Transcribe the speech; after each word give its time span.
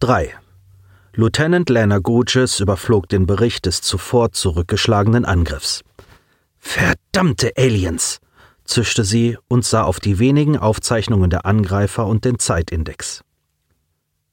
3. 0.00 0.32
Lieutenant 1.14 1.68
Lana 1.68 1.98
Gooches 1.98 2.60
überflog 2.60 3.08
den 3.08 3.26
Bericht 3.26 3.66
des 3.66 3.82
zuvor 3.82 4.30
zurückgeschlagenen 4.30 5.24
Angriffs. 5.24 5.82
Verdammte 6.56 7.52
Aliens! 7.56 8.20
zischte 8.64 9.02
sie 9.02 9.38
und 9.48 9.64
sah 9.64 9.82
auf 9.82 9.98
die 9.98 10.20
wenigen 10.20 10.56
Aufzeichnungen 10.56 11.30
der 11.30 11.46
Angreifer 11.46 12.06
und 12.06 12.24
den 12.24 12.38
Zeitindex. 12.38 13.24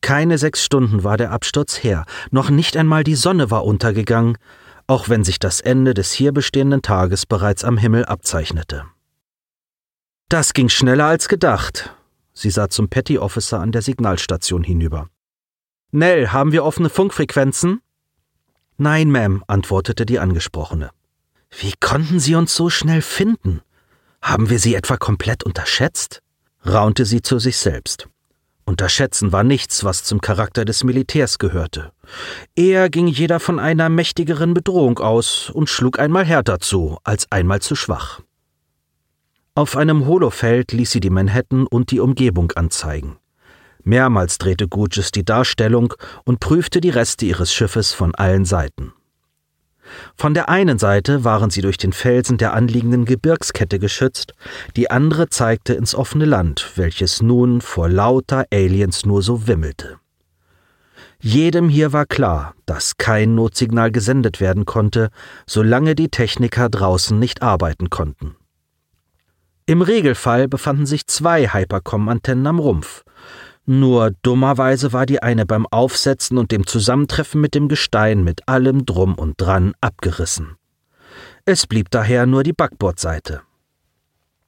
Keine 0.02 0.38
sechs 0.38 0.64
Stunden 0.64 1.04
war 1.04 1.18
der 1.18 1.32
Absturz 1.32 1.84
her, 1.84 2.06
noch 2.30 2.52
nicht 2.52 2.78
einmal 2.78 3.04
die 3.04 3.16
Sonne 3.16 3.50
war 3.50 3.66
untergegangen, 3.66 4.38
auch 4.86 5.10
wenn 5.10 5.24
sich 5.24 5.40
das 5.40 5.62
Ende 5.62 5.96
des 5.96 6.12
hier 6.12 6.32
bestehenden 6.32 6.84
Tages 6.84 7.26
bereits 7.26 7.64
am 7.64 7.80
Himmel 7.80 8.06
abzeichnete. 8.06 8.86
Das 10.30 10.54
ging 10.54 10.70
schneller 10.70 11.06
als 11.06 11.28
gedacht. 11.28 11.96
Sie 12.34 12.52
sah 12.52 12.70
zum 12.70 12.88
Petty 12.88 13.18
Officer 13.18 13.62
an 13.62 13.72
der 13.72 13.82
Signalstation 13.82 14.64
hinüber. 14.64 15.10
Nell, 15.96 16.28
haben 16.34 16.52
wir 16.52 16.66
offene 16.66 16.90
Funkfrequenzen? 16.90 17.82
Nein, 18.78 19.10
Ma'am, 19.10 19.44
antwortete 19.48 20.06
die 20.06 20.20
Angesprochene. 20.20 20.90
Wie 21.58 21.72
konnten 21.80 22.20
Sie 22.20 22.36
uns 22.36 22.54
so 22.54 22.70
schnell 22.70 23.02
finden? 23.02 23.62
Haben 24.22 24.50
wir 24.50 24.60
Sie 24.60 24.76
etwa 24.76 24.98
komplett 24.98 25.46
unterschätzt? 25.46 26.22
raunte 26.66 27.06
sie 27.06 27.22
zu 27.22 27.40
sich 27.40 27.56
selbst. 27.56 28.10
Unterschätzen 28.66 29.32
war 29.32 29.46
nichts, 29.46 29.86
was 29.86 30.04
zum 30.04 30.20
Charakter 30.20 30.66
des 30.66 30.84
Militärs 30.84 31.40
gehörte. 31.40 31.94
Eher 32.58 32.90
ging 32.90 33.08
jeder 33.08 33.40
von 33.40 33.58
einer 33.58 33.88
mächtigeren 33.88 34.54
Bedrohung 34.54 35.00
aus 35.00 35.50
und 35.50 35.70
schlug 35.70 35.98
einmal 35.98 36.26
härter 36.26 36.60
zu, 36.60 36.98
als 37.06 37.32
einmal 37.32 37.62
zu 37.62 37.74
schwach. 37.74 38.20
Auf 39.54 39.78
einem 39.78 40.06
Holofeld 40.08 40.74
ließ 40.74 40.92
sie 40.92 41.00
die 41.00 41.10
Manhattan 41.10 41.68
und 41.68 41.92
die 41.92 42.02
Umgebung 42.02 42.52
anzeigen. 42.52 43.16
Mehrmals 43.86 44.40
drehte 44.40 44.68
Gugis 44.68 45.12
die 45.12 45.24
Darstellung 45.24 45.94
und 46.26 46.40
prüfte 46.40 46.82
die 46.82 46.90
Reste 46.90 47.26
ihres 47.26 47.54
Schiffes 47.54 47.94
von 47.94 48.14
allen 48.16 48.44
Seiten. 48.44 48.94
Von 50.16 50.34
der 50.34 50.50
einen 50.50 50.80
Seite 50.80 51.24
waren 51.24 51.52
sie 51.52 51.62
durch 51.62 51.78
den 51.78 51.94
Felsen 51.94 52.38
der 52.38 52.54
anliegenden 52.54 53.06
Gebirgskette 53.06 53.78
geschützt, 53.78 54.34
die 54.76 54.90
andere 54.90 55.30
zeigte 55.30 55.74
ins 55.74 55.94
offene 55.94 56.26
Land, 56.26 56.72
welches 56.76 57.22
nun 57.22 57.62
vor 57.62 57.88
lauter 57.88 58.46
Aliens 58.52 59.06
nur 59.06 59.22
so 59.22 59.48
wimmelte. 59.48 59.98
Jedem 61.22 61.70
hier 61.70 61.94
war 61.94 62.06
klar, 62.06 62.56
dass 62.66 62.98
kein 62.98 63.36
Notsignal 63.36 63.92
gesendet 63.92 64.40
werden 64.40 64.66
konnte, 64.66 65.10
solange 65.46 65.96
die 65.96 66.10
Techniker 66.10 66.70
draußen 66.70 67.18
nicht 67.18 67.42
arbeiten 67.42 67.90
konnten. 67.90 68.36
Im 69.68 69.82
Regelfall 69.82 70.48
befanden 70.48 70.86
sich 70.86 71.08
zwei 71.08 71.48
Hypercom-Antennen 71.48 72.46
am 72.46 72.60
Rumpf, 72.60 73.04
nur 73.66 74.12
dummerweise 74.22 74.94
war 74.94 75.06
die 75.06 75.24
eine 75.24 75.46
beim 75.46 75.66
Aufsetzen 75.68 76.38
und 76.38 76.52
dem 76.52 76.68
Zusammentreffen 76.68 77.42
mit 77.42 77.56
dem 77.56 77.68
Gestein 77.68 78.24
mit 78.24 78.48
allem 78.48 78.86
Drum 78.86 79.16
und 79.16 79.42
Dran 79.42 79.74
abgerissen. 79.82 80.56
Es 81.46 81.68
blieb 81.68 81.90
daher 81.92 82.26
nur 82.26 82.44
die 82.44 82.54
Backbordseite. 82.54 83.42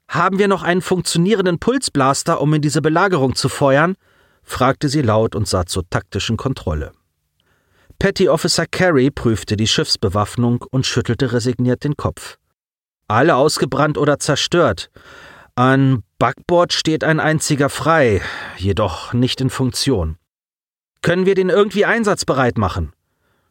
Haben 0.07 0.39
wir 0.39 0.47
noch 0.47 0.63
einen 0.63 0.81
funktionierenden 0.81 1.59
Pulsblaster, 1.59 2.41
um 2.41 2.53
in 2.53 2.61
diese 2.61 2.81
Belagerung 2.81 3.35
zu 3.35 3.49
feuern? 3.49 3.95
fragte 4.43 4.87
sie 4.87 5.01
laut 5.01 5.35
und 5.35 5.47
sah 5.47 5.65
zur 5.65 5.89
taktischen 5.89 6.37
Kontrolle. 6.37 6.93
Petty 7.99 8.29
Officer 8.29 8.65
Carey 8.65 9.11
prüfte 9.11 9.57
die 9.57 9.67
Schiffsbewaffnung 9.67 10.63
und 10.69 10.85
schüttelte 10.85 11.33
resigniert 11.33 11.83
den 11.83 11.97
Kopf. 11.97 12.37
Alle 13.07 13.35
ausgebrannt 13.35 13.97
oder 13.97 14.19
zerstört. 14.19 14.89
An 15.57 16.03
Backbord 16.19 16.71
steht 16.71 17.03
ein 17.03 17.19
einziger 17.19 17.69
frei, 17.69 18.21
jedoch 18.57 19.13
nicht 19.13 19.41
in 19.41 19.49
Funktion. 19.49 20.17
Können 21.01 21.25
wir 21.25 21.33
den 21.33 21.49
irgendwie 21.49 21.83
einsatzbereit 21.83 22.59
machen? 22.59 22.93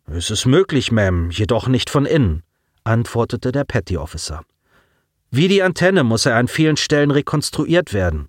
Es 0.07 0.31
ist 0.31 0.47
möglich, 0.47 0.91
Ma'am, 0.91 1.33
jedoch 1.33 1.67
nicht 1.67 1.91
von 1.91 2.07
innen, 2.07 2.45
antwortete 2.85 3.51
der 3.51 3.65
Petty 3.65 3.97
Officer. 3.97 4.45
Wie 5.33 5.49
die 5.49 5.65
Antenne 5.65 6.05
muss 6.05 6.27
er 6.27 6.37
an 6.37 6.47
vielen 6.47 6.77
Stellen 6.77 7.11
rekonstruiert 7.11 7.93
werden. 7.93 8.29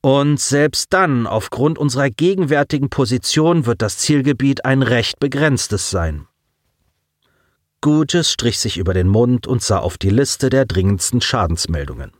Und 0.00 0.40
selbst 0.40 0.86
dann, 0.94 1.26
aufgrund 1.26 1.76
unserer 1.76 2.08
gegenwärtigen 2.08 2.88
Position, 2.88 3.66
wird 3.66 3.82
das 3.82 3.98
Zielgebiet 3.98 4.64
ein 4.64 4.80
recht 4.80 5.20
begrenztes 5.20 5.90
sein. 5.90 6.26
Gurgis 7.82 8.30
strich 8.30 8.58
sich 8.58 8.78
über 8.78 8.94
den 8.94 9.08
Mund 9.08 9.46
und 9.46 9.62
sah 9.62 9.80
auf 9.80 9.98
die 9.98 10.08
Liste 10.08 10.48
der 10.48 10.64
dringendsten 10.64 11.20
Schadensmeldungen. 11.20 12.12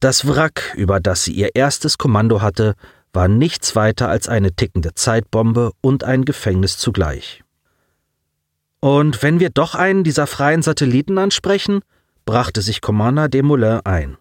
Das 0.00 0.26
Wrack, 0.26 0.74
über 0.76 1.00
das 1.00 1.24
sie 1.24 1.32
ihr 1.32 1.54
erstes 1.54 1.98
Kommando 1.98 2.42
hatte, 2.42 2.74
war 3.12 3.28
nichts 3.28 3.76
weiter 3.76 4.08
als 4.08 4.28
eine 4.28 4.52
tickende 4.52 4.94
Zeitbombe 4.94 5.72
und 5.80 6.04
ein 6.04 6.24
Gefängnis 6.24 6.78
zugleich. 6.78 7.42
Und 8.80 9.22
wenn 9.22 9.40
wir 9.40 9.50
doch 9.50 9.74
einen 9.74 10.04
dieser 10.04 10.26
freien 10.26 10.62
Satelliten 10.62 11.16
ansprechen, 11.16 11.80
brachte 12.26 12.60
sich 12.60 12.80
Commander 12.80 13.28
Desmoulins 13.28 13.80
ein. 13.84 14.18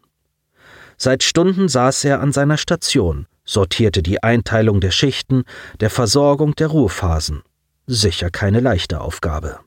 Seit 0.97 1.23
Stunden 1.23 1.67
saß 1.67 2.05
er 2.05 2.21
an 2.21 2.31
seiner 2.31 2.57
Station, 2.57 3.25
sortierte 3.43 4.03
die 4.03 4.23
Einteilung 4.23 4.79
der 4.79 4.91
Schichten, 4.91 5.43
der 5.79 5.89
Versorgung 5.89 6.55
der 6.55 6.67
Ruhephasen. 6.67 7.41
Sicher 7.87 8.29
keine 8.29 8.61
leichte 8.61 9.01
Aufgabe. 9.01 9.59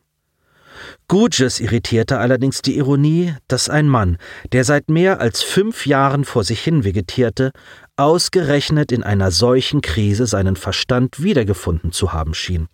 Gurgis 1.08 1.60
irritierte 1.60 2.18
allerdings 2.18 2.62
die 2.62 2.76
Ironie, 2.76 3.34
dass 3.46 3.68
ein 3.68 3.88
Mann, 3.88 4.18
der 4.52 4.64
seit 4.64 4.90
mehr 4.90 5.20
als 5.20 5.42
fünf 5.42 5.86
Jahren 5.86 6.24
vor 6.24 6.42
sich 6.42 6.60
hin 6.60 6.84
vegetierte, 6.84 7.52
ausgerechnet 7.96 8.90
in 8.90 9.04
einer 9.04 9.30
solchen 9.30 9.82
Krise 9.82 10.26
seinen 10.26 10.56
Verstand 10.56 11.22
wiedergefunden 11.22 11.92
zu 11.92 12.12
haben 12.12 12.34
schien. 12.34 12.68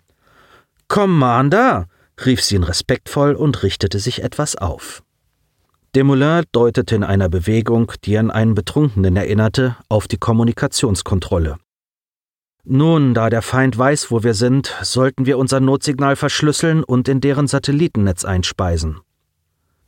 Commander! 0.89 1.87
rief 2.25 2.43
sie 2.43 2.57
ihn 2.57 2.63
respektvoll 2.63 3.35
und 3.35 3.63
richtete 3.63 3.99
sich 3.99 4.23
etwas 4.23 4.57
auf. 4.57 5.03
Desmoulins 5.95 6.47
deutete 6.53 6.95
in 6.95 7.05
einer 7.05 7.29
Bewegung, 7.29 7.93
die 8.05 8.17
an 8.17 8.31
einen 8.31 8.55
Betrunkenen 8.55 9.17
erinnerte, 9.17 9.77
auf 9.91 10.09
die 10.09 10.17
Kommunikationskontrolle. 10.17 11.59
Nun, 12.65 13.13
da 13.13 13.29
der 13.29 13.43
Feind 13.43 13.77
weiß, 13.77 14.11
wo 14.11 14.23
wir 14.23 14.35
sind, 14.35 14.73
sollten 14.83 15.27
wir 15.27 15.37
unser 15.37 15.59
Notsignal 15.59 16.15
verschlüsseln 16.15 16.85
und 16.85 17.09
in 17.09 17.21
deren 17.21 17.49
Satellitennetz 17.49 18.25
einspeisen. 18.25 19.01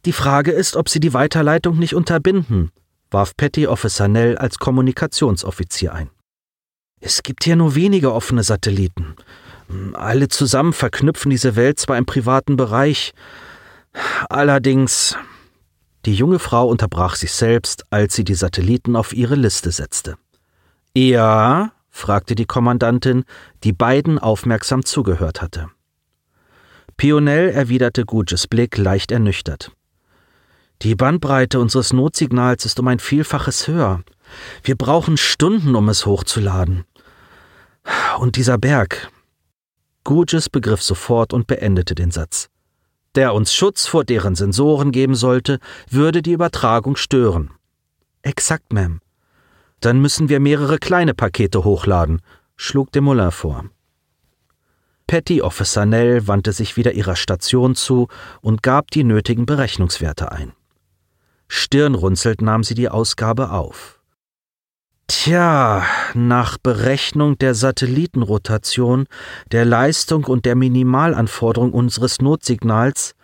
Die 0.05 0.13
Frage 0.13 0.51
ist, 0.51 0.77
ob 0.77 0.89
sie 0.89 1.01
die 1.01 1.15
Weiterleitung 1.15 1.79
nicht 1.79 1.95
unterbinden, 1.95 2.73
warf 3.11 3.37
Petty 3.37 3.69
Officer 3.69 4.09
Nell 4.09 4.37
als 4.37 4.59
Kommunikationsoffizier 4.59 5.95
ein. 5.95 6.11
Es 7.01 7.23
gibt 7.23 7.45
hier 7.45 7.55
nur 7.55 7.75
wenige 7.75 8.13
offene 8.13 8.43
Satelliten. 8.43 9.15
Alle 9.93 10.29
zusammen 10.29 10.73
verknüpfen 10.73 11.31
diese 11.31 11.55
Welt 11.55 11.79
zwar 11.79 11.97
im 11.97 12.07
privaten 12.07 12.57
Bereich, 12.57 13.13
allerdings. 14.29 15.17
Die 16.07 16.15
junge 16.15 16.39
Frau 16.39 16.69
unterbrach 16.69 17.15
sich 17.15 17.33
selbst, 17.33 17.85
als 17.89 18.15
sie 18.15 18.25
die 18.25 18.35
Satelliten 18.35 18.95
auf 18.95 19.15
ihre 19.15 19.37
Liste 19.37 19.71
setzte. 19.71 20.19
Ja, 20.95 21.73
fragte 21.95 22.35
die 22.35 22.45
Kommandantin, 22.45 23.25
die 23.63 23.73
beiden 23.73 24.19
aufmerksam 24.19 24.85
zugehört 24.85 25.41
hatte. 25.41 25.71
Pionell 26.97 27.51
erwiderte 27.51 28.05
Guges 28.05 28.49
Blick 28.49 28.77
leicht 28.77 29.13
ernüchtert. 29.13 29.71
Die 30.83 30.97
Bandbreite 30.97 31.61
unseres 31.61 31.93
Notsignals 31.93 32.65
ist 32.65 32.81
um 32.81 32.89
ein 32.89 32.99
Vielfaches 32.99 33.69
höher. 33.69 34.03
Wir 34.65 34.77
brauchen 34.77 35.17
Stunden, 35.17 35.77
um 35.77 35.89
es 35.89 36.05
hochzuladen. 36.05 36.85
Und 38.19 38.37
dieser 38.37 38.59
Berg. 38.59 39.09
Guges 40.03 40.51
begriff 40.51 40.83
sofort 40.83 41.33
und 41.33 41.47
beendete 41.47 41.95
den 41.95 42.11
Satz. 42.11 42.51
Der 43.15 43.35
uns 43.35 43.55
Schutz 43.55 43.87
vor 43.87 44.05
deren 44.05 44.35
Sensoren 44.35 44.91
geben 44.91 45.15
sollte, 45.15 45.61
würde 45.89 46.23
die 46.23 46.33
Übertragung 46.33 46.97
stören. 46.97 47.53
Exakt, 48.23 48.73
Ma'am. 48.73 48.99
Dann 49.85 50.01
müssen 50.01 50.31
wir 50.31 50.41
mehrere 50.41 50.79
kleine 50.79 51.13
Pakete 51.13 51.63
hochladen, 51.63 52.23
schlug 52.57 52.91
Desmoulin 52.93 53.31
vor. 53.31 53.67
Petty 55.07 55.43
Officer 55.43 55.85
Nell 55.85 56.27
wandte 56.27 56.53
sich 56.53 56.79
wieder 56.79 56.93
ihrer 56.93 57.17
Station 57.17 57.75
zu 57.75 58.09
und 58.41 58.63
gab 58.63 58.91
die 58.91 59.05
nötigen 59.05 59.45
Berechnungswerte 59.45 60.33
ein. 60.33 60.55
Stirnrunzelnd 61.49 62.41
nahm 62.41 62.65
sie 62.65 62.73
die 62.73 62.89
Ausgabe 62.89 63.51
auf. 63.51 64.01
Tja, 65.07 65.85
nach 66.15 66.57
Berechnung 66.57 67.37
der 67.37 67.55
Satellitenrotation, 67.55 69.05
der 69.53 69.67
Leistung 69.67 70.25
und 70.25 70.47
der 70.47 70.55
Minimalanforderung 70.55 71.75
unseres 71.75 72.23
Notsignals 72.23 73.15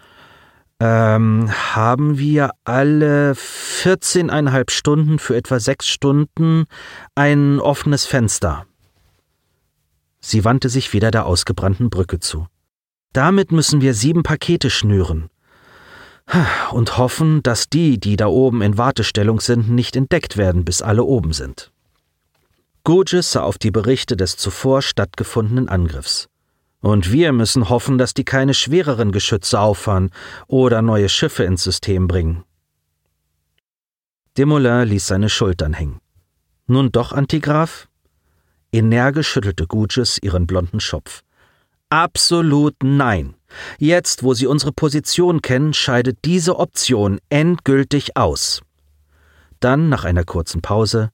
ähm, 0.79 1.51
haben 1.75 2.19
wir 2.19 2.51
alle 2.65 3.35
14,5 3.81 4.71
Stunden 4.71 5.19
für 5.19 5.37
etwa 5.37 5.59
sechs 5.59 5.89
Stunden 5.89 6.67
ein 7.15 7.61
offenes 7.61 8.05
Fenster. 8.05 8.67
Sie 10.21 10.45
wandte 10.45 10.69
sich 10.69 10.93
wieder 10.93 11.11
der 11.11 11.25
ausgebrannten 11.25 11.89
Brücke 11.89 12.21
zu. 12.21 12.47
Damit 13.15 13.53
müssen 13.53 13.81
wir 13.81 13.95
sieben 13.95 14.23
Pakete 14.23 14.69
schnüren. 14.69 15.31
Und 16.73 16.99
hoffen, 16.99 17.43
dass 17.43 17.71
die, 17.71 17.99
die 17.99 18.17
da 18.17 18.27
oben 18.27 18.61
in 18.61 18.77
Wartestellung 18.77 19.41
sind, 19.41 19.71
nicht 19.71 19.97
entdeckt 19.97 20.37
werden, 20.37 20.67
bis 20.67 20.83
alle 20.83 21.05
oben 21.05 21.33
sind. 21.33 21.73
Gurgis 22.85 23.33
sah 23.33 23.45
auf 23.45 23.57
die 23.57 23.71
Berichte 23.71 24.15
des 24.15 24.37
zuvor 24.37 24.83
stattgefundenen 24.83 25.71
Angriffs. 25.71 26.29
Und 26.83 27.13
wir 27.13 27.33
müssen 27.33 27.71
hoffen, 27.71 27.97
dass 27.97 28.13
die 28.13 28.25
keine 28.25 28.53
schwereren 28.53 29.11
Geschütze 29.11 29.59
auffahren 29.59 30.11
oder 30.49 30.83
neue 30.83 31.09
Schiffe 31.09 31.45
ins 31.45 31.65
System 31.65 32.07
bringen. 32.07 32.45
Desmoulins 34.37 34.89
ließ 34.89 35.07
seine 35.07 35.29
Schultern 35.29 35.75
hängen. 35.75 36.01
Nun 36.67 36.93
doch, 36.93 37.13
Antigraf? 37.13 37.89
Energisch 38.73 39.29
schüttelte 39.29 39.67
Gurgis 39.67 40.19
ihren 40.23 40.47
blonden 40.47 40.81
Schopf. 40.81 41.23
Absolut 41.89 42.77
nein. 42.83 43.35
Jetzt, 43.79 44.23
wo 44.23 44.35
Sie 44.35 44.47
unsere 44.47 44.73
Position 44.73 45.43
kennen, 45.43 45.75
scheidet 45.75 46.19
diese 46.25 46.59
Option 46.59 47.19
endgültig 47.31 48.17
aus. 48.17 48.63
Dann, 49.59 49.89
nach 49.89 50.05
einer 50.05 50.25
kurzen 50.25 50.63
Pause, 50.63 51.11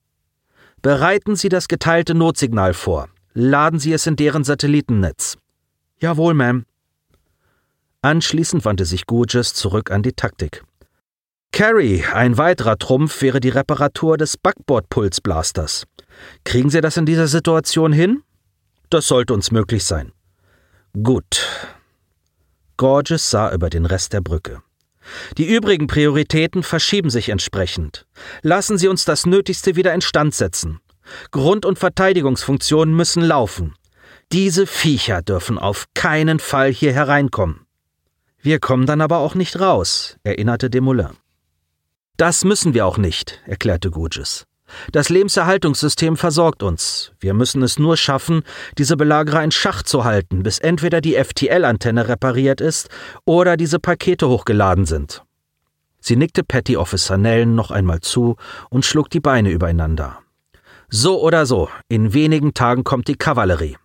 Bereiten 0.83 1.35
Sie 1.35 1.49
das 1.49 1.67
geteilte 1.67 2.13
Notsignal 2.13 2.73
vor. 2.73 3.09
Laden 3.33 3.79
Sie 3.79 3.91
es 3.93 4.05
in 4.05 4.15
deren 4.15 4.43
Satellitennetz. 4.43 5.37
Jawohl, 5.99 6.33
Ma'am. 6.33 6.63
Anschließend 8.01 8.63
wandte 8.63 8.85
sich 8.85 9.07
Gurgis 9.07 9.55
zurück 9.55 9.89
an 9.89 10.03
die 10.03 10.13
Taktik. 10.13 10.63
Carrie, 11.51 12.03
ein 12.13 12.37
weiterer 12.37 12.77
Trumpf 12.77 13.21
wäre 13.21 13.39
die 13.39 13.49
Reparatur 13.49 14.17
des 14.17 14.37
Backbord-Pulsblasters. 14.37 15.85
Kriegen 16.43 16.69
Sie 16.69 16.81
das 16.81 16.97
in 16.97 17.05
dieser 17.05 17.27
Situation 17.27 17.91
hin? 17.91 18.21
Das 18.89 19.07
sollte 19.07 19.33
uns 19.33 19.51
möglich 19.51 19.83
sein. 19.83 20.11
Gut. 21.03 21.47
Gorges 22.77 23.29
sah 23.31 23.51
über 23.51 23.69
den 23.69 23.85
Rest 23.85 24.13
der 24.13 24.21
Brücke. 24.21 24.61
Die 25.37 25.47
übrigen 25.47 25.87
Prioritäten 25.87 26.63
verschieben 26.63 27.09
sich 27.09 27.29
entsprechend. 27.29 28.05
Lassen 28.41 28.77
Sie 28.77 28.87
uns 28.87 29.05
das 29.05 29.25
Nötigste 29.25 29.75
wieder 29.75 29.93
instand 29.93 30.35
setzen. 30.35 30.79
Grund- 31.31 31.65
und 31.65 31.79
Verteidigungsfunktionen 31.79 32.95
müssen 32.95 33.23
laufen. 33.23 33.73
Diese 34.31 34.67
Viecher 34.67 35.21
dürfen 35.21 35.57
auf 35.57 35.85
keinen 35.95 36.39
Fall 36.39 36.71
hier 36.71 36.93
hereinkommen. 36.93 37.65
Wir 38.41 38.59
kommen 38.59 38.85
dann 38.85 39.01
aber 39.01 39.17
auch 39.17 39.33
nicht 39.33 39.59
raus, 39.59 40.17
erinnerte 40.23 40.69
Desmoulins. 40.69 41.15
Das 42.17 42.43
müssen 42.43 42.73
wir 42.73 42.85
auch 42.85 42.97
nicht, 42.97 43.41
erklärte 43.45 43.91
Gurgis. 43.91 44.45
Das 44.91 45.09
Lebenserhaltungssystem 45.09 46.17
versorgt 46.17 46.61
uns. 46.61 47.13
Wir 47.19 47.33
müssen 47.33 47.63
es 47.63 47.79
nur 47.79 47.95
schaffen, 47.95 48.43
diese 48.77 48.97
Belagerer 48.97 49.43
in 49.43 49.51
Schach 49.51 49.83
zu 49.83 50.03
halten, 50.03 50.43
bis 50.43 50.59
entweder 50.59 50.99
die 50.99 51.15
FTL-Antenne 51.15 52.07
repariert 52.07 52.59
ist 52.59 52.89
oder 53.23 53.55
diese 53.55 53.79
Pakete 53.79 54.27
hochgeladen 54.27 54.85
sind. 54.85 55.23
Sie 55.99 56.15
nickte 56.15 56.43
Petty 56.43 56.75
Officer 56.75 57.17
Nellen 57.17 57.55
noch 57.55 57.71
einmal 57.71 58.01
zu 58.01 58.35
und 58.69 58.85
schlug 58.85 59.09
die 59.09 59.19
Beine 59.19 59.51
übereinander. 59.51 60.19
So 60.89 61.21
oder 61.21 61.45
so, 61.45 61.69
in 61.87 62.13
wenigen 62.13 62.53
Tagen 62.53 62.83
kommt 62.83 63.07
die 63.07 63.15
Kavallerie. 63.15 63.77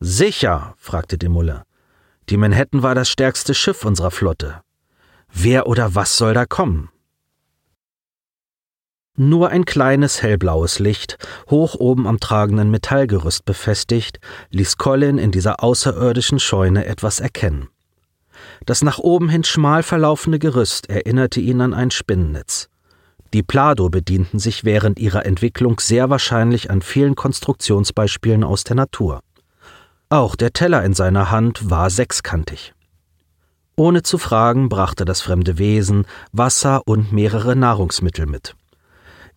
Sicher, 0.00 0.74
fragte 0.76 1.18
Desmoulins. 1.18 1.62
Die 2.28 2.36
Manhattan 2.36 2.82
war 2.82 2.94
das 2.94 3.08
stärkste 3.08 3.54
Schiff 3.54 3.84
unserer 3.84 4.10
Flotte. 4.10 4.60
Wer 5.32 5.66
oder 5.66 5.94
was 5.94 6.16
soll 6.16 6.34
da 6.34 6.44
kommen? 6.44 6.90
Nur 9.20 9.48
ein 9.48 9.64
kleines 9.64 10.22
hellblaues 10.22 10.78
Licht, 10.78 11.18
hoch 11.50 11.74
oben 11.74 12.06
am 12.06 12.20
tragenden 12.20 12.70
Metallgerüst 12.70 13.44
befestigt, 13.44 14.20
ließ 14.50 14.76
Colin 14.76 15.18
in 15.18 15.32
dieser 15.32 15.60
außerirdischen 15.60 16.38
Scheune 16.38 16.86
etwas 16.86 17.18
erkennen. 17.18 17.66
Das 18.64 18.82
nach 18.82 19.00
oben 19.00 19.28
hin 19.28 19.42
schmal 19.42 19.82
verlaufende 19.82 20.38
Gerüst 20.38 20.88
erinnerte 20.88 21.40
ihn 21.40 21.60
an 21.60 21.74
ein 21.74 21.90
Spinnennetz. 21.90 22.68
Die 23.32 23.42
Plado 23.42 23.88
bedienten 23.88 24.38
sich 24.38 24.64
während 24.64 25.00
ihrer 25.00 25.26
Entwicklung 25.26 25.80
sehr 25.80 26.10
wahrscheinlich 26.10 26.70
an 26.70 26.80
vielen 26.80 27.16
Konstruktionsbeispielen 27.16 28.44
aus 28.44 28.62
der 28.62 28.76
Natur. 28.76 29.18
Auch 30.10 30.36
der 30.36 30.52
Teller 30.52 30.84
in 30.84 30.94
seiner 30.94 31.32
Hand 31.32 31.68
war 31.68 31.90
sechskantig. 31.90 32.72
Ohne 33.74 34.04
zu 34.04 34.16
fragen 34.16 34.68
brachte 34.68 35.04
das 35.04 35.22
fremde 35.22 35.58
Wesen 35.58 36.06
Wasser 36.30 36.82
und 36.86 37.10
mehrere 37.10 37.56
Nahrungsmittel 37.56 38.26
mit. 38.26 38.54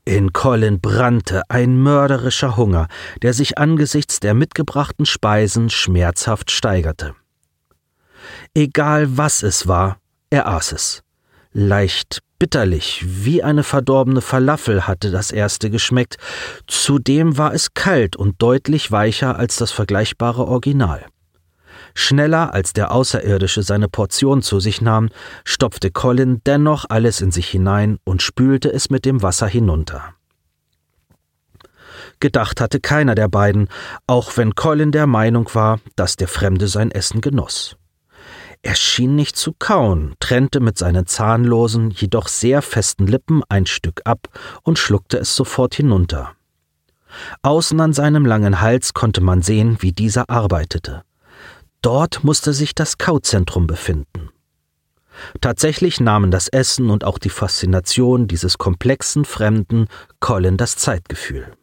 In 0.03 0.33
Colin 0.33 0.81
brannte 0.81 1.43
ein 1.49 1.77
mörderischer 1.77 2.57
Hunger, 2.57 2.87
der 3.21 3.33
sich 3.33 3.59
angesichts 3.59 4.19
der 4.19 4.33
mitgebrachten 4.33 5.05
Speisen 5.05 5.69
schmerzhaft 5.69 6.49
steigerte. 6.49 7.13
Egal 8.55 9.17
was 9.17 9.43
es 9.43 9.67
war, 9.67 9.97
er 10.31 10.47
aß 10.47 10.71
es. 10.71 11.03
Leicht 11.53 12.21
bitterlich, 12.39 13.05
wie 13.05 13.43
eine 13.43 13.63
verdorbene 13.63 14.21
Falafel 14.21 14.87
hatte 14.87 15.11
das 15.11 15.31
erste 15.31 15.69
geschmeckt, 15.69 16.17
zudem 16.65 17.37
war 17.37 17.53
es 17.53 17.75
kalt 17.75 18.15
und 18.15 18.41
deutlich 18.41 18.91
weicher 18.91 19.37
als 19.37 19.57
das 19.57 19.71
vergleichbare 19.71 20.47
Original. 20.47 21.05
Schneller 21.93 22.53
als 22.53 22.73
der 22.73 22.91
Außerirdische 22.91 23.63
seine 23.63 23.87
Portion 23.87 24.41
zu 24.41 24.59
sich 24.59 24.81
nahm, 24.81 25.09
stopfte 25.43 25.91
Colin 25.91 26.41
dennoch 26.45 26.85
alles 26.89 27.21
in 27.21 27.31
sich 27.31 27.47
hinein 27.47 27.97
und 28.03 28.21
spülte 28.21 28.71
es 28.71 28.89
mit 28.89 29.05
dem 29.05 29.21
Wasser 29.21 29.47
hinunter. 29.47 30.13
Gedacht 32.19 32.61
hatte 32.61 32.79
keiner 32.79 33.15
der 33.15 33.27
beiden, 33.27 33.67
auch 34.07 34.37
wenn 34.37 34.55
Colin 34.55 34.91
der 34.91 35.07
Meinung 35.07 35.49
war, 35.53 35.79
dass 35.95 36.15
der 36.15 36.27
Fremde 36.27 36.67
sein 36.67 36.91
Essen 36.91 37.19
genoss. 37.21 37.77
Er 38.63 38.75
schien 38.75 39.15
nicht 39.15 39.35
zu 39.35 39.53
kauen, 39.57 40.13
trennte 40.19 40.59
mit 40.59 40.77
seinen 40.77 41.07
zahnlosen, 41.07 41.89
jedoch 41.89 42.27
sehr 42.27 42.61
festen 42.61 43.07
Lippen 43.07 43.41
ein 43.49 43.65
Stück 43.65 44.01
ab 44.05 44.27
und 44.61 44.77
schluckte 44.77 45.17
es 45.17 45.35
sofort 45.35 45.73
hinunter. 45.73 46.33
Außen 47.41 47.79
an 47.81 47.93
seinem 47.93 48.25
langen 48.25 48.61
Hals 48.61 48.93
konnte 48.93 49.21
man 49.21 49.41
sehen, 49.41 49.77
wie 49.79 49.91
dieser 49.91 50.29
arbeitete. 50.29 51.03
Dort 51.81 52.23
musste 52.23 52.53
sich 52.53 52.75
das 52.75 52.97
Kauzentrum 52.97 53.65
befinden. 53.67 54.29
Tatsächlich 55.41 55.99
nahmen 55.99 56.31
das 56.31 56.47
Essen 56.47 56.89
und 56.89 57.03
auch 57.03 57.17
die 57.17 57.29
Faszination 57.29 58.27
dieses 58.27 58.57
komplexen 58.57 59.25
Fremden 59.25 59.87
Colin 60.19 60.57
das 60.57 60.75
Zeitgefühl. 60.75 61.53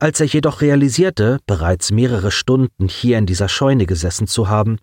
Als 0.00 0.20
er 0.20 0.26
jedoch 0.26 0.60
realisierte, 0.60 1.38
bereits 1.46 1.92
mehrere 1.92 2.30
Stunden 2.30 2.88
hier 2.88 3.18
in 3.18 3.26
dieser 3.26 3.48
Scheune 3.48 3.86
gesessen 3.86 4.26
zu 4.26 4.48
haben, 4.48 4.78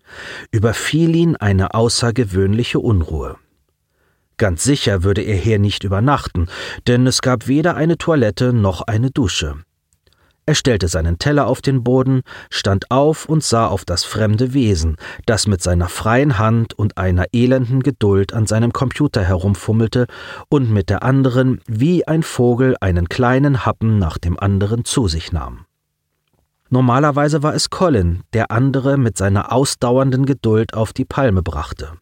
überfiel 0.50 1.14
ihn 1.14 1.36
eine 1.36 1.74
außergewöhnliche 1.74 2.78
Unruhe. 2.78 3.36
Ganz 4.38 4.64
sicher 4.64 5.02
würde 5.02 5.22
er 5.22 5.36
hier 5.36 5.58
nicht 5.58 5.84
übernachten, 5.84 6.48
denn 6.86 7.06
es 7.06 7.20
gab 7.22 7.48
weder 7.48 7.74
eine 7.74 7.98
Toilette 7.98 8.52
noch 8.52 8.82
eine 8.82 9.10
Dusche. 9.10 9.56
Er 10.48 10.54
stellte 10.54 10.86
seinen 10.86 11.18
Teller 11.18 11.48
auf 11.48 11.60
den 11.60 11.82
Boden, 11.82 12.22
stand 12.50 12.92
auf 12.92 13.28
und 13.28 13.42
sah 13.42 13.66
auf 13.66 13.84
das 13.84 14.04
fremde 14.04 14.54
Wesen, 14.54 14.96
das 15.26 15.48
mit 15.48 15.60
seiner 15.60 15.88
freien 15.88 16.38
Hand 16.38 16.72
und 16.72 16.96
einer 16.98 17.26
elenden 17.32 17.82
Geduld 17.82 18.32
an 18.32 18.46
seinem 18.46 18.72
Computer 18.72 19.24
herumfummelte 19.24 20.06
und 20.48 20.70
mit 20.70 20.88
der 20.88 21.02
anderen 21.02 21.60
wie 21.66 22.06
ein 22.06 22.22
Vogel 22.22 22.76
einen 22.80 23.08
kleinen 23.08 23.66
Happen 23.66 23.98
nach 23.98 24.18
dem 24.18 24.38
anderen 24.38 24.84
zu 24.84 25.08
sich 25.08 25.32
nahm. 25.32 25.66
Normalerweise 26.70 27.42
war 27.42 27.54
es 27.54 27.70
Colin, 27.70 28.22
der 28.32 28.52
andere 28.52 28.98
mit 28.98 29.16
seiner 29.18 29.52
ausdauernden 29.52 30.26
Geduld 30.26 30.74
auf 30.74 30.92
die 30.92 31.04
Palme 31.04 31.42
brachte. 31.42 31.92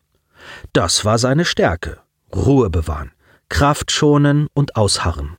Das 0.75 1.07
war 1.07 1.17
seine 1.19 1.47
Stärke. 1.47 1.99
Ruhe 2.35 2.69
bewahren, 2.69 3.13
Kraft 3.49 3.91
schonen 3.91 4.49
und 4.53 4.77
ausharren. 4.77 5.39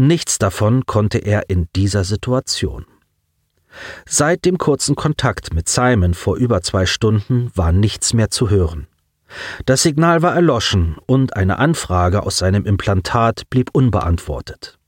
Nichts 0.00 0.38
davon 0.38 0.86
konnte 0.86 1.18
er 1.18 1.50
in 1.50 1.68
dieser 1.76 2.04
Situation. 2.04 2.86
Seit 4.08 4.46
dem 4.46 4.56
kurzen 4.56 4.96
Kontakt 4.96 5.52
mit 5.52 5.68
Simon 5.68 6.14
vor 6.14 6.36
über 6.36 6.62
zwei 6.62 6.86
Stunden 6.86 7.50
war 7.54 7.70
nichts 7.70 8.14
mehr 8.14 8.30
zu 8.30 8.48
hören. 8.48 8.86
Das 9.66 9.82
Signal 9.82 10.22
war 10.22 10.34
erloschen 10.34 10.96
und 11.04 11.36
eine 11.36 11.58
Anfrage 11.58 12.22
aus 12.22 12.38
seinem 12.38 12.64
Implantat 12.64 13.42
blieb 13.50 13.68
unbeantwortet. 13.74 14.78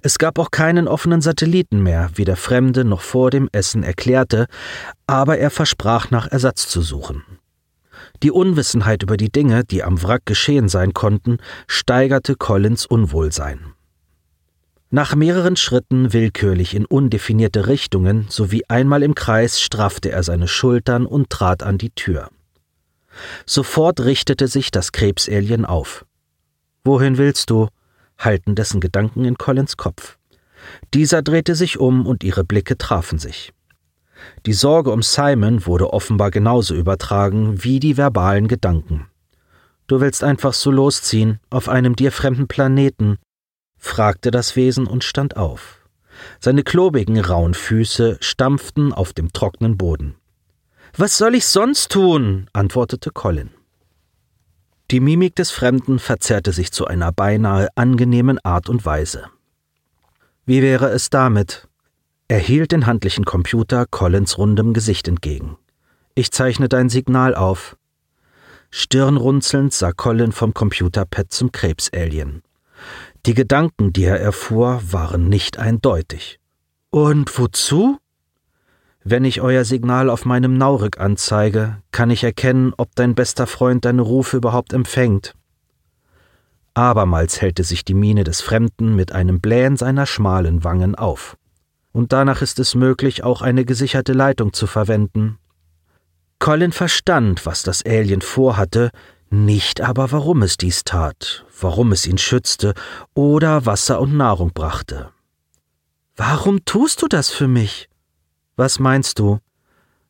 Es 0.00 0.16
gab 0.16 0.38
auch 0.38 0.50
keinen 0.50 0.88
offenen 0.88 1.20
Satelliten 1.20 1.82
mehr, 1.82 2.08
wie 2.14 2.24
der 2.24 2.36
Fremde 2.36 2.86
noch 2.86 3.02
vor 3.02 3.28
dem 3.28 3.50
Essen 3.52 3.82
erklärte, 3.82 4.46
aber 5.06 5.36
er 5.36 5.50
versprach 5.50 6.10
nach 6.10 6.26
Ersatz 6.26 6.68
zu 6.68 6.80
suchen. 6.80 7.22
Die 8.22 8.30
Unwissenheit 8.30 9.02
über 9.02 9.18
die 9.18 9.30
Dinge, 9.30 9.62
die 9.62 9.82
am 9.82 10.02
Wrack 10.02 10.24
geschehen 10.24 10.70
sein 10.70 10.94
konnten, 10.94 11.36
steigerte 11.66 12.34
Collins 12.34 12.86
Unwohlsein. 12.86 13.69
Nach 14.92 15.14
mehreren 15.14 15.54
Schritten 15.54 16.12
willkürlich 16.12 16.74
in 16.74 16.84
undefinierte 16.84 17.68
Richtungen 17.68 18.26
sowie 18.28 18.64
einmal 18.66 19.04
im 19.04 19.14
Kreis 19.14 19.60
straffte 19.60 20.10
er 20.10 20.24
seine 20.24 20.48
Schultern 20.48 21.06
und 21.06 21.30
trat 21.30 21.62
an 21.62 21.78
die 21.78 21.90
Tür. 21.90 22.28
Sofort 23.46 24.00
richtete 24.00 24.48
sich 24.48 24.72
das 24.72 24.90
Krebsalien 24.90 25.64
auf. 25.64 26.04
Wohin 26.84 27.18
willst 27.18 27.50
du? 27.50 27.68
halten 28.18 28.56
dessen 28.56 28.80
Gedanken 28.80 29.24
in 29.24 29.38
Collins 29.38 29.76
Kopf. 29.76 30.18
Dieser 30.92 31.22
drehte 31.22 31.54
sich 31.54 31.78
um 31.78 32.04
und 32.04 32.24
ihre 32.24 32.42
Blicke 32.42 32.76
trafen 32.76 33.18
sich. 33.20 33.52
Die 34.44 34.52
Sorge 34.52 34.90
um 34.90 35.02
Simon 35.02 35.66
wurde 35.66 35.92
offenbar 35.92 36.32
genauso 36.32 36.74
übertragen 36.74 37.62
wie 37.62 37.78
die 37.78 37.96
verbalen 37.96 38.48
Gedanken. 38.48 39.06
Du 39.86 40.00
willst 40.00 40.24
einfach 40.24 40.52
so 40.52 40.72
losziehen, 40.72 41.38
auf 41.48 41.68
einem 41.68 41.94
dir 41.94 42.12
fremden 42.12 42.48
Planeten, 42.48 43.18
fragte 43.80 44.30
das 44.30 44.54
Wesen 44.54 44.86
und 44.86 45.02
stand 45.02 45.36
auf. 45.36 45.78
Seine 46.38 46.62
klobigen, 46.62 47.18
rauen 47.18 47.54
Füße 47.54 48.18
stampften 48.20 48.92
auf 48.92 49.12
dem 49.12 49.32
trockenen 49.32 49.76
Boden. 49.76 50.14
Was 50.96 51.16
soll 51.16 51.34
ich 51.34 51.46
sonst 51.46 51.90
tun? 51.90 52.48
antwortete 52.52 53.10
Colin. 53.10 53.50
Die 54.90 55.00
Mimik 55.00 55.36
des 55.36 55.50
Fremden 55.50 55.98
verzerrte 55.98 56.52
sich 56.52 56.72
zu 56.72 56.86
einer 56.86 57.12
beinahe 57.12 57.68
angenehmen 57.74 58.38
Art 58.40 58.68
und 58.68 58.84
Weise. 58.84 59.26
Wie 60.46 60.62
wäre 60.62 60.90
es 60.90 61.10
damit? 61.10 61.68
Er 62.28 62.38
hielt 62.38 62.72
den 62.72 62.86
handlichen 62.86 63.24
Computer 63.24 63.86
Collins 63.86 64.36
rundem 64.36 64.72
Gesicht 64.74 65.08
entgegen. 65.08 65.56
Ich 66.14 66.32
zeichne 66.32 66.68
dein 66.68 66.88
Signal 66.88 67.34
auf. 67.34 67.76
Stirnrunzelnd 68.70 69.72
sah 69.72 69.92
Colin 69.92 70.32
vom 70.32 70.54
Computerpad 70.54 71.32
zum 71.32 71.50
Krebsalien. 71.52 72.42
Die 73.26 73.34
Gedanken, 73.34 73.92
die 73.92 74.04
er 74.04 74.18
erfuhr, 74.18 74.80
waren 74.90 75.28
nicht 75.28 75.58
eindeutig. 75.58 76.40
Und 76.90 77.38
wozu? 77.38 77.98
Wenn 79.04 79.24
ich 79.24 79.40
euer 79.40 79.64
Signal 79.64 80.10
auf 80.10 80.24
meinem 80.24 80.56
Naurück 80.56 80.98
anzeige, 80.98 81.82
kann 81.92 82.10
ich 82.10 82.24
erkennen, 82.24 82.72
ob 82.76 82.94
dein 82.94 83.14
bester 83.14 83.46
Freund 83.46 83.84
deine 83.84 84.02
Rufe 84.02 84.38
überhaupt 84.38 84.72
empfängt. 84.72 85.34
Abermals 86.74 87.40
hellte 87.40 87.64
sich 87.64 87.84
die 87.84 87.94
Miene 87.94 88.24
des 88.24 88.40
Fremden 88.40 88.94
mit 88.94 89.12
einem 89.12 89.40
Blähen 89.40 89.76
seiner 89.76 90.06
schmalen 90.06 90.64
Wangen 90.64 90.94
auf. 90.94 91.36
Und 91.92 92.12
danach 92.12 92.42
ist 92.42 92.58
es 92.58 92.74
möglich, 92.74 93.24
auch 93.24 93.42
eine 93.42 93.64
gesicherte 93.64 94.12
Leitung 94.12 94.52
zu 94.52 94.66
verwenden. 94.66 95.38
Colin 96.38 96.72
verstand, 96.72 97.44
was 97.44 97.62
das 97.62 97.84
Alien 97.84 98.22
vorhatte, 98.22 98.90
nicht 99.28 99.80
aber 99.80 100.10
warum 100.10 100.42
es 100.42 100.56
dies 100.56 100.84
tat, 100.84 101.44
warum 101.62 101.92
es 101.92 102.06
ihn 102.06 102.18
schützte 102.18 102.74
oder 103.14 103.66
Wasser 103.66 104.00
und 104.00 104.16
Nahrung 104.16 104.52
brachte. 104.52 105.10
Warum 106.16 106.64
tust 106.64 107.02
du 107.02 107.08
das 107.08 107.30
für 107.30 107.48
mich? 107.48 107.88
Was 108.56 108.78
meinst 108.78 109.18
du? 109.18 109.38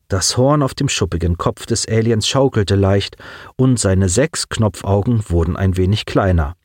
Das 0.07 0.35
Horn 0.35 0.61
auf 0.61 0.73
dem 0.73 0.89
schuppigen 0.89 1.37
Kopf 1.37 1.65
des 1.65 1.87
Aliens 1.87 2.27
schaukelte 2.27 2.75
leicht, 2.75 3.15
und 3.55 3.79
seine 3.79 4.09
sechs 4.09 4.49
Knopfaugen 4.49 5.29
wurden 5.29 5.55
ein 5.55 5.77
wenig 5.77 6.05
kleiner. 6.05 6.57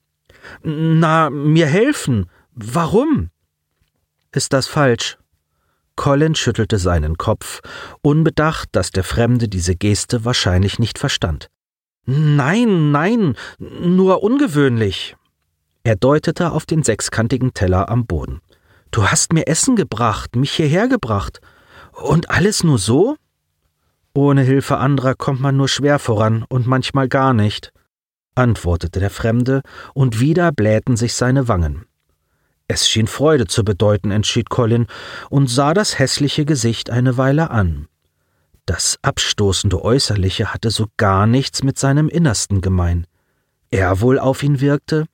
Na, 0.64 1.30
mir 1.30 1.66
helfen. 1.66 2.28
Warum? 2.54 3.30
Ist 4.32 4.52
das 4.52 4.66
falsch? 4.66 5.18
Colin 5.94 6.34
schüttelte 6.34 6.78
seinen 6.78 7.16
Kopf, 7.16 7.60
unbedacht, 8.02 8.68
dass 8.72 8.90
der 8.90 9.04
Fremde 9.04 9.48
diese 9.48 9.76
Geste 9.76 10.24
wahrscheinlich 10.24 10.78
nicht 10.78 10.98
verstand. 10.98 11.48
Nein, 12.06 12.92
nein, 12.92 13.36
nur 13.58 14.22
ungewöhnlich. 14.22 15.16
Er 15.82 15.96
deutete 15.96 16.52
auf 16.52 16.64
den 16.64 16.82
sechskantigen 16.82 17.52
Teller 17.52 17.88
am 17.88 18.06
Boden. 18.06 18.40
Du 18.92 19.08
hast 19.08 19.32
mir 19.32 19.48
Essen 19.48 19.76
gebracht, 19.76 20.36
mich 20.36 20.52
hierher 20.52 20.88
gebracht. 20.88 21.40
Und 21.92 22.30
alles 22.30 22.62
nur 22.62 22.78
so? 22.78 23.16
Ohne 24.14 24.42
Hilfe 24.42 24.78
anderer 24.78 25.14
kommt 25.14 25.40
man 25.40 25.56
nur 25.56 25.68
schwer 25.68 25.98
voran 25.98 26.44
und 26.48 26.66
manchmal 26.66 27.08
gar 27.08 27.34
nicht, 27.34 27.72
antwortete 28.34 29.00
der 29.00 29.10
Fremde, 29.10 29.62
und 29.92 30.20
wieder 30.20 30.52
blähten 30.52 30.96
sich 30.96 31.14
seine 31.14 31.48
Wangen. 31.48 31.86
Es 32.68 32.88
schien 32.88 33.08
Freude 33.08 33.46
zu 33.46 33.64
bedeuten, 33.64 34.10
entschied 34.10 34.48
Colin 34.48 34.86
und 35.28 35.48
sah 35.48 35.74
das 35.74 35.98
hässliche 35.98 36.44
Gesicht 36.44 36.88
eine 36.88 37.16
Weile 37.16 37.50
an. 37.50 37.88
Das 38.66 38.98
abstoßende 39.02 39.80
Äußerliche 39.82 40.52
hatte 40.52 40.70
so 40.70 40.86
gar 40.96 41.28
nichts 41.28 41.62
mit 41.62 41.78
seinem 41.78 42.08
Innersten 42.08 42.60
gemein. 42.60 43.06
Er 43.70 44.00
wohl 44.00 44.18
auf 44.18 44.42
ihn 44.42 44.60
wirkte? 44.60 45.06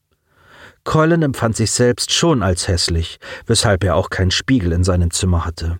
Colin 0.84 1.22
empfand 1.22 1.56
sich 1.56 1.70
selbst 1.70 2.12
schon 2.12 2.42
als 2.42 2.66
hässlich, 2.66 3.20
weshalb 3.46 3.84
er 3.84 3.94
auch 3.94 4.08
keinen 4.08 4.30
Spiegel 4.30 4.72
in 4.72 4.84
seinem 4.84 5.10
Zimmer 5.10 5.44
hatte. 5.44 5.78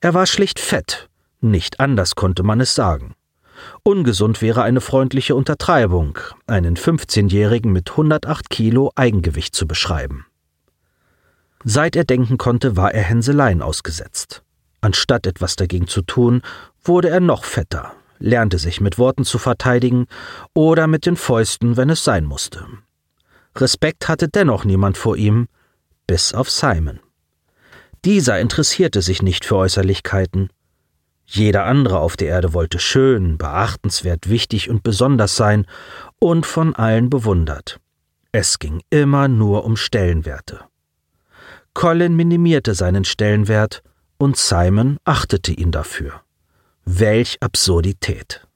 Er 0.00 0.14
war 0.14 0.26
schlicht 0.26 0.58
fett, 0.58 1.08
nicht 1.40 1.78
anders 1.78 2.14
konnte 2.14 2.42
man 2.42 2.60
es 2.60 2.74
sagen. 2.74 3.14
Ungesund 3.82 4.40
wäre 4.40 4.62
eine 4.62 4.80
freundliche 4.80 5.34
Untertreibung, 5.34 6.18
einen 6.46 6.76
15-Jährigen 6.76 7.70
mit 7.70 7.90
108 7.90 8.48
Kilo 8.48 8.92
Eigengewicht 8.94 9.54
zu 9.54 9.66
beschreiben. 9.66 10.26
Seit 11.64 11.96
er 11.96 12.04
denken 12.04 12.38
konnte, 12.38 12.76
war 12.76 12.94
er 12.94 13.02
Hänseleien 13.02 13.60
ausgesetzt. 13.60 14.42
Anstatt 14.80 15.26
etwas 15.26 15.56
dagegen 15.56 15.88
zu 15.88 16.02
tun, 16.02 16.42
wurde 16.82 17.10
er 17.10 17.20
noch 17.20 17.44
fetter, 17.44 17.92
lernte 18.18 18.58
sich 18.58 18.80
mit 18.80 18.98
Worten 18.98 19.24
zu 19.24 19.38
verteidigen 19.38 20.06
oder 20.54 20.86
mit 20.86 21.06
den 21.06 21.16
Fäusten, 21.16 21.76
wenn 21.76 21.90
es 21.90 22.04
sein 22.04 22.24
musste. 22.24 22.66
Respekt 23.56 24.08
hatte 24.08 24.28
dennoch 24.28 24.64
niemand 24.64 24.96
vor 24.96 25.16
ihm, 25.16 25.48
bis 26.06 26.32
auf 26.32 26.50
Simon. 26.50 27.00
Dieser 28.04 28.38
interessierte 28.38 29.02
sich 29.02 29.22
nicht 29.22 29.44
für 29.44 29.56
Äußerlichkeiten. 29.56 30.50
Jeder 31.26 31.64
andere 31.64 31.98
auf 31.98 32.16
der 32.16 32.28
Erde 32.28 32.54
wollte 32.54 32.78
schön, 32.78 33.36
beachtenswert, 33.36 34.30
wichtig 34.30 34.70
und 34.70 34.82
besonders 34.82 35.36
sein 35.36 35.66
und 36.20 36.46
von 36.46 36.74
allen 36.74 37.10
bewundert. 37.10 37.80
Es 38.30 38.58
ging 38.58 38.80
immer 38.90 39.26
nur 39.26 39.64
um 39.64 39.76
Stellenwerte. 39.76 40.60
Colin 41.74 42.14
minimierte 42.16 42.74
seinen 42.74 43.04
Stellenwert 43.04 43.82
und 44.18 44.36
Simon 44.36 44.98
achtete 45.04 45.52
ihn 45.52 45.70
dafür. 45.70 46.20
Welch 46.84 47.38
Absurdität. 47.40 48.46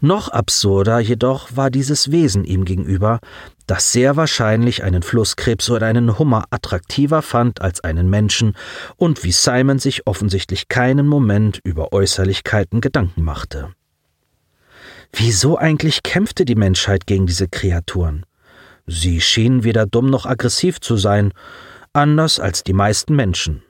Noch 0.00 0.28
absurder 0.28 1.00
jedoch 1.00 1.56
war 1.56 1.70
dieses 1.70 2.10
Wesen 2.10 2.44
ihm 2.44 2.64
gegenüber, 2.64 3.18
das 3.66 3.92
sehr 3.92 4.16
wahrscheinlich 4.16 4.84
einen 4.84 5.02
Flusskrebs 5.02 5.70
oder 5.70 5.86
einen 5.86 6.18
Hummer 6.18 6.44
attraktiver 6.50 7.22
fand 7.22 7.60
als 7.60 7.82
einen 7.82 8.08
Menschen 8.08 8.54
und 8.96 9.24
wie 9.24 9.32
Simon 9.32 9.78
sich 9.78 10.06
offensichtlich 10.06 10.68
keinen 10.68 11.06
Moment 11.06 11.60
über 11.64 11.92
Äußerlichkeiten 11.92 12.80
Gedanken 12.80 13.24
machte. 13.24 13.74
Wieso 15.12 15.56
eigentlich 15.56 16.02
kämpfte 16.02 16.44
die 16.44 16.56
Menschheit 16.56 17.06
gegen 17.06 17.26
diese 17.26 17.48
Kreaturen? 17.48 18.26
Sie 18.86 19.20
schienen 19.20 19.64
weder 19.64 19.86
dumm 19.86 20.10
noch 20.10 20.26
aggressiv 20.26 20.80
zu 20.80 20.96
sein, 20.96 21.32
anders 21.92 22.38
als 22.40 22.64
die 22.64 22.72
meisten 22.72 23.16
Menschen. 23.16 23.62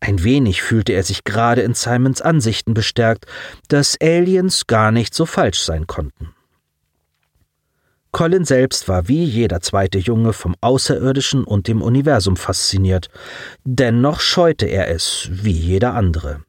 Ein 0.00 0.24
wenig 0.24 0.62
fühlte 0.62 0.92
er 0.92 1.02
sich 1.02 1.24
gerade 1.24 1.60
in 1.60 1.74
Simons 1.74 2.22
Ansichten 2.22 2.74
bestärkt, 2.74 3.26
dass 3.68 3.98
Aliens 4.00 4.66
gar 4.66 4.90
nicht 4.90 5.14
so 5.14 5.26
falsch 5.26 5.60
sein 5.60 5.86
konnten. 5.86 6.34
Colin 8.12 8.44
selbst 8.44 8.88
war 8.88 9.06
wie 9.06 9.22
jeder 9.22 9.60
zweite 9.60 9.98
Junge 9.98 10.32
vom 10.32 10.56
Außerirdischen 10.60 11.44
und 11.44 11.68
dem 11.68 11.80
Universum 11.80 12.36
fasziniert, 12.36 13.08
dennoch 13.64 14.20
scheute 14.20 14.66
er 14.66 14.88
es 14.88 15.28
wie 15.30 15.52
jeder 15.52 15.94
andere. 15.94 16.42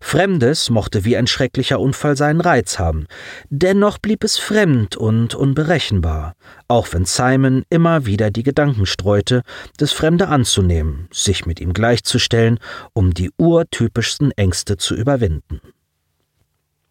Fremdes 0.00 0.70
mochte 0.70 1.04
wie 1.04 1.16
ein 1.16 1.26
schrecklicher 1.26 1.80
Unfall 1.80 2.16
seinen 2.16 2.40
Reiz 2.40 2.78
haben, 2.78 3.06
dennoch 3.48 3.98
blieb 3.98 4.24
es 4.24 4.38
fremd 4.38 4.96
und 4.96 5.34
unberechenbar, 5.34 6.34
auch 6.68 6.88
wenn 6.92 7.04
Simon 7.04 7.64
immer 7.70 8.06
wieder 8.06 8.30
die 8.30 8.42
Gedanken 8.42 8.86
streute, 8.86 9.42
das 9.78 9.92
Fremde 9.92 10.28
anzunehmen, 10.28 11.08
sich 11.12 11.46
mit 11.46 11.60
ihm 11.60 11.72
gleichzustellen, 11.72 12.58
um 12.92 13.14
die 13.14 13.30
urtypischsten 13.36 14.32
Ängste 14.32 14.76
zu 14.76 14.94
überwinden. 14.94 15.60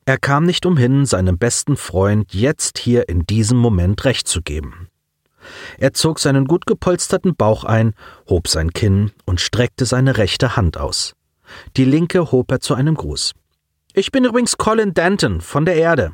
Er 0.05 0.19
kam 0.19 0.43
nicht 0.43 0.65
umhin, 0.67 1.05
seinem 1.05 1.39
besten 1.39 1.77
Freund 1.77 2.33
jetzt 2.33 2.77
hier 2.77 3.09
in 3.09 3.25
diesem 3.25 3.57
Moment 3.57 4.05
recht 4.05 4.27
zu 4.27 4.41
geben. 4.41 4.89
Er 5.77 5.93
zog 5.93 6.19
seinen 6.19 6.45
gut 6.45 6.65
gepolsterten 6.65 7.35
Bauch 7.35 7.63
ein, 7.63 7.93
hob 8.29 8.47
sein 8.47 8.71
Kinn 8.71 9.12
und 9.25 9.41
streckte 9.41 9.85
seine 9.85 10.17
rechte 10.17 10.55
Hand 10.55 10.77
aus. 10.77 11.15
Die 11.77 11.85
linke 11.85 12.31
hob 12.31 12.51
er 12.51 12.59
zu 12.59 12.74
einem 12.74 12.95
Gruß. 12.95 13.33
Ich 13.93 14.12
bin 14.12 14.25
übrigens 14.25 14.57
Colin 14.57 14.93
Danton 14.93 15.41
von 15.41 15.65
der 15.65 15.75
Erde. 15.75 16.13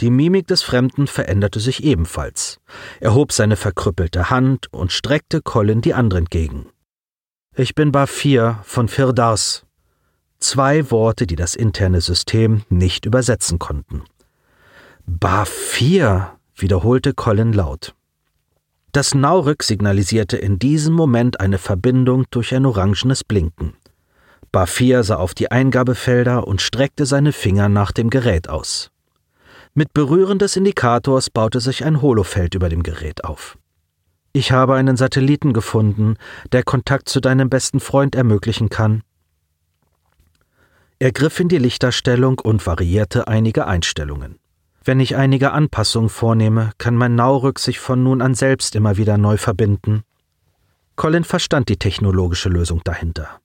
Die 0.00 0.10
Mimik 0.10 0.46
des 0.46 0.62
Fremden 0.62 1.06
veränderte 1.06 1.58
sich 1.60 1.82
ebenfalls. 1.82 2.58
Er 3.00 3.14
hob 3.14 3.32
seine 3.32 3.56
verkrüppelte 3.56 4.28
Hand 4.28 4.72
und 4.72 4.92
streckte 4.92 5.40
Colin 5.40 5.80
die 5.80 5.94
andere 5.94 6.18
entgegen. 6.18 6.66
Ich 7.54 7.74
bin 7.74 7.92
Bafir 7.92 8.60
von 8.64 8.88
Firdars. 8.88 9.64
Zwei 10.38 10.90
Worte, 10.90 11.26
die 11.26 11.36
das 11.36 11.54
interne 11.54 12.02
System 12.02 12.62
nicht 12.68 13.06
übersetzen 13.06 13.58
konnten. 13.58 14.04
Bafir, 15.06 16.36
wiederholte 16.54 17.14
Colin 17.14 17.54
laut. 17.54 17.94
Das 18.92 19.14
Naurück 19.14 19.62
signalisierte 19.62 20.36
in 20.36 20.58
diesem 20.58 20.92
Moment 20.92 21.40
eine 21.40 21.58
Verbindung 21.58 22.24
durch 22.30 22.54
ein 22.54 22.66
orangenes 22.66 23.24
Blinken. 23.24 23.74
Bafir 24.56 25.04
sah 25.04 25.16
auf 25.16 25.34
die 25.34 25.50
Eingabefelder 25.50 26.46
und 26.46 26.62
streckte 26.62 27.04
seine 27.04 27.32
Finger 27.34 27.68
nach 27.68 27.92
dem 27.92 28.08
Gerät 28.08 28.48
aus. 28.48 28.90
Mit 29.74 29.92
Berühren 29.92 30.38
des 30.38 30.56
Indikators 30.56 31.28
baute 31.28 31.60
sich 31.60 31.84
ein 31.84 32.00
Holofeld 32.00 32.54
über 32.54 32.70
dem 32.70 32.82
Gerät 32.82 33.24
auf. 33.24 33.58
Ich 34.32 34.52
habe 34.52 34.74
einen 34.74 34.96
Satelliten 34.96 35.52
gefunden, 35.52 36.16
der 36.52 36.62
Kontakt 36.62 37.10
zu 37.10 37.20
deinem 37.20 37.50
besten 37.50 37.80
Freund 37.80 38.14
ermöglichen 38.14 38.70
kann. 38.70 39.02
Er 41.00 41.12
griff 41.12 41.38
in 41.38 41.50
die 41.50 41.58
Lichterstellung 41.58 42.38
und 42.38 42.66
variierte 42.66 43.28
einige 43.28 43.66
Einstellungen. 43.66 44.38
Wenn 44.82 45.00
ich 45.00 45.16
einige 45.16 45.52
Anpassungen 45.52 46.08
vornehme, 46.08 46.70
kann 46.78 46.94
mein 46.96 47.14
Naurück 47.14 47.58
sich 47.58 47.78
von 47.78 48.02
nun 48.02 48.22
an 48.22 48.32
selbst 48.32 48.74
immer 48.74 48.96
wieder 48.96 49.18
neu 49.18 49.36
verbinden. 49.36 50.02
Colin 50.94 51.24
verstand 51.24 51.68
die 51.68 51.76
technologische 51.76 52.48
Lösung 52.48 52.80
dahinter. 52.84 53.42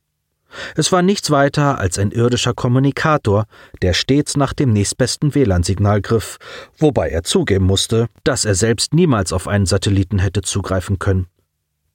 Es 0.76 0.92
war 0.92 1.02
nichts 1.02 1.32
weiter 1.32 1.78
als 1.80 1.98
ein 1.98 2.12
irdischer 2.12 2.54
Kommunikator, 2.54 3.46
der 3.82 3.94
stets 3.94 4.38
nach 4.38 4.54
dem 4.54 4.74
nächstbesten 4.74 5.34
WLAN-Signal 5.34 6.02
griff, 6.02 6.38
wobei 6.78 7.10
er 7.10 7.24
zugeben 7.24 7.66
musste, 7.66 8.08
dass 8.24 8.46
er 8.46 8.56
selbst 8.56 8.94
niemals 8.94 9.34
auf 9.34 9.48
einen 9.48 9.66
Satelliten 9.66 10.20
hätte 10.20 10.42
zugreifen 10.42 11.00
können. 11.00 11.28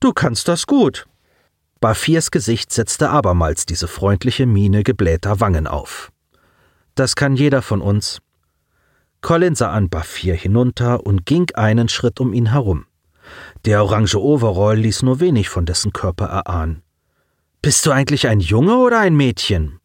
Du 0.00 0.12
kannst 0.12 0.48
das 0.48 0.66
gut. 0.66 1.06
Bafirs 1.80 2.30
Gesicht 2.30 2.72
setzte 2.72 3.10
abermals 3.10 3.66
diese 3.66 3.88
freundliche 3.88 4.46
Miene 4.46 4.82
geblähter 4.82 5.40
Wangen 5.40 5.66
auf. 5.66 6.10
Das 6.94 7.14
kann 7.14 7.36
jeder 7.36 7.60
von 7.60 7.82
uns, 7.82 8.20
Colin 9.26 9.56
sah 9.56 9.72
an 9.72 9.88
Bafir 9.88 10.36
hinunter 10.36 11.04
und 11.04 11.26
ging 11.26 11.50
einen 11.54 11.88
Schritt 11.88 12.20
um 12.20 12.32
ihn 12.32 12.52
herum. 12.52 12.86
Der 13.64 13.82
orange 13.82 14.14
Overall 14.14 14.76
ließ 14.76 15.02
nur 15.02 15.18
wenig 15.18 15.48
von 15.48 15.66
dessen 15.66 15.92
Körper 15.92 16.26
erahnen. 16.26 16.82
Bist 17.66 17.84
du 17.84 17.90
eigentlich 17.90 18.28
ein 18.28 18.38
Junge 18.38 18.76
oder 18.76 19.00
ein 19.00 19.16
Mädchen? 19.16 19.80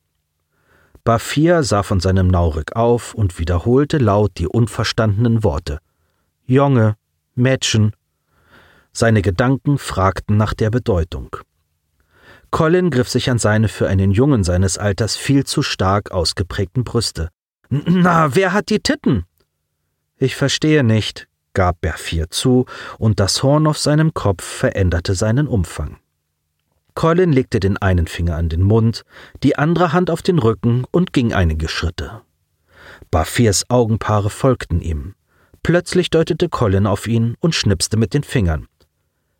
Bafir 1.03 1.63
sah 1.63 1.81
von 1.81 1.99
seinem 1.99 2.27
Naurik 2.27 2.75
auf 2.75 3.15
und 3.15 3.39
wiederholte 3.39 3.97
laut 3.97 4.33
die 4.37 4.45
unverstandenen 4.47 5.43
Worte. 5.43 5.79
Junge, 6.45 6.95
Mädchen. 7.33 7.95
Seine 8.93 9.23
Gedanken 9.23 9.79
fragten 9.79 10.37
nach 10.37 10.53
der 10.53 10.69
Bedeutung. 10.69 11.35
Colin 12.51 12.91
griff 12.91 13.09
sich 13.09 13.31
an 13.31 13.39
seine 13.39 13.67
für 13.67 13.87
einen 13.87 14.11
Jungen 14.11 14.43
seines 14.43 14.77
Alters 14.77 15.17
viel 15.17 15.43
zu 15.43 15.63
stark 15.63 16.11
ausgeprägten 16.11 16.83
Brüste. 16.83 17.29
Na, 17.69 18.35
wer 18.35 18.53
hat 18.53 18.69
die 18.69 18.81
Titten? 18.81 19.25
Ich 20.17 20.35
verstehe 20.35 20.83
nicht, 20.83 21.27
gab 21.53 21.81
Berfier 21.81 22.29
zu, 22.29 22.67
und 22.99 23.19
das 23.19 23.41
Horn 23.41 23.65
auf 23.65 23.79
seinem 23.79 24.13
Kopf 24.13 24.43
veränderte 24.43 25.15
seinen 25.15 25.47
Umfang. 25.47 25.97
Colin 26.93 27.31
legte 27.31 27.59
den 27.59 27.77
einen 27.77 28.07
Finger 28.07 28.35
an 28.35 28.49
den 28.49 28.61
Mund, 28.61 29.03
die 29.43 29.57
andere 29.57 29.93
Hand 29.93 30.09
auf 30.09 30.21
den 30.21 30.39
Rücken 30.39 30.85
und 30.91 31.13
ging 31.13 31.33
einige 31.33 31.67
Schritte. 31.67 32.21
Bafirs 33.09 33.69
Augenpaare 33.69 34.29
folgten 34.29 34.81
ihm. 34.81 35.15
Plötzlich 35.63 36.09
deutete 36.09 36.49
Colin 36.49 36.87
auf 36.87 37.07
ihn 37.07 37.35
und 37.39 37.55
schnipste 37.55 37.97
mit 37.97 38.13
den 38.13 38.23
Fingern. 38.23 38.67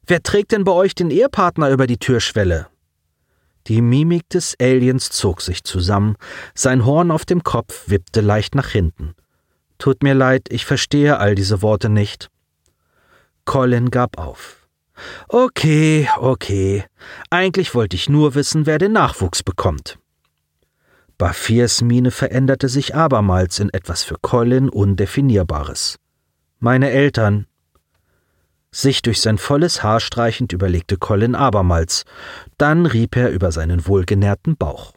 Wer 0.06 0.24
trägt 0.24 0.52
denn 0.52 0.64
bei 0.64 0.72
euch 0.72 0.96
den 0.96 1.10
Ehepartner 1.10 1.70
über 1.70 1.88
die 1.88 1.98
Türschwelle? 1.98 2.68
Die 3.68 3.82
Mimik 3.82 4.28
des 4.30 4.56
Aliens 4.60 5.10
zog 5.10 5.42
sich 5.42 5.64
zusammen, 5.64 6.16
sein 6.56 6.86
Horn 6.86 7.12
auf 7.12 7.26
dem 7.26 7.44
Kopf 7.44 7.90
wippte 7.90 8.22
leicht 8.22 8.56
nach 8.56 8.70
hinten. 8.70 9.14
Tut 9.78 10.04
mir 10.04 10.14
leid, 10.14 10.48
ich 10.50 10.66
verstehe 10.66 11.18
all 11.20 11.36
diese 11.36 11.62
Worte 11.62 11.90
nicht. 11.90 12.30
Colin 13.46 13.90
gab 13.90 14.18
auf. 14.18 14.61
Okay, 15.28 16.08
okay. 16.18 16.84
Eigentlich 17.30 17.74
wollte 17.76 17.96
ich 17.96 18.10
nur 18.10 18.36
wissen, 18.36 18.66
wer 18.66 18.78
den 18.78 18.92
Nachwuchs 18.92 19.44
bekommt. 19.44 19.98
Bafirs 21.18 21.82
Miene 21.82 22.10
veränderte 22.10 22.68
sich 22.68 22.96
abermals 22.96 23.60
in 23.60 23.70
etwas 23.72 24.04
für 24.04 24.16
Colin 24.22 24.70
Undefinierbares. 24.70 25.98
Meine 26.60 26.90
Eltern. 26.90 27.46
Sich 28.72 29.02
durch 29.02 29.22
sein 29.22 29.38
volles 29.38 29.84
Haar 29.84 30.00
streichend 30.00 30.54
überlegte 30.54 30.98
Colin 30.98 31.36
abermals, 31.36 32.06
dann 32.58 32.86
rieb 32.86 33.16
er 33.18 33.30
über 33.30 33.52
seinen 33.52 33.86
wohlgenährten 33.86 34.58
Bauch. 34.58 34.94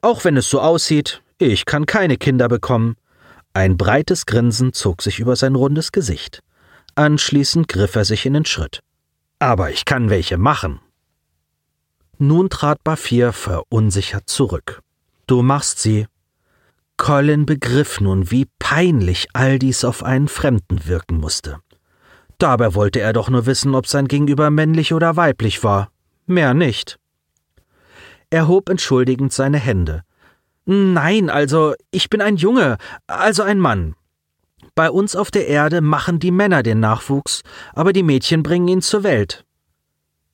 Auch 0.00 0.24
wenn 0.24 0.36
es 0.36 0.48
so 0.48 0.60
aussieht, 0.60 1.22
ich 1.38 1.66
kann 1.66 1.84
keine 1.84 2.16
Kinder 2.16 2.48
bekommen, 2.48 2.96
ein 3.54 3.76
breites 3.76 4.24
Grinsen 4.24 4.72
zog 4.72 5.02
sich 5.02 5.18
über 5.18 5.34
sein 5.34 5.54
rundes 5.54 5.92
Gesicht. 5.92 6.40
Anschließend 6.94 7.68
griff 7.68 7.96
er 7.96 8.04
sich 8.04 8.24
in 8.24 8.34
den 8.34 8.44
Schritt. 8.44 8.80
Aber 9.38 9.70
ich 9.70 9.84
kann 9.84 10.10
welche 10.10 10.38
machen. 10.38 10.80
Nun 12.18 12.50
trat 12.50 12.82
Bafir 12.82 13.32
verunsichert 13.32 14.28
zurück. 14.28 14.82
Du 15.26 15.42
machst 15.42 15.78
sie. 15.78 16.06
Colin 16.96 17.46
begriff 17.46 18.00
nun, 18.00 18.30
wie 18.30 18.46
peinlich 18.58 19.28
all 19.32 19.58
dies 19.58 19.84
auf 19.84 20.02
einen 20.02 20.26
Fremden 20.26 20.86
wirken 20.86 21.18
musste. 21.18 21.60
Dabei 22.38 22.74
wollte 22.74 23.00
er 23.00 23.12
doch 23.12 23.30
nur 23.30 23.46
wissen, 23.46 23.74
ob 23.74 23.86
sein 23.86 24.08
Gegenüber 24.08 24.50
männlich 24.50 24.92
oder 24.92 25.16
weiblich 25.16 25.62
war. 25.62 25.90
Mehr 26.26 26.54
nicht. 26.54 26.98
Er 28.30 28.48
hob 28.48 28.68
entschuldigend 28.68 29.32
seine 29.32 29.58
Hände, 29.58 30.02
Nein, 30.70 31.30
also 31.30 31.74
ich 31.90 32.10
bin 32.10 32.20
ein 32.20 32.36
Junge, 32.36 32.76
also 33.06 33.42
ein 33.42 33.58
Mann. 33.58 33.94
Bei 34.78 34.92
uns 34.92 35.16
auf 35.16 35.32
der 35.32 35.48
Erde 35.48 35.80
machen 35.80 36.20
die 36.20 36.30
Männer 36.30 36.62
den 36.62 36.78
Nachwuchs, 36.78 37.42
aber 37.74 37.92
die 37.92 38.04
Mädchen 38.04 38.44
bringen 38.44 38.68
ihn 38.68 38.80
zur 38.80 39.02
Welt. 39.02 39.44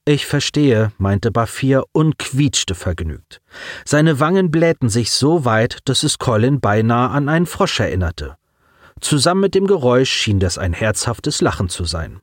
Ich 0.05 0.27
verstehe, 0.27 0.93
meinte 0.99 1.31
Bafir 1.31 1.85
und 1.93 2.19
quietschte 2.19 2.75
vergnügt. 2.75 3.41
Seine 3.87 4.21
Wangen 4.21 4.51
blähten 4.51 4.91
sich 4.91 5.13
so 5.13 5.47
weit, 5.47 5.79
dass 5.87 6.03
es 6.03 6.19
Colin 6.19 6.61
beinahe 6.61 7.09
an 7.09 7.31
einen 7.31 7.47
Frosch 7.47 7.81
erinnerte. 7.81 8.37
Zusammen 9.01 9.41
mit 9.41 9.55
dem 9.55 9.67
Geräusch 9.67 10.11
schien 10.11 10.41
das 10.41 10.59
ein 10.59 10.75
herzhaftes 10.75 11.41
Lachen 11.41 11.71
zu 11.71 11.87
sein. 11.87 12.21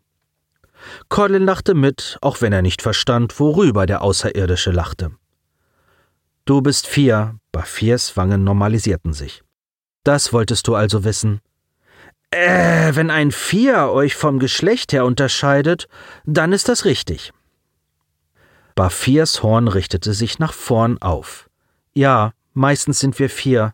Colin 1.10 1.44
lachte 1.44 1.74
mit, 1.74 2.20
auch 2.22 2.40
wenn 2.40 2.54
er 2.54 2.62
nicht 2.62 2.84
verstand, 2.84 3.40
worüber 3.40 3.88
der 3.88 4.04
Außerirdische 4.04 4.70
lachte. 4.70 5.10
Du 6.46 6.62
bist 6.62 6.86
vier, 6.86 7.40
Bafirs 7.52 8.16
Wangen 8.16 8.44
normalisierten 8.44 9.12
sich. 9.12 9.42
Das 10.04 10.34
wolltest 10.34 10.68
du 10.68 10.76
also 10.76 11.04
wissen. 11.04 11.42
Äh, 12.32 12.96
wenn 12.96 13.10
ein 13.10 13.32
Vier 13.32 13.90
euch 13.90 14.16
vom 14.16 14.40
Geschlecht 14.40 14.94
her 14.94 15.06
unterscheidet, 15.06 15.88
dann 16.26 16.54
ist 16.54 16.70
das 16.70 16.86
richtig. 16.86 17.34
Bafirs 18.76 19.44
Horn 19.44 19.68
richtete 19.68 20.14
sich 20.14 20.40
nach 20.40 20.54
vorn 20.54 20.98
auf. 21.02 21.50
Ja, 21.94 22.32
meistens 22.54 23.00
sind 23.00 23.20
wir 23.20 23.30
vier, 23.30 23.74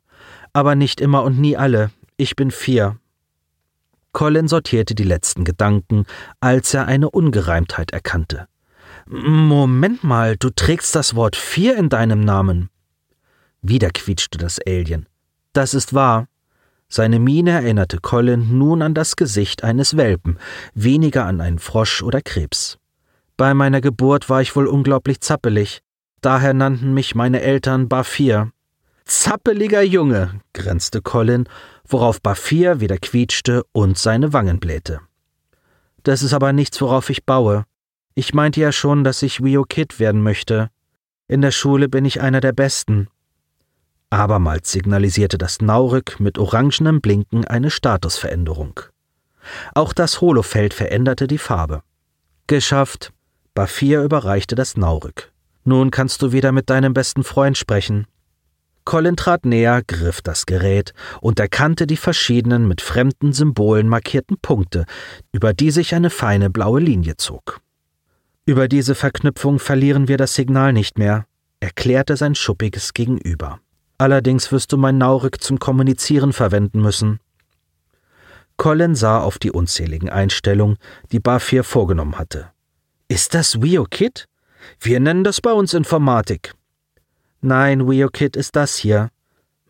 aber 0.54 0.76
nicht 0.76 1.02
immer 1.02 1.24
und 1.24 1.39
nie 1.39 1.56
alle. 1.56 1.91
Ich 2.17 2.36
bin 2.36 2.50
vier. 2.50 2.98
Colin 4.12 4.48
sortierte 4.48 4.96
die 4.96 5.04
letzten 5.04 5.43
Gedanken, 5.43 6.06
als 6.39 6.74
er 6.74 6.88
eine 6.88 7.12
Ungereimtheit 7.12 7.91
erkannte. 7.91 8.48
Moment 9.06 10.04
mal, 10.04 10.36
du 10.36 10.50
trägst 10.50 10.96
das 10.96 11.15
Wort 11.15 11.36
vier 11.36 11.78
in 11.78 11.89
deinem 11.89 12.22
Namen. 12.22 12.70
Wieder 13.62 13.91
quietschte 13.91 14.39
das 14.39 14.60
Alien. 14.65 15.08
Das 15.54 15.76
ist 15.76 15.93
wahr. 15.93 16.28
Seine 16.89 17.19
Miene 17.19 17.52
erinnerte 17.52 18.00
Colin 18.00 18.58
nun 18.58 18.82
an 18.82 18.93
das 18.93 19.15
Gesicht 19.15 19.63
eines 19.63 19.97
Welpen, 19.97 20.39
weniger 20.73 21.26
an 21.26 21.41
einen 21.41 21.60
Frosch 21.60 22.02
oder 22.02 22.21
Krebs. 22.21 22.78
Bei 23.36 23.54
meiner 23.54 23.82
Geburt 23.82 24.30
war 24.30 24.41
ich 24.41 24.56
wohl 24.56 24.67
unglaublich 24.67 25.19
zappelig. 25.19 25.82
Daher 26.21 26.54
nannten 26.54 26.93
mich 26.93 27.13
meine 27.13 27.41
Eltern 27.41 27.89
Bafir. 27.89 28.52
Zappeliger 29.06 29.84
Junge, 29.84 30.41
grenzte 30.54 31.02
Colin, 31.02 31.47
worauf 31.86 32.21
Bafir 32.21 32.80
wieder 32.80 32.97
quietschte 32.97 33.63
und 33.71 33.97
seine 33.97 34.34
Wangen 34.34 34.60
blähte. 34.60 35.02
Das 36.04 36.23
ist 36.23 36.34
aber 36.34 36.54
nichts, 36.54 36.82
worauf 36.82 37.10
ich 37.10 37.26
baue. 37.26 37.65
Ich 38.15 38.34
meinte 38.34 38.62
ja 38.62 38.71
schon, 38.71 39.04
dass 39.04 39.21
ich 39.21 39.43
Wio 39.43 39.63
Kid 39.63 40.00
werden 40.00 40.23
möchte. 40.23 40.69
In 41.28 41.41
der 41.41 41.52
Schule 41.52 41.89
bin 41.89 42.06
ich 42.06 42.21
einer 42.21 42.41
der 42.41 42.54
Besten. 42.54 43.08
Abermals 44.10 44.72
signalisierte 44.72 45.38
das 45.38 45.62
Naurik 45.62 46.20
mit 46.20 46.38
orangenem 46.38 47.02
Blinken 47.02 47.46
eine 47.46 47.70
Statusveränderung. 47.70 48.80
Auch 49.76 49.91
das 49.91 50.22
Holofeld 50.22 50.74
veränderte 50.74 51.28
die 51.28 51.38
Farbe. 51.38 51.82
Geschafft. 52.48 53.12
Bafir 53.54 54.04
überreichte 54.04 54.56
das 54.56 54.78
Naurik. 54.78 55.32
Nun 55.65 55.91
kannst 55.91 56.22
du 56.22 56.32
wieder 56.32 56.54
mit 56.54 56.70
deinem 56.70 56.93
besten 56.93 57.24
Freund 57.24 57.58
sprechen. 57.58 58.08
Colin 58.86 59.17
trat 59.17 59.46
näher, 59.46 59.82
griff 59.86 60.22
das 60.22 60.46
Gerät 60.46 60.93
und 61.20 61.41
erkannte 61.41 61.88
die 61.88 61.98
verschiedenen 61.98 62.70
mit 62.70 62.80
fremden 62.80 63.34
Symbolen 63.34 63.89
markierten 63.89 64.38
Punkte, 64.41 64.86
über 65.34 65.54
die 65.54 65.72
sich 65.72 65.93
eine 65.93 66.10
feine 66.10 66.50
blaue 66.50 66.80
Linie 66.80 67.17
zog. 67.17 67.60
Über 68.46 68.70
diese 68.70 68.96
Verknüpfung 68.96 69.60
verlieren 69.60 70.08
wir 70.08 70.15
das 70.15 70.36
Signal 70.36 70.72
nicht 70.72 70.98
mehr, 70.98 71.26
erklärte 71.60 72.15
sein 72.15 72.34
schuppiges 72.34 72.93
Gegenüber. 72.93 73.60
Allerdings 73.97 74.51
wirst 74.51 74.71
du 74.71 74.77
mein 74.77 74.97
Naurik 74.97 75.41
zum 75.41 75.60
Kommunizieren 75.60 76.33
verwenden 76.33 76.81
müssen. 76.81 77.19
Colin 78.57 78.95
sah 78.95 79.19
auf 79.19 79.39
die 79.39 79.51
unzähligen 79.51 80.10
Einstellungen, 80.10 80.77
die 81.12 81.19
Bafir 81.19 81.63
vorgenommen 81.63 82.17
hatte. 82.17 82.51
Ist 83.07 83.33
das 83.33 83.62
WioKit? 83.62 84.27
Wir 84.79 84.99
nennen 84.99 85.23
das 85.23 85.41
bei 85.41 85.51
uns 85.51 85.73
Informatik. 85.73 86.53
Nein, 87.41 87.88
WioKit 87.88 88.36
ist 88.36 88.55
das 88.55 88.75
hier. 88.75 89.10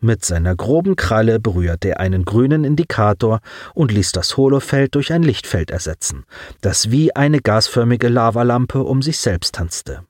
Mit 0.00 0.24
seiner 0.24 0.54
groben 0.54 0.96
Kralle 0.96 1.40
berührte 1.40 1.90
er 1.90 2.00
einen 2.00 2.24
grünen 2.24 2.64
Indikator 2.64 3.40
und 3.74 3.92
ließ 3.92 4.12
das 4.12 4.36
Holofeld 4.36 4.94
durch 4.94 5.12
ein 5.12 5.22
Lichtfeld 5.22 5.70
ersetzen, 5.70 6.24
das 6.60 6.90
wie 6.90 7.14
eine 7.16 7.40
gasförmige 7.40 8.08
Lavalampe 8.08 8.82
um 8.82 9.02
sich 9.02 9.18
selbst 9.18 9.56
tanzte. 9.56 10.07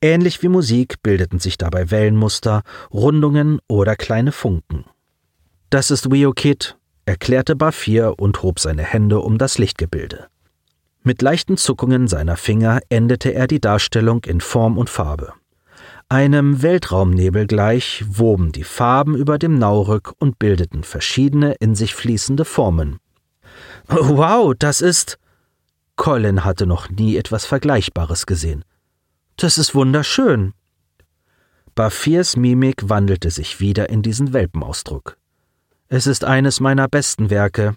Ähnlich 0.00 0.42
wie 0.42 0.48
Musik 0.48 1.02
bildeten 1.02 1.38
sich 1.38 1.58
dabei 1.58 1.90
Wellenmuster, 1.90 2.62
Rundungen 2.92 3.60
oder 3.68 3.96
kleine 3.96 4.32
Funken. 4.32 4.84
Das 5.70 5.90
ist 5.90 6.10
WioKit, 6.10 6.76
erklärte 7.06 7.56
Bafir 7.56 8.14
und 8.18 8.42
hob 8.42 8.60
seine 8.60 8.82
Hände 8.82 9.20
um 9.20 9.38
das 9.38 9.58
Lichtgebilde. 9.58 10.26
Mit 11.02 11.20
leichten 11.20 11.56
Zuckungen 11.56 12.08
seiner 12.08 12.36
Finger 12.36 12.80
endete 12.88 13.34
er 13.34 13.46
die 13.46 13.60
Darstellung 13.60 14.24
in 14.24 14.40
Form 14.40 14.78
und 14.78 14.88
Farbe. 14.88 15.34
Einem 16.08 16.62
Weltraumnebel 16.62 17.46
gleich 17.46 18.04
woben 18.06 18.52
die 18.52 18.64
Farben 18.64 19.16
über 19.16 19.38
dem 19.38 19.58
Naurück 19.58 20.14
und 20.18 20.38
bildeten 20.38 20.82
verschiedene 20.82 21.54
in 21.54 21.74
sich 21.74 21.94
fließende 21.94 22.44
Formen. 22.44 22.98
Wow, 23.88 24.54
das 24.58 24.80
ist. 24.80 25.18
Colin 25.96 26.44
hatte 26.44 26.66
noch 26.66 26.88
nie 26.88 27.16
etwas 27.16 27.46
Vergleichbares 27.46 28.26
gesehen. 28.26 28.64
Das 29.36 29.58
ist 29.58 29.74
wunderschön. 29.74 30.54
Bafirs 31.74 32.36
Mimik 32.36 32.88
wandelte 32.88 33.30
sich 33.30 33.60
wieder 33.60 33.88
in 33.88 34.02
diesen 34.02 34.32
Welpenausdruck. 34.32 35.16
Es 35.88 36.06
ist 36.06 36.24
eines 36.24 36.60
meiner 36.60 36.88
besten 36.88 37.30
Werke, 37.30 37.76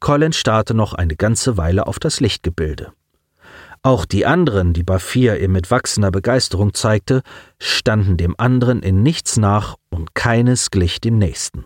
Colin 0.00 0.32
starrte 0.32 0.74
noch 0.74 0.92
eine 0.92 1.16
ganze 1.16 1.56
Weile 1.56 1.86
auf 1.86 1.98
das 1.98 2.20
Lichtgebilde. 2.20 2.92
Auch 3.82 4.04
die 4.04 4.26
anderen, 4.26 4.72
die 4.72 4.82
Bafir 4.82 5.40
ihm 5.40 5.52
mit 5.52 5.70
wachsender 5.70 6.10
Begeisterung 6.10 6.74
zeigte, 6.74 7.22
standen 7.58 8.16
dem 8.16 8.34
anderen 8.38 8.82
in 8.82 9.02
nichts 9.02 9.36
nach 9.36 9.76
und 9.90 10.14
keines 10.14 10.70
glich 10.70 11.00
dem 11.00 11.18
nächsten. 11.18 11.64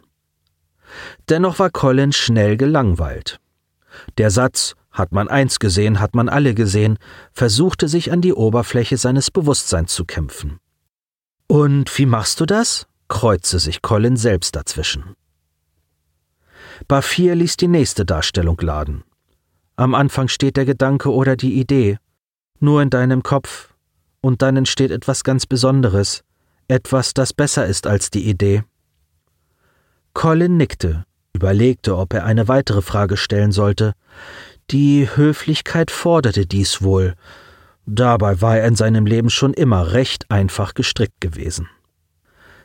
Dennoch 1.28 1.58
war 1.58 1.70
Colin 1.70 2.12
schnell 2.12 2.56
gelangweilt. 2.56 3.38
Der 4.18 4.30
Satz 4.30 4.74
hat 4.92 5.12
man 5.12 5.28
eins 5.28 5.58
gesehen, 5.58 6.00
hat 6.00 6.14
man 6.14 6.28
alle 6.28 6.54
gesehen, 6.54 6.98
versuchte 7.32 7.88
sich 7.88 8.12
an 8.12 8.20
die 8.20 8.34
Oberfläche 8.34 8.96
seines 8.96 9.30
Bewusstseins 9.30 9.94
zu 9.94 10.04
kämpfen. 10.04 10.58
Und 11.46 11.96
wie 11.98 12.06
machst 12.06 12.40
du 12.40 12.46
das? 12.46 12.86
kreuzte 13.08 13.58
sich 13.58 13.82
Colin 13.82 14.16
selbst 14.16 14.56
dazwischen. 14.56 15.14
Bafir 16.88 17.34
ließ 17.34 17.56
die 17.56 17.68
nächste 17.68 18.04
Darstellung 18.04 18.58
laden. 18.60 19.04
Am 19.76 19.94
Anfang 19.94 20.28
steht 20.28 20.56
der 20.56 20.64
Gedanke 20.64 21.12
oder 21.12 21.36
die 21.36 21.58
Idee, 21.58 21.98
nur 22.60 22.82
in 22.82 22.90
deinem 22.90 23.22
Kopf, 23.22 23.74
und 24.20 24.42
dann 24.42 24.56
entsteht 24.56 24.90
etwas 24.90 25.24
ganz 25.24 25.46
Besonderes, 25.46 26.22
etwas, 26.68 27.12
das 27.14 27.32
besser 27.32 27.66
ist 27.66 27.86
als 27.86 28.10
die 28.10 28.28
Idee. 28.28 28.64
Colin 30.14 30.56
nickte, 30.56 31.04
überlegte, 31.34 31.96
ob 31.96 32.14
er 32.14 32.24
eine 32.24 32.48
weitere 32.48 32.82
Frage 32.82 33.16
stellen 33.16 33.52
sollte. 33.52 33.94
Die 34.70 35.08
Höflichkeit 35.14 35.90
forderte 35.90 36.46
dies 36.46 36.82
wohl. 36.82 37.14
Dabei 37.84 38.40
war 38.40 38.58
er 38.58 38.66
in 38.66 38.76
seinem 38.76 39.06
Leben 39.06 39.28
schon 39.28 39.54
immer 39.54 39.92
recht 39.92 40.30
einfach 40.30 40.74
gestrickt 40.74 41.20
gewesen. 41.20 41.68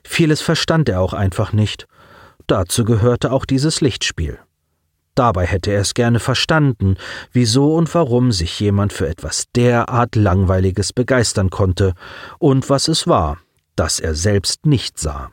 Vieles 0.03 0.41
verstand 0.41 0.87
er 0.89 1.01
auch 1.01 1.13
einfach 1.13 1.53
nicht, 1.53 1.87
Dazu 2.47 2.85
gehörte 2.85 3.33
auch 3.33 3.45
dieses 3.45 3.81
Lichtspiel. 3.81 4.39
Dabei 5.15 5.45
hätte 5.45 5.71
er 5.71 5.81
es 5.81 5.93
gerne 5.93 6.19
verstanden, 6.19 6.95
wieso 7.33 7.75
und 7.75 7.93
warum 7.93 8.31
sich 8.31 8.57
jemand 8.59 8.93
für 8.93 9.09
etwas 9.09 9.45
derart 9.55 10.15
Langweiliges 10.15 10.93
begeistern 10.93 11.49
konnte 11.49 11.93
und 12.39 12.69
was 12.69 12.87
es 12.87 13.05
war, 13.05 13.37
das 13.75 13.99
er 13.99 14.15
selbst 14.15 14.65
nicht 14.65 14.97
sah. 14.97 15.29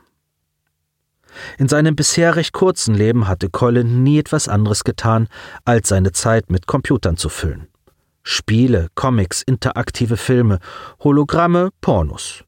In 1.57 1.67
seinem 1.67 1.95
bisher 1.95 2.35
recht 2.35 2.53
kurzen 2.53 2.95
Leben 2.95 3.27
hatte 3.27 3.49
Colin 3.49 4.03
nie 4.03 4.19
etwas 4.19 4.47
anderes 4.47 4.83
getan, 4.83 5.27
als 5.63 5.89
seine 5.89 6.11
Zeit 6.11 6.49
mit 6.49 6.67
Computern 6.67 7.17
zu 7.17 7.29
füllen. 7.29 7.67
Spiele, 8.23 8.87
Comics, 8.95 9.41
interaktive 9.41 10.17
Filme, 10.17 10.59
Hologramme, 11.03 11.69
Pornos. 11.81 12.43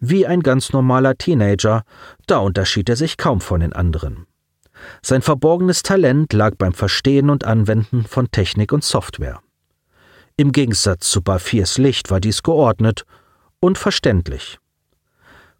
Wie 0.00 0.26
ein 0.26 0.40
ganz 0.40 0.72
normaler 0.72 1.16
Teenager, 1.16 1.82
da 2.26 2.38
unterschied 2.38 2.88
er 2.88 2.96
sich 2.96 3.16
kaum 3.16 3.40
von 3.40 3.60
den 3.60 3.72
anderen. 3.72 4.26
Sein 5.02 5.22
verborgenes 5.22 5.82
Talent 5.82 6.32
lag 6.32 6.54
beim 6.56 6.72
Verstehen 6.72 7.30
und 7.30 7.44
Anwenden 7.44 8.04
von 8.04 8.30
Technik 8.30 8.72
und 8.72 8.84
Software. 8.84 9.40
Im 10.36 10.52
Gegensatz 10.52 11.10
zu 11.10 11.20
Bafirs 11.20 11.78
Licht 11.78 12.10
war 12.10 12.20
dies 12.20 12.42
geordnet 12.42 13.04
und 13.60 13.76
verständlich. 13.76 14.58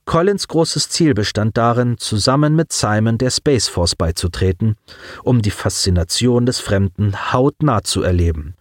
Collins 0.08 0.48
großes 0.48 0.88
Ziel 0.88 1.12
bestand 1.12 1.58
darin, 1.58 1.98
zusammen 1.98 2.56
mit 2.56 2.72
Simon 2.72 3.18
der 3.18 3.28
Space 3.28 3.68
Force 3.68 3.94
beizutreten, 3.94 4.76
um 5.22 5.42
die 5.42 5.50
Faszination 5.50 6.46
des 6.46 6.60
Fremden 6.60 7.30
hautnah 7.34 7.82
zu 7.84 8.00
erleben. 8.02 8.54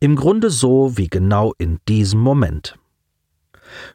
Im 0.00 0.16
Grunde 0.16 0.50
so 0.50 0.96
wie 0.96 1.06
genau 1.06 1.54
in 1.56 1.78
diesem 1.86 2.18
Moment. 2.18 2.74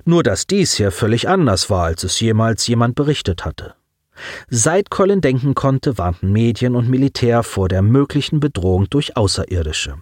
Nur 0.05 0.23
dass 0.23 0.47
dies 0.47 0.75
hier 0.75 0.91
völlig 0.91 1.27
anders 1.27 1.69
war, 1.69 1.83
als 1.83 2.05
es 2.05 2.21
jemals 2.21 2.65
jemand 2.67 2.95
berichtet 2.95 3.43
hatte. 3.43 3.75
Seit 4.49 4.89
Colin 4.89 5.19
denken 5.19 5.55
konnte, 5.55 5.97
warnten 5.97 6.31
Medien 6.31 6.73
und 6.73 6.87
Militär 6.87 7.43
vor 7.43 7.67
der 7.67 7.81
möglichen 7.81 8.39
Bedrohung 8.39 8.89
durch 8.89 9.17
Außerirdische. 9.17 9.97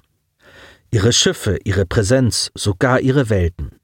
Ihre 0.91 1.13
Schiffe, 1.13 1.57
ihre 1.63 1.87
Präsenz, 1.87 2.51
sogar 2.53 2.99
ihre 2.99 3.31
Welten. 3.31 3.80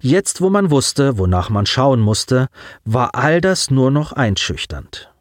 Jetzt, 0.00 0.40
wo 0.40 0.50
man 0.50 0.70
wusste, 0.70 1.18
wonach 1.18 1.50
man 1.50 1.66
schauen 1.66 2.00
musste, 2.00 2.48
war 2.84 3.14
all 3.14 3.40
das 3.40 3.70
nur 3.70 3.90
noch 3.90 4.12
einschüchternd. 4.12 5.12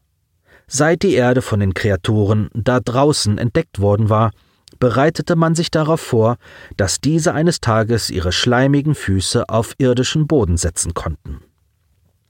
Seit 0.68 1.04
die 1.04 1.14
Erde 1.14 1.42
von 1.42 1.60
den 1.60 1.74
Kreaturen 1.74 2.50
da 2.54 2.80
draußen 2.80 3.38
entdeckt 3.38 3.80
worden 3.80 4.10
war, 4.10 4.32
bereitete 4.80 5.36
man 5.36 5.56
sich 5.56 5.72
darauf 5.72 6.02
vor, 6.02 6.38
dass 6.76 7.00
diese 7.00 7.34
eines 7.34 7.62
Tages 7.62 8.10
ihre 8.10 8.32
schleimigen 8.32 8.96
Füße 8.96 9.48
auf 9.50 9.74
irdischen 9.78 10.28
Boden 10.28 10.58
setzen 10.58 10.94
konnten. 10.94 11.40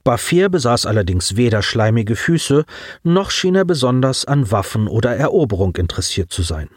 Bafir 0.04 0.48
besaß 0.48 0.86
allerdings 0.86 1.36
weder 1.36 1.62
schleimige 1.62 2.16
Füße, 2.16 2.64
noch 3.02 3.30
schien 3.30 3.54
er 3.54 3.64
besonders 3.64 4.24
an 4.24 4.50
Waffen 4.50 4.88
oder 4.88 5.14
Eroberung 5.14 5.76
interessiert 5.76 6.32
zu 6.32 6.42
sein. 6.42 6.70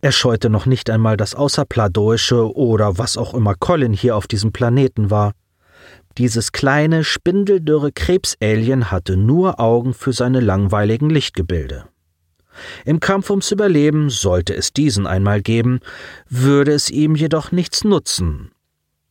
Er 0.00 0.12
scheute 0.12 0.50
noch 0.50 0.66
nicht 0.66 0.90
einmal 0.90 1.16
das 1.16 1.34
Außerpladoische 1.34 2.54
oder 2.56 2.98
was 2.98 3.16
auch 3.16 3.34
immer 3.34 3.54
Colin 3.54 3.92
hier 3.92 4.16
auf 4.16 4.26
diesem 4.26 4.52
Planeten 4.52 5.10
war. 5.10 5.32
Dieses 6.18 6.52
kleine, 6.52 7.04
spindeldürre 7.04 7.92
Krebsalien 7.92 8.90
hatte 8.90 9.16
nur 9.16 9.60
Augen 9.60 9.92
für 9.92 10.12
seine 10.12 10.40
langweiligen 10.40 11.10
Lichtgebilde. 11.10 11.84
Im 12.86 13.00
Kampf 13.00 13.28
ums 13.28 13.50
Überleben, 13.50 14.08
sollte 14.08 14.54
es 14.54 14.72
diesen 14.72 15.06
einmal 15.06 15.42
geben, 15.42 15.80
würde 16.28 16.72
es 16.72 16.90
ihm 16.90 17.14
jedoch 17.14 17.52
nichts 17.52 17.84
nutzen. 17.84 18.50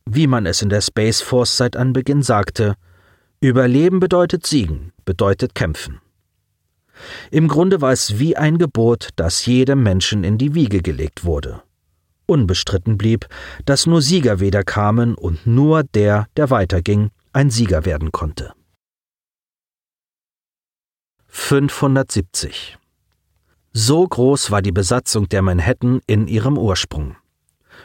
Wie 0.04 0.26
man 0.26 0.46
es 0.46 0.62
in 0.62 0.68
der 0.68 0.80
Space 0.80 1.20
Force 1.20 1.56
seit 1.56 1.76
Anbeginn 1.76 2.22
sagte, 2.22 2.74
Überleben 3.40 4.00
bedeutet 4.00 4.46
siegen, 4.46 4.92
bedeutet 5.04 5.54
kämpfen. 5.54 6.00
Im 7.30 7.48
Grunde 7.48 7.80
war 7.80 7.92
es 7.92 8.18
wie 8.18 8.36
ein 8.36 8.58
Gebot, 8.58 9.10
das 9.16 9.46
jedem 9.46 9.82
Menschen 9.82 10.24
in 10.24 10.38
die 10.38 10.54
Wiege 10.54 10.82
gelegt 10.82 11.24
wurde. 11.24 11.62
Unbestritten 12.26 12.98
blieb, 12.98 13.26
dass 13.64 13.86
nur 13.86 14.02
Sieger 14.02 14.40
weder 14.40 14.64
kamen 14.64 15.14
und 15.14 15.46
nur 15.46 15.84
der, 15.84 16.26
der 16.36 16.50
weiterging, 16.50 17.10
ein 17.32 17.50
Sieger 17.50 17.84
werden 17.84 18.12
konnte. 18.12 18.52
570 21.28 22.78
so 23.78 24.08
groß 24.08 24.50
war 24.50 24.62
die 24.62 24.72
Besatzung 24.72 25.28
der 25.28 25.42
Manhattan 25.42 26.00
in 26.06 26.28
ihrem 26.28 26.56
Ursprung. 26.56 27.14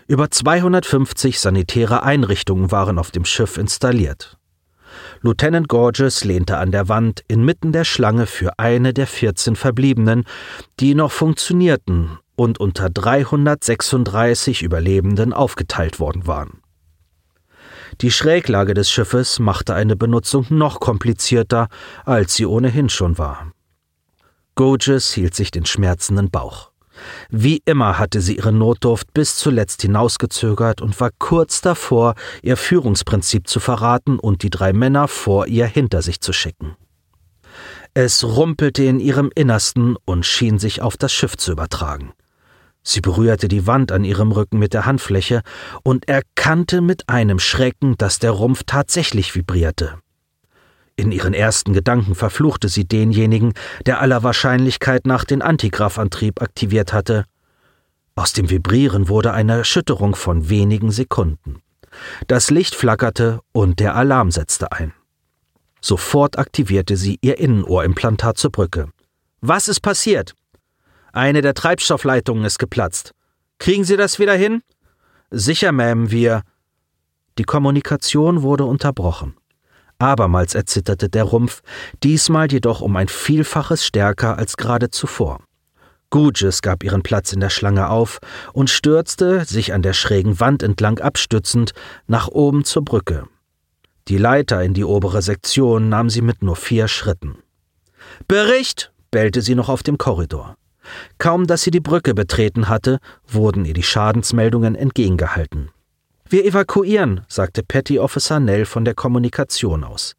Über 0.08 0.32
250 0.32 1.38
sanitäre 1.38 2.04
Einrichtungen 2.04 2.72
waren 2.72 2.98
auf 2.98 3.12
dem 3.12 3.26
Schiff 3.26 3.58
installiert. 3.58 4.38
Lieutenant 5.22 5.68
Gorges 5.68 6.24
lehnte 6.24 6.58
an 6.58 6.72
der 6.72 6.90
Wand 6.90 7.24
inmitten 7.28 7.72
der 7.72 7.84
Schlange 7.84 8.26
für 8.26 8.58
eine 8.60 8.94
der 8.94 9.08
14 9.08 9.56
Verbliebenen, 9.56 10.26
die 10.80 10.96
noch 10.96 11.12
funktionierten 11.12 12.18
und 12.36 12.60
unter 12.60 12.90
336 12.90 14.64
Überlebenden 14.64 15.34
aufgeteilt 15.34 16.00
worden 16.00 16.28
waren. 16.28 16.62
Die 18.00 18.12
Schräglage 18.12 18.74
des 18.74 18.90
Schiffes 18.90 19.40
machte 19.40 19.76
eine 19.76 19.96
Benutzung 19.96 20.46
noch 20.50 20.80
komplizierter, 20.80 21.68
als 22.06 22.36
sie 22.36 22.46
ohnehin 22.46 22.90
schon 22.90 23.18
war. 23.18 23.52
Gorges 24.56 25.14
hielt 25.14 25.36
sich 25.36 25.52
den 25.52 25.66
schmerzenden 25.66 26.32
Bauch. 26.32 26.71
Wie 27.30 27.62
immer 27.66 27.98
hatte 27.98 28.22
sie 28.22 28.38
ihre 28.38 28.52
Notdurft 28.52 29.14
bis 29.14 29.38
zuletzt 29.38 29.82
hinausgezögert 29.82 30.82
und 30.82 31.00
war 31.00 31.12
kurz 31.18 31.62
davor, 31.62 32.16
ihr 32.42 32.58
Führungsprinzip 32.58 33.48
zu 33.48 33.60
verraten 33.60 34.20
und 34.20 34.44
die 34.44 34.50
drei 34.50 34.74
Männer 34.74 35.08
vor 35.08 35.48
ihr 35.48 35.66
hinter 35.66 36.02
sich 36.02 36.22
zu 36.22 36.34
schicken. 36.34 36.76
Es 37.94 38.24
rumpelte 38.24 38.84
in 38.84 39.00
ihrem 39.00 39.32
Innersten 39.36 39.98
und 40.06 40.26
schien 40.26 40.60
sich 40.60 40.82
auf 40.82 40.96
das 40.96 41.12
Schiff 41.12 41.36
zu 41.36 41.52
übertragen. 41.52 42.14
Sie 42.84 43.02
berührte 43.02 43.48
die 43.48 43.68
Wand 43.68 43.92
an 43.92 44.04
ihrem 44.04 44.32
Rücken 44.32 44.58
mit 44.58 44.74
der 44.74 44.86
Handfläche 44.86 45.42
und 45.84 46.08
erkannte 46.08 46.82
mit 46.82 47.10
einem 47.10 47.38
Schrecken, 47.38 47.96
dass 47.98 48.18
der 48.20 48.32
Rumpf 48.32 48.64
tatsächlich 48.66 49.36
vibrierte. 49.36 50.00
In 50.96 51.12
ihren 51.12 51.34
ersten 51.34 51.74
Gedanken 51.74 52.16
verfluchte 52.16 52.70
sie 52.70 52.86
denjenigen, 52.86 53.54
der 53.86 54.02
aller 54.02 54.24
Wahrscheinlichkeit 54.24 55.06
nach 55.06 55.24
den 55.24 55.42
Antigraphantrieb 55.42 56.42
aktiviert 56.42 56.94
hatte. 56.94 57.26
Aus 58.16 58.34
dem 58.34 58.50
Vibrieren 58.50 59.08
wurde 59.08 59.34
eine 59.34 59.58
Erschütterung 59.58 60.16
von 60.16 60.50
wenigen 60.50 60.92
Sekunden. 60.92 61.62
Das 62.28 62.52
Licht 62.52 62.76
flackerte 62.76 63.40
und 63.52 63.80
der 63.80 63.96
Alarm 63.96 64.32
setzte 64.32 64.72
ein. 64.72 64.94
Sofort 65.82 66.38
aktivierte 66.38 66.96
sie 66.96 67.18
ihr 67.22 67.40
Innenohrimplantat 67.40 68.38
zur 68.38 68.52
Brücke. 68.52 68.90
Was 69.42 69.68
ist 69.68 69.80
passiert? 69.80 70.36
Eine 71.14 71.42
der 71.42 71.56
Treibstoffleitungen 71.56 72.46
ist 72.46 72.60
geplatzt. 72.60 73.14
Kriegen 73.58 73.84
Sie 73.84 73.98
das 73.98 74.20
wieder 74.20 74.36
hin? 74.36 74.62
Sicher, 75.32 75.70
Ma'am, 75.70 76.12
wir. 76.12 76.44
Die 77.38 77.44
Kommunikation 77.44 78.44
wurde 78.44 78.66
unterbrochen. 78.66 79.36
Abermals 80.02 80.56
erzitterte 80.56 81.10
der 81.10 81.24
Rumpf, 81.24 81.62
diesmal 82.04 82.52
jedoch 82.52 82.82
um 82.82 82.96
ein 82.96 83.08
Vielfaches 83.08 83.86
stärker 83.86 84.38
als 84.38 84.58
gerade 84.58 84.90
zuvor. 84.90 85.40
Guges 86.10 86.62
gab 86.62 86.84
ihren 86.84 87.04
Platz 87.04 87.32
in 87.32 87.40
der 87.40 87.50
Schlange 87.50 87.90
auf 87.90 88.20
und 88.52 88.70
stürzte, 88.70 89.46
sich 89.46 89.74
an 89.74 89.82
der 89.82 89.94
schrägen 89.94 90.40
Wand 90.40 90.62
entlang 90.62 91.00
abstützend, 91.00 91.72
nach 92.08 92.28
oben 92.28 92.66
zur 92.66 92.84
Brücke. 92.84 93.28
Die 94.10 94.18
Leiter 94.18 94.62
in 94.62 94.74
die 94.74 94.84
obere 94.84 95.22
Sektion 95.22 95.88
nahm 95.88 96.10
sie 96.10 96.22
mit 96.22 96.42
nur 96.42 96.56
vier 96.56 96.88
Schritten. 96.88 97.38
Bericht! 98.28 98.92
bellte 99.10 99.42
sie 99.42 99.56
noch 99.56 99.70
auf 99.70 99.84
dem 99.84 99.98
Korridor. 99.98 100.56
Kaum 101.18 101.48
dass 101.48 101.62
sie 101.62 101.72
die 101.72 101.80
Brücke 101.80 102.14
betreten 102.14 102.68
hatte, 102.68 103.00
wurden 103.28 103.66
ihr 103.66 103.74
die 103.74 103.84
Schadensmeldungen 103.84 104.76
entgegengehalten. 104.76 105.70
Wir 106.32 106.46
evakuieren, 106.46 107.26
sagte 107.28 107.62
Petty 107.62 108.00
Officer 108.00 108.40
Nell 108.40 108.64
von 108.64 108.86
der 108.86 108.94
Kommunikation 108.94 109.84
aus. 109.84 110.16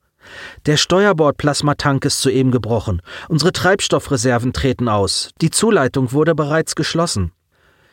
Der 0.67 0.77
Steuerbordplasmatank 0.77 2.05
ist 2.05 2.21
soeben 2.21 2.51
gebrochen. 2.51 3.01
Unsere 3.31 3.51
Treibstoffreserven 3.51 4.53
treten 4.53 4.91
aus. 4.91 5.31
Die 5.41 5.49
Zuleitung 5.49 6.13
wurde 6.13 6.35
bereits 6.35 6.75
geschlossen. 6.75 7.33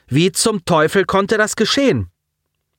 Wie 0.09 0.33
zum 0.33 0.65
Teufel 0.65 1.05
konnte 1.05 1.37
das 1.37 1.55
geschehen? 1.55 2.09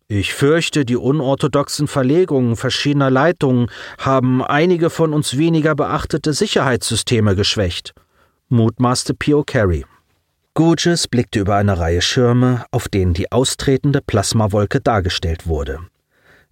Ich 0.08 0.34
fürchte, 0.34 0.84
die 0.84 0.96
unorthodoxen 0.96 1.88
Verlegungen 1.88 2.54
verschiedener 2.54 3.10
Leitungen 3.10 3.70
haben 3.96 4.44
einige 4.44 4.90
von 4.90 5.14
uns 5.14 5.38
weniger 5.38 5.74
beachtete 5.74 6.34
Sicherheitssysteme 6.34 7.34
geschwächt, 7.34 7.94
mutmaßte 8.50 9.14
Pio 9.14 9.42
Carey. 9.42 9.86
Gurges 10.60 11.08
blickte 11.08 11.40
über 11.40 11.56
eine 11.56 11.78
Reihe 11.78 12.02
Schirme, 12.02 12.66
auf 12.70 12.86
denen 12.86 13.14
die 13.14 13.32
austretende 13.32 14.02
Plasmawolke 14.02 14.82
dargestellt 14.82 15.46
wurde. 15.46 15.78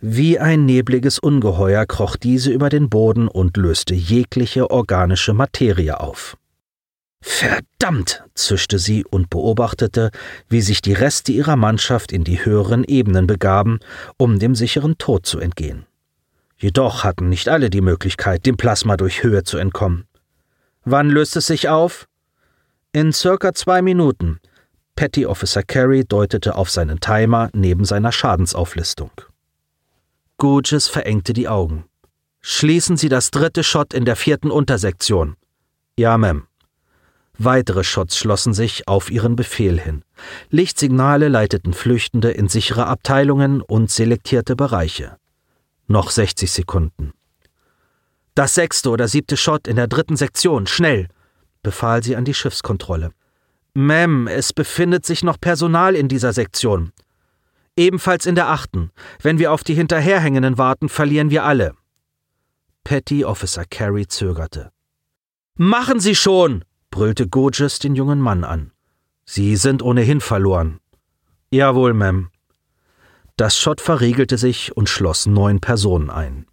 Wie 0.00 0.38
ein 0.38 0.64
nebliges 0.64 1.18
Ungeheuer 1.18 1.84
kroch 1.84 2.16
diese 2.16 2.50
über 2.50 2.70
den 2.70 2.88
Boden 2.88 3.28
und 3.28 3.58
löste 3.58 3.94
jegliche 3.94 4.70
organische 4.70 5.34
Materie 5.34 6.00
auf. 6.00 6.38
Verdammt, 7.20 8.24
zischte 8.32 8.78
sie 8.78 9.04
und 9.04 9.28
beobachtete, 9.28 10.10
wie 10.48 10.62
sich 10.62 10.80
die 10.80 10.94
Reste 10.94 11.32
ihrer 11.32 11.56
Mannschaft 11.56 12.10
in 12.10 12.24
die 12.24 12.42
höheren 12.42 12.84
Ebenen 12.84 13.26
begaben, 13.26 13.78
um 14.16 14.38
dem 14.38 14.54
sicheren 14.54 14.96
Tod 14.96 15.26
zu 15.26 15.38
entgehen. 15.38 15.84
Jedoch 16.56 17.04
hatten 17.04 17.28
nicht 17.28 17.50
alle 17.50 17.68
die 17.68 17.82
Möglichkeit, 17.82 18.46
dem 18.46 18.56
Plasma 18.56 18.96
durch 18.96 19.22
Höhe 19.22 19.44
zu 19.44 19.58
entkommen. 19.58 20.06
Wann 20.86 21.10
löst 21.10 21.36
es 21.36 21.48
sich 21.48 21.68
auf? 21.68 22.07
In 22.98 23.12
circa 23.12 23.54
zwei 23.54 23.80
Minuten. 23.80 24.40
Petty 24.96 25.24
Officer 25.24 25.62
Carey 25.62 26.04
deutete 26.04 26.56
auf 26.56 26.68
seinen 26.68 26.98
Timer 26.98 27.48
neben 27.52 27.84
seiner 27.84 28.10
Schadensauflistung. 28.10 29.12
Gurges 30.36 30.88
verengte 30.88 31.32
die 31.32 31.46
Augen. 31.46 31.84
Schließen 32.40 32.96
Sie 32.96 33.08
das 33.08 33.30
dritte 33.30 33.62
Shot 33.62 33.94
in 33.94 34.04
der 34.04 34.16
vierten 34.16 34.50
Untersektion. 34.50 35.36
Ja, 35.96 36.16
Ma'am. 36.16 36.46
Weitere 37.38 37.84
Shots 37.84 38.18
schlossen 38.18 38.52
sich 38.52 38.88
auf 38.88 39.12
ihren 39.12 39.36
Befehl 39.36 39.78
hin. 39.78 40.02
Lichtsignale 40.50 41.28
leiteten 41.28 41.74
Flüchtende 41.74 42.32
in 42.32 42.48
sichere 42.48 42.88
Abteilungen 42.88 43.62
und 43.62 43.92
selektierte 43.92 44.56
Bereiche. 44.56 45.18
Noch 45.86 46.10
60 46.10 46.50
Sekunden. 46.50 47.12
Das 48.34 48.56
sechste 48.56 48.90
oder 48.90 49.06
siebte 49.06 49.36
Shot 49.36 49.68
in 49.68 49.76
der 49.76 49.86
dritten 49.86 50.16
Sektion, 50.16 50.66
schnell, 50.66 51.06
befahl 51.68 52.02
sie 52.02 52.16
an 52.16 52.24
die 52.24 52.32
Schiffskontrolle. 52.32 53.12
Ma'am, 53.76 54.26
es 54.26 54.54
befindet 54.54 55.04
sich 55.04 55.22
noch 55.22 55.38
Personal 55.38 55.94
in 55.94 56.08
dieser 56.08 56.32
Sektion. 56.32 56.92
Ebenfalls 57.76 58.24
in 58.24 58.34
der 58.34 58.48
achten. 58.48 58.90
Wenn 59.20 59.38
wir 59.38 59.52
auf 59.52 59.64
die 59.64 59.74
Hinterherhängenden 59.74 60.56
warten, 60.56 60.88
verlieren 60.88 61.28
wir 61.28 61.44
alle. 61.44 61.74
Petty 62.84 63.22
Officer 63.26 63.66
Carey 63.66 64.06
zögerte. 64.06 64.70
Machen 65.56 66.00
Sie 66.00 66.14
schon! 66.14 66.64
brüllte 66.90 67.28
Gorges 67.28 67.78
den 67.78 67.94
jungen 67.94 68.18
Mann 68.18 68.44
an. 68.44 68.72
Sie 69.26 69.54
sind 69.56 69.82
ohnehin 69.82 70.22
verloren. 70.22 70.80
Jawohl, 71.50 71.92
Ma'am. 71.92 72.28
Das 73.36 73.58
Schott 73.58 73.82
verriegelte 73.82 74.38
sich 74.38 74.74
und 74.74 74.88
schloss 74.88 75.26
neun 75.26 75.60
Personen 75.60 76.08
ein. 76.08 76.46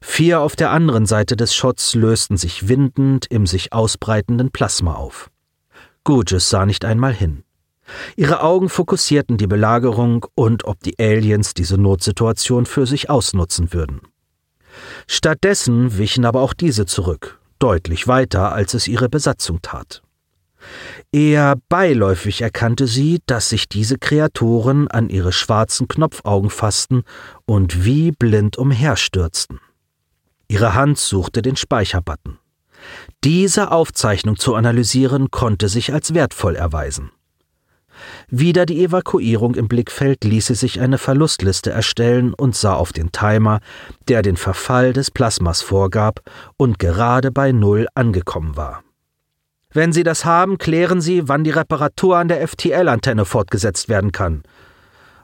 Vier 0.00 0.40
auf 0.40 0.56
der 0.56 0.70
anderen 0.70 1.06
Seite 1.06 1.36
des 1.36 1.54
Schotts 1.54 1.94
lösten 1.94 2.36
sich 2.36 2.68
windend 2.68 3.26
im 3.30 3.46
sich 3.46 3.72
ausbreitenden 3.72 4.50
Plasma 4.50 4.94
auf. 4.94 5.30
Gorges 6.04 6.48
sah 6.48 6.66
nicht 6.66 6.84
einmal 6.84 7.12
hin. 7.12 7.44
Ihre 8.16 8.42
Augen 8.42 8.68
fokussierten 8.68 9.36
die 9.36 9.46
Belagerung 9.46 10.26
und 10.34 10.64
ob 10.64 10.80
die 10.82 10.98
Aliens 10.98 11.54
diese 11.54 11.76
Notsituation 11.78 12.66
für 12.66 12.86
sich 12.86 13.10
ausnutzen 13.10 13.72
würden. 13.72 14.00
Stattdessen 15.06 15.98
wichen 15.98 16.24
aber 16.24 16.40
auch 16.40 16.54
diese 16.54 16.86
zurück, 16.86 17.40
deutlich 17.58 18.06
weiter, 18.06 18.52
als 18.52 18.74
es 18.74 18.86
ihre 18.88 19.08
Besatzung 19.08 19.60
tat. 19.62 20.02
Eher 21.12 21.56
beiläufig 21.68 22.42
erkannte 22.42 22.86
sie, 22.86 23.20
dass 23.26 23.48
sich 23.48 23.68
diese 23.68 23.98
Kreaturen 23.98 24.88
an 24.88 25.08
ihre 25.08 25.32
schwarzen 25.32 25.88
Knopfaugen 25.88 26.50
fassten 26.50 27.02
und 27.46 27.84
wie 27.84 28.12
blind 28.12 28.56
umherstürzten. 28.58 29.60
Ihre 30.48 30.74
Hand 30.74 30.98
suchte 30.98 31.42
den 31.42 31.56
Speicherbutton. 31.56 32.38
Diese 33.24 33.70
Aufzeichnung 33.70 34.36
zu 34.36 34.54
analysieren 34.54 35.30
konnte 35.30 35.68
sich 35.68 35.92
als 35.92 36.14
wertvoll 36.14 36.56
erweisen. 36.56 37.10
Wieder 38.28 38.66
die 38.66 38.82
Evakuierung 38.82 39.54
im 39.54 39.68
Blickfeld 39.68 40.24
ließ 40.24 40.46
sie 40.46 40.54
sich 40.54 40.80
eine 40.80 40.98
Verlustliste 40.98 41.70
erstellen 41.70 42.32
und 42.34 42.56
sah 42.56 42.74
auf 42.74 42.92
den 42.92 43.12
Timer, 43.12 43.60
der 44.08 44.22
den 44.22 44.36
Verfall 44.36 44.92
des 44.92 45.10
Plasmas 45.10 45.62
vorgab 45.62 46.20
und 46.56 46.78
gerade 46.78 47.30
bei 47.30 47.52
Null 47.52 47.88
angekommen 47.94 48.56
war. 48.56 48.82
Wenn 49.72 49.92
Sie 49.92 50.02
das 50.02 50.24
haben, 50.24 50.58
klären 50.58 51.00
Sie, 51.00 51.28
wann 51.28 51.44
die 51.44 51.50
Reparatur 51.50 52.18
an 52.18 52.28
der 52.28 52.46
FTL-Antenne 52.46 53.24
fortgesetzt 53.24 53.88
werden 53.88 54.10
kann. 54.10 54.42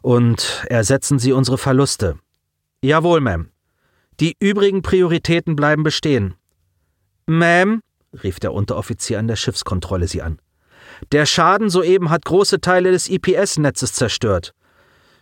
Und 0.02 0.64
ersetzen 0.68 1.18
Sie 1.18 1.32
unsere 1.32 1.59
Verluste. 1.59 2.16
Jawohl, 2.82 3.20
Ma'am. 3.20 3.46
Die 4.20 4.37
übrigen 4.38 4.82
Prioritäten 4.82 5.56
bleiben 5.56 5.82
bestehen. 5.82 6.35
Ma'am, 7.28 7.80
rief 8.22 8.38
der 8.38 8.52
Unteroffizier 8.52 9.18
an 9.18 9.26
der 9.26 9.37
Schiffskontrolle 9.37 10.06
sie 10.06 10.22
an. 10.22 10.38
Der 11.12 11.26
Schaden 11.26 11.68
soeben 11.68 12.11
hat 12.11 12.24
große 12.24 12.61
Teile 12.61 12.92
des 12.92 13.09
IPS-Netzes 13.09 13.92
zerstört. 13.92 14.52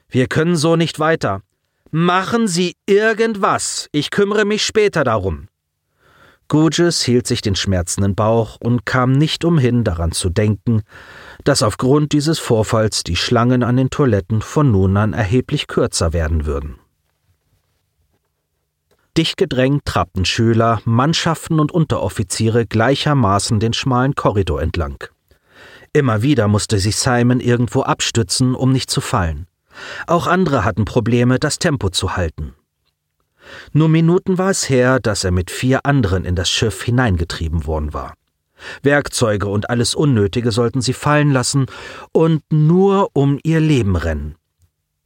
Wir 0.09 0.29
können 0.29 0.57
so 0.57 0.77
nicht 0.77 0.99
weiter. 0.99 1.41
Machen 1.91 2.47
Sie 2.47 2.75
irgendwas. 2.87 3.89
Ich 3.93 4.11
kümmere 4.11 4.45
mich 4.45 4.65
später 4.65 5.03
darum. 5.03 5.49
Gurges 6.49 7.03
hielt 7.03 7.27
sich 7.27 7.41
den 7.41 7.57
schmerzenden 7.57 8.15
Bauch 8.15 8.59
und 8.61 8.85
kam 8.85 9.13
nicht 9.13 9.45
umhin, 9.45 9.85
daran 9.85 10.13
zu 10.13 10.29
denken, 10.29 10.83
dass 11.45 11.63
aufgrund 11.63 12.13
dieses 12.13 12.39
Vorfalls 12.39 13.03
die 13.03 13.17
Schlangen 13.17 13.63
an 13.63 13.77
den 13.77 13.91
Toiletten 13.91 14.43
von 14.43 14.71
nun 14.71 14.97
an 14.97 15.13
erheblich 15.13 15.67
kürzer 15.67 16.13
werden 16.13 16.47
würden. 16.47 16.77
Dicht 19.17 19.37
gedrängt 19.37 19.85
trabten 19.85 20.25
Schüler, 20.25 20.81
Mannschaften 20.85 21.61
und 21.61 21.71
Unteroffiziere 21.71 22.67
gleichermaßen 22.67 23.61
den 23.61 23.73
schmalen 23.73 24.17
Korridor 24.17 24.61
entlang. 24.61 25.05
Immer 25.93 26.23
wieder 26.23 26.49
musste 26.49 26.81
sich 26.81 26.97
Simon 26.97 27.39
irgendwo 27.39 27.83
abstützen, 27.83 28.57
um 28.57 28.73
nicht 28.73 28.91
zu 28.91 29.01
fallen. 29.01 29.47
Auch 30.09 30.27
andere 30.27 30.65
hatten 30.65 30.85
Probleme, 30.85 31.39
das 31.39 31.61
Tempo 31.61 31.91
zu 31.91 32.17
halten. 32.17 32.55
Nur 33.73 33.89
Minuten 33.89 34.39
war 34.39 34.51
es 34.51 34.69
her, 34.69 35.01
dass 35.01 35.25
er 35.25 35.31
mit 35.31 35.51
vier 35.51 35.85
anderen 35.85 36.25
in 36.25 36.35
das 36.35 36.51
Schiff 36.51 36.83
hineingetrieben 36.83 37.67
worden 37.67 37.93
war. 37.93 38.15
Werkzeuge 38.83 39.49
und 39.49 39.71
alles 39.71 39.95
Unnötige 39.95 40.53
sollten 40.53 40.81
sie 40.81 40.93
fallen 40.93 41.31
lassen 41.31 41.67
und 42.13 42.43
nur 42.51 43.11
um 43.13 43.39
ihr 43.43 43.61
Leben 43.61 43.97
rennen. 43.97 44.37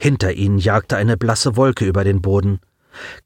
Hinter 0.00 0.32
ihnen 0.32 0.58
jagte 0.58 0.96
eine 0.96 1.16
blasse 1.16 1.56
Wolke 1.56 1.84
über 1.84 2.04
den 2.04 2.22
Boden. 2.22 2.60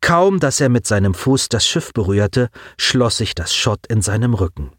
Kaum, 0.00 0.40
dass 0.40 0.60
er 0.60 0.68
mit 0.68 0.86
seinem 0.86 1.14
Fuß 1.14 1.48
das 1.48 1.66
Schiff 1.66 1.92
berührte, 1.92 2.48
schloss 2.78 3.18
sich 3.18 3.34
das 3.34 3.54
Schott 3.54 3.86
in 3.88 4.02
seinem 4.02 4.34
Rücken. 4.34 4.70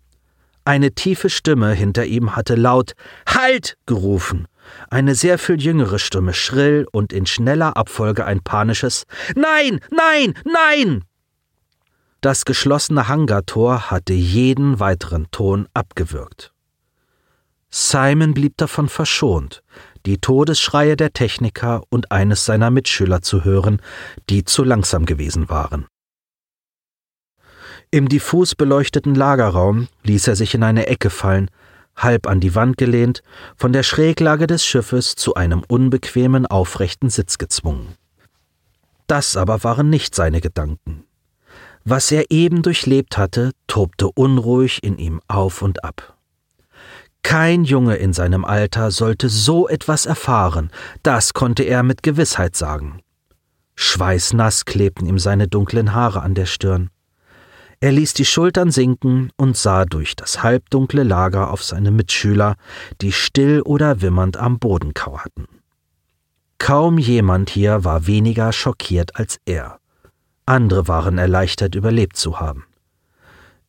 Eine 0.65 0.93
tiefe 0.93 1.30
Stimme 1.30 1.74
hinter 1.74 2.06
ihm 2.06 2.36
hatte 2.36 2.56
laut 2.56 2.93
Halt 3.28 3.78
gerufen. 3.86 4.48
Eine 4.89 5.15
sehr 5.15 5.38
viel 5.38 5.62
jüngere 5.62 5.99
Stimme 5.99 6.34
schrill 6.34 6.86
und 6.91 7.13
in 7.13 7.26
schneller 7.26 7.78
Abfolge 7.78 8.26
ein 8.26 8.41
panisches 8.41 9.06
Nein, 9.36 9.80
nein, 9.91 10.34
nein. 10.45 11.04
Das 12.21 12.45
geschlossene 12.45 13.08
Hangartor 13.08 13.91
hatte 13.91 14.13
jeden 14.13 14.80
weiteren 14.80 15.28
Ton 15.32 15.67
abgewürgt. 15.73 16.54
Simon 17.69 18.34
blieb 18.34 18.58
davon 18.58 18.88
verschont, 18.88 19.63
die 20.06 20.19
Todesschreie 20.19 20.95
der 20.95 21.12
Techniker 21.12 21.82
und 21.89 22.12
eines 22.12 22.45
seiner 22.45 22.69
Mitschüler 22.69 23.21
zu 23.21 23.43
hören, 23.43 23.82
die 24.30 24.45
zu 24.45 24.63
langsam 24.63 25.06
gewesen 25.06 25.49
waren. 25.49 25.88
Im 27.89 28.10
diffus 28.10 28.56
beleuchteten 28.56 29.15
Lagerraum 29.15 29.88
ließ 30.04 30.28
er 30.28 30.36
sich 30.36 30.56
in 30.56 30.63
eine 30.63 30.88
Ecke 30.88 31.10
fallen, 31.10 31.49
halb 31.95 32.27
an 32.27 32.39
die 32.39 32.56
Wand 32.56 32.77
gelehnt, 32.77 33.23
von 33.56 33.73
der 33.73 33.84
Schräglage 33.84 34.47
des 34.47 34.65
Schiffes 34.65 35.15
zu 35.15 35.36
einem 35.36 35.63
unbequemen, 35.67 36.45
aufrechten 36.45 37.10
Sitz 37.10 37.38
gezwungen. 37.38 37.95
Das 39.08 39.36
aber 39.36 39.63
waren 39.63 39.89
nicht 39.89 40.15
seine 40.15 40.41
Gedanken. 40.41 41.06
Was 41.86 42.12
er 42.12 42.32
eben 42.32 42.62
durchlebt 42.62 43.17
hatte, 43.17 43.51
tobte 43.67 44.10
unruhig 44.10 44.84
in 44.84 44.97
ihm 44.97 45.21
auf 45.27 45.62
und 45.62 45.84
ab. 45.84 46.17
Kein 47.23 47.63
Junge 47.63 47.95
in 47.95 48.13
seinem 48.13 48.45
Alter 48.45 48.91
sollte 48.91 49.29
so 49.29 49.67
etwas 49.67 50.06
erfahren, 50.06 50.71
das 51.03 51.34
konnte 51.34 51.63
er 51.63 51.84
mit 51.84 52.03
Gewissheit 52.03 52.56
sagen. 52.56 53.01
Schweißnass 53.75 54.65
klebten 54.65 55.08
ihm 55.08 55.19
seine 55.19 55.47
dunklen 55.47 55.93
Haare 55.93 56.21
an 56.21 56.36
der 56.36 56.45
Stirn. 56.45 56.89
Er 57.84 57.91
ließ 57.91 58.13
die 58.13 58.24
Schultern 58.24 58.72
sinken 58.72 59.30
und 59.36 59.58
sah 59.58 59.84
durch 59.84 60.15
das 60.15 60.41
halbdunkle 60.41 61.04
Lager 61.04 61.52
auf 61.52 61.62
seine 61.62 61.91
Mitschüler, 61.91 62.56
die 63.02 63.12
still 63.12 63.62
oder 63.62 64.02
wimmernd 64.02 64.38
am 64.38 64.58
Boden 64.58 64.93
kauerten. 64.93 65.50
Kaum 66.60 66.98
jemand 66.98 67.50
hier 67.50 67.84
war 67.84 68.08
weniger 68.08 68.54
schockiert 68.54 69.17
als 69.17 69.38
er. 69.43 69.80
Andere 70.46 70.88
waren 70.88 71.17
erleichtert, 71.17 71.76
überlebt 71.76 72.15
zu 72.15 72.39
haben. 72.39 72.63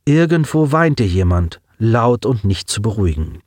Irgendwo 0.04 0.70
weinte 0.70 1.02
jemand, 1.02 1.60
laut 1.78 2.24
und 2.24 2.44
nicht 2.44 2.70
zu 2.70 2.82
beruhigen. 2.82 3.40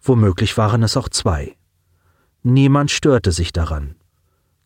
Womöglich 0.00 0.56
waren 0.56 0.82
es 0.82 0.96
auch 0.96 1.10
zwei. 1.10 1.54
Niemand 2.42 2.90
störte 2.90 3.30
sich 3.30 3.52
daran. 3.52 3.94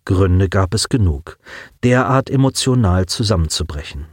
Gründe 0.05 0.49
gab 0.49 0.73
es 0.73 0.89
genug, 0.89 1.37
derart 1.83 2.31
emotional 2.31 3.07
zusammenzubrechen. 3.07 4.07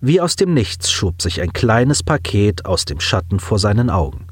Wie 0.00 0.20
aus 0.20 0.36
dem 0.36 0.54
Nichts 0.54 0.90
schob 0.90 1.20
sich 1.20 1.42
ein 1.42 1.52
kleines 1.52 2.02
Paket 2.02 2.64
aus 2.64 2.86
dem 2.86 3.00
Schatten 3.00 3.38
vor 3.38 3.58
seinen 3.58 3.90
Augen. 3.90 4.26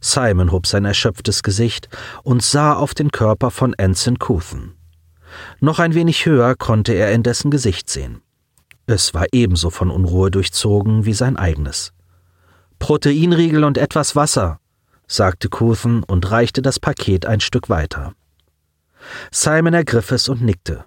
Simon 0.00 0.52
hob 0.52 0.66
sein 0.66 0.84
erschöpftes 0.84 1.42
Gesicht 1.42 1.88
und 2.22 2.42
sah 2.42 2.74
auf 2.74 2.94
den 2.94 3.10
Körper 3.10 3.50
von 3.50 3.74
Anson 3.78 4.18
Couthen. 4.18 4.74
Noch 5.60 5.78
ein 5.78 5.94
wenig 5.94 6.26
höher 6.26 6.54
konnte 6.54 6.92
er 6.92 7.12
in 7.12 7.22
dessen 7.22 7.50
Gesicht 7.50 7.90
sehen. 7.90 8.20
Es 8.86 9.14
war 9.14 9.26
ebenso 9.32 9.70
von 9.70 9.90
Unruhe 9.90 10.30
durchzogen 10.30 11.04
wie 11.04 11.14
sein 11.14 11.36
eigenes. 11.36 11.92
Proteinriegel 12.78 13.64
und 13.64 13.78
etwas 13.78 14.16
Wasser, 14.16 14.58
sagte 15.06 15.48
Couthen 15.48 16.02
und 16.04 16.30
reichte 16.30 16.62
das 16.62 16.80
Paket 16.80 17.26
ein 17.26 17.40
Stück 17.40 17.68
weiter. 17.68 18.12
Simon 19.30 19.74
ergriff 19.74 20.10
es 20.12 20.28
und 20.28 20.42
nickte. 20.42 20.84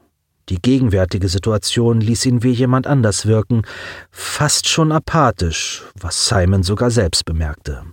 Die 0.49 0.61
gegenwärtige 0.61 1.27
Situation 1.27 1.99
ließ 1.99 2.25
ihn 2.27 2.43
wie 2.43 2.51
jemand 2.51 2.85
anders 2.85 3.25
wirken, 3.25 3.63
fast 4.11 4.67
schon 4.69 4.91
apathisch, 4.91 5.83
was 5.99 6.27
Simon 6.27 6.61
sogar 6.61 6.91
selbst 6.91 7.25
bemerkte. 7.25 7.83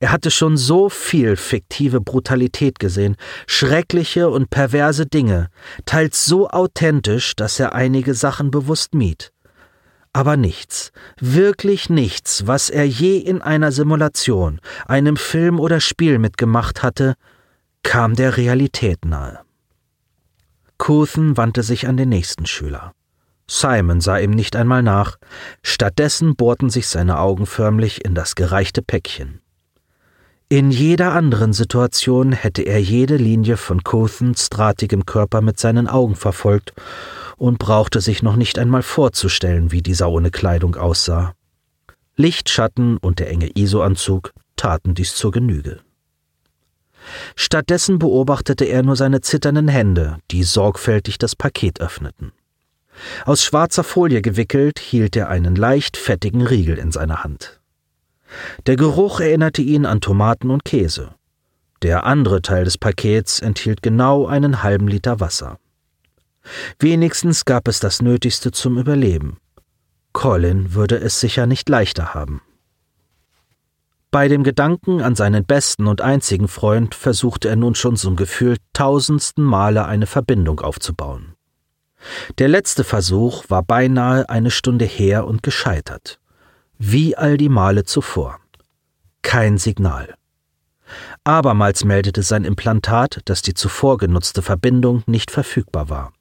Er 0.00 0.10
hatte 0.10 0.32
schon 0.32 0.56
so 0.56 0.88
viel 0.88 1.36
fiktive 1.36 2.00
Brutalität 2.00 2.80
gesehen, 2.80 3.14
schreckliche 3.46 4.30
und 4.30 4.50
perverse 4.50 5.06
Dinge, 5.06 5.48
teils 5.84 6.26
so 6.26 6.48
authentisch, 6.48 7.36
dass 7.36 7.60
er 7.60 7.72
einige 7.72 8.14
Sachen 8.14 8.50
bewusst 8.50 8.94
mied. 8.94 9.32
Aber 10.12 10.36
nichts, 10.36 10.90
wirklich 11.20 11.88
nichts, 11.88 12.48
was 12.48 12.68
er 12.68 12.84
je 12.84 13.16
in 13.16 13.40
einer 13.40 13.70
Simulation, 13.70 14.60
einem 14.86 15.16
Film 15.16 15.60
oder 15.60 15.78
Spiel 15.78 16.18
mitgemacht 16.18 16.82
hatte, 16.82 17.14
kam 17.84 18.16
der 18.16 18.36
Realität 18.36 19.04
nahe. 19.04 19.38
Couthen 20.82 21.36
wandte 21.36 21.62
sich 21.62 21.86
an 21.86 21.96
den 21.96 22.08
nächsten 22.08 22.44
Schüler. 22.44 22.90
Simon 23.46 24.00
sah 24.00 24.18
ihm 24.18 24.32
nicht 24.32 24.56
einmal 24.56 24.82
nach, 24.82 25.16
stattdessen 25.62 26.34
bohrten 26.34 26.70
sich 26.70 26.88
seine 26.88 27.20
Augen 27.20 27.46
förmlich 27.46 28.04
in 28.04 28.16
das 28.16 28.34
gereichte 28.34 28.82
Päckchen. 28.82 29.40
In 30.48 30.72
jeder 30.72 31.12
anderen 31.12 31.52
Situation 31.52 32.32
hätte 32.32 32.62
er 32.62 32.82
jede 32.82 33.14
Linie 33.14 33.58
von 33.58 33.84
Cothens 33.84 34.50
drahtigem 34.50 35.06
Körper 35.06 35.40
mit 35.40 35.60
seinen 35.60 35.86
Augen 35.86 36.16
verfolgt 36.16 36.72
und 37.36 37.60
brauchte 37.60 38.00
sich 38.00 38.24
noch 38.24 38.34
nicht 38.34 38.58
einmal 38.58 38.82
vorzustellen, 38.82 39.70
wie 39.70 39.82
dieser 39.82 40.10
ohne 40.10 40.32
Kleidung 40.32 40.74
aussah. 40.74 41.32
Licht, 42.16 42.48
Schatten 42.48 42.96
und 42.96 43.20
der 43.20 43.30
enge 43.30 43.50
ISO-Anzug 43.54 44.32
taten 44.56 44.94
dies 44.94 45.14
zur 45.14 45.30
Genüge. 45.30 45.78
Stattdessen 47.36 47.98
beobachtete 47.98 48.64
er 48.64 48.82
nur 48.82 48.96
seine 48.96 49.20
zitternden 49.20 49.68
Hände, 49.68 50.18
die 50.30 50.44
sorgfältig 50.44 51.18
das 51.18 51.36
Paket 51.36 51.80
öffneten. 51.80 52.32
Aus 53.24 53.44
schwarzer 53.44 53.84
Folie 53.84 54.22
gewickelt 54.22 54.78
hielt 54.78 55.16
er 55.16 55.28
einen 55.28 55.56
leicht 55.56 55.96
fettigen 55.96 56.46
Riegel 56.46 56.78
in 56.78 56.92
seiner 56.92 57.24
Hand. 57.24 57.60
Der 58.66 58.76
Geruch 58.76 59.20
erinnerte 59.20 59.62
ihn 59.62 59.86
an 59.86 60.00
Tomaten 60.00 60.50
und 60.50 60.64
Käse. 60.64 61.14
Der 61.82 62.04
andere 62.04 62.42
Teil 62.42 62.64
des 62.64 62.78
Pakets 62.78 63.40
enthielt 63.40 63.82
genau 63.82 64.26
einen 64.26 64.62
halben 64.62 64.88
Liter 64.88 65.20
Wasser. 65.20 65.58
Wenigstens 66.78 67.44
gab 67.44 67.68
es 67.68 67.80
das 67.80 68.02
Nötigste 68.02 68.52
zum 68.52 68.78
Überleben. 68.78 69.38
Colin 70.12 70.74
würde 70.74 70.98
es 70.98 71.20
sicher 71.20 71.46
nicht 71.46 71.68
leichter 71.68 72.14
haben. 72.14 72.42
Bei 74.12 74.28
dem 74.28 74.44
Gedanken 74.44 75.00
an 75.00 75.14
seinen 75.14 75.46
besten 75.46 75.86
und 75.86 76.02
einzigen 76.02 76.46
Freund 76.46 76.94
versuchte 76.94 77.48
er 77.48 77.56
nun 77.56 77.74
schon 77.74 77.96
zum 77.96 78.14
Gefühl 78.14 78.58
tausendsten 78.74 79.42
Male 79.42 79.86
eine 79.86 80.06
Verbindung 80.06 80.60
aufzubauen. 80.60 81.32
Der 82.36 82.48
letzte 82.48 82.84
Versuch 82.84 83.44
war 83.48 83.62
beinahe 83.62 84.28
eine 84.28 84.50
Stunde 84.50 84.84
her 84.84 85.26
und 85.26 85.42
gescheitert. 85.42 86.20
Wie 86.76 87.16
all 87.16 87.38
die 87.38 87.48
Male 87.48 87.84
zuvor. 87.84 88.38
Kein 89.22 89.56
Signal. 89.56 90.14
Abermals 91.24 91.82
meldete 91.82 92.22
sein 92.22 92.44
Implantat, 92.44 93.22
dass 93.24 93.40
die 93.40 93.54
zuvor 93.54 93.96
genutzte 93.96 94.42
Verbindung 94.42 95.04
nicht 95.06 95.30
verfügbar 95.30 95.88
war. 95.88 96.12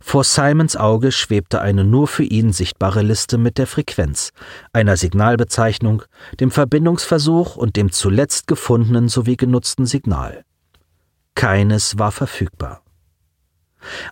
Vor 0.00 0.24
Simons 0.24 0.76
Auge 0.76 1.12
schwebte 1.12 1.60
eine 1.60 1.84
nur 1.84 2.08
für 2.08 2.24
ihn 2.24 2.52
sichtbare 2.52 3.02
Liste 3.02 3.38
mit 3.38 3.58
der 3.58 3.66
Frequenz, 3.66 4.30
einer 4.72 4.96
Signalbezeichnung, 4.96 6.02
dem 6.40 6.50
Verbindungsversuch 6.50 7.56
und 7.56 7.76
dem 7.76 7.92
zuletzt 7.92 8.46
gefundenen 8.46 9.08
sowie 9.08 9.36
genutzten 9.36 9.86
Signal. 9.86 10.44
Keines 11.34 11.98
war 11.98 12.12
verfügbar. 12.12 12.82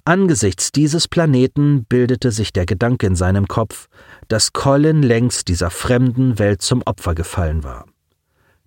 Angesichts 0.05 0.70
dieses 0.72 1.09
Planeten 1.09 1.85
bildete 1.85 2.31
sich 2.31 2.52
der 2.52 2.66
Gedanke 2.66 3.07
in 3.07 3.16
seinem 3.16 3.48
Kopf, 3.48 3.88
dass 4.29 4.52
Colin 4.52 5.02
längst 5.02 5.48
dieser 5.48 5.70
fremden 5.70 6.38
Welt 6.38 6.62
zum 6.62 6.83
Opfer 6.85 7.14
gefallen 7.14 7.64
war. 7.64 7.87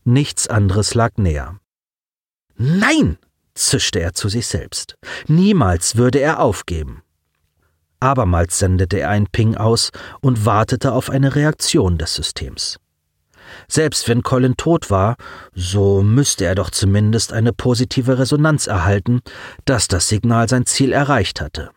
Nichts 0.03 0.47
anderes 0.47 0.93
lag 0.93 1.17
näher. 1.17 1.59
Nein! 2.57 3.17
Zischte 3.59 3.99
er 3.99 4.13
zu 4.13 4.29
sich 4.29 4.47
selbst. 4.47 4.95
Niemals 5.27 5.95
würde 5.95 6.19
er 6.19 6.39
aufgeben. 6.39 7.03
Abermals 7.99 8.59
sendete 8.59 8.99
er 8.99 9.09
ein 9.09 9.27
Ping 9.27 9.55
aus 9.55 9.91
und 10.21 10.45
wartete 10.45 10.93
auf 10.93 11.09
eine 11.09 11.35
Reaktion 11.35 11.97
des 11.97 12.15
Systems. 12.15 12.79
Selbst 13.67 14.07
wenn 14.07 14.23
Colin 14.23 14.55
tot 14.57 14.89
war, 14.89 15.17
so 15.53 16.01
müsste 16.01 16.45
er 16.45 16.55
doch 16.55 16.69
zumindest 16.69 17.33
eine 17.33 17.51
positive 17.51 18.19
Resonanz 18.19 18.67
erhalten, 18.67 19.21
dass 19.65 19.87
das 19.87 20.07
Signal 20.07 20.47
sein 20.47 20.65
Ziel 20.65 20.93
erreicht 20.93 21.41
hatte. 21.41 21.71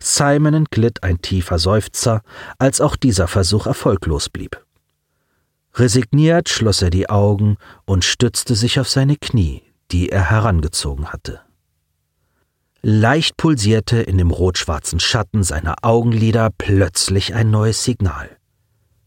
Simon 0.00 0.54
entglitt 0.54 1.02
ein 1.02 1.22
tiefer 1.22 1.58
Seufzer, 1.58 2.22
als 2.58 2.80
auch 2.80 2.96
dieser 2.96 3.28
Versuch 3.28 3.66
erfolglos 3.66 4.28
blieb. 4.28 4.62
Resigniert 5.74 6.48
schloss 6.48 6.82
er 6.82 6.90
die 6.90 7.08
Augen 7.08 7.56
und 7.86 8.04
stützte 8.04 8.54
sich 8.54 8.78
auf 8.78 8.88
seine 8.88 9.16
Knie, 9.16 9.62
die 9.92 10.10
er 10.10 10.30
herangezogen 10.30 11.12
hatte. 11.12 11.40
Leicht 12.82 13.36
pulsierte 13.36 14.02
in 14.02 14.18
dem 14.18 14.30
rot-schwarzen 14.30 14.98
Schatten 14.98 15.44
seiner 15.44 15.76
Augenlider 15.82 16.50
plötzlich 16.56 17.34
ein 17.34 17.50
neues 17.50 17.84
Signal. 17.84 18.36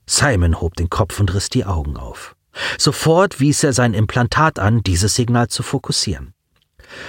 Simon 0.06 0.62
hob 0.62 0.76
den 0.76 0.90
Kopf 0.90 1.20
und 1.20 1.34
riss 1.34 1.50
die 1.50 1.66
Augen 1.66 1.98
auf. 1.98 2.36
Sofort 2.78 3.40
wies 3.42 3.64
er 3.64 3.74
sein 3.74 3.94
Implantat 3.94 4.60
an, 4.60 4.82
dieses 4.82 5.16
Signal 5.16 5.50
zu 5.50 5.62
fokussieren. 5.62 6.34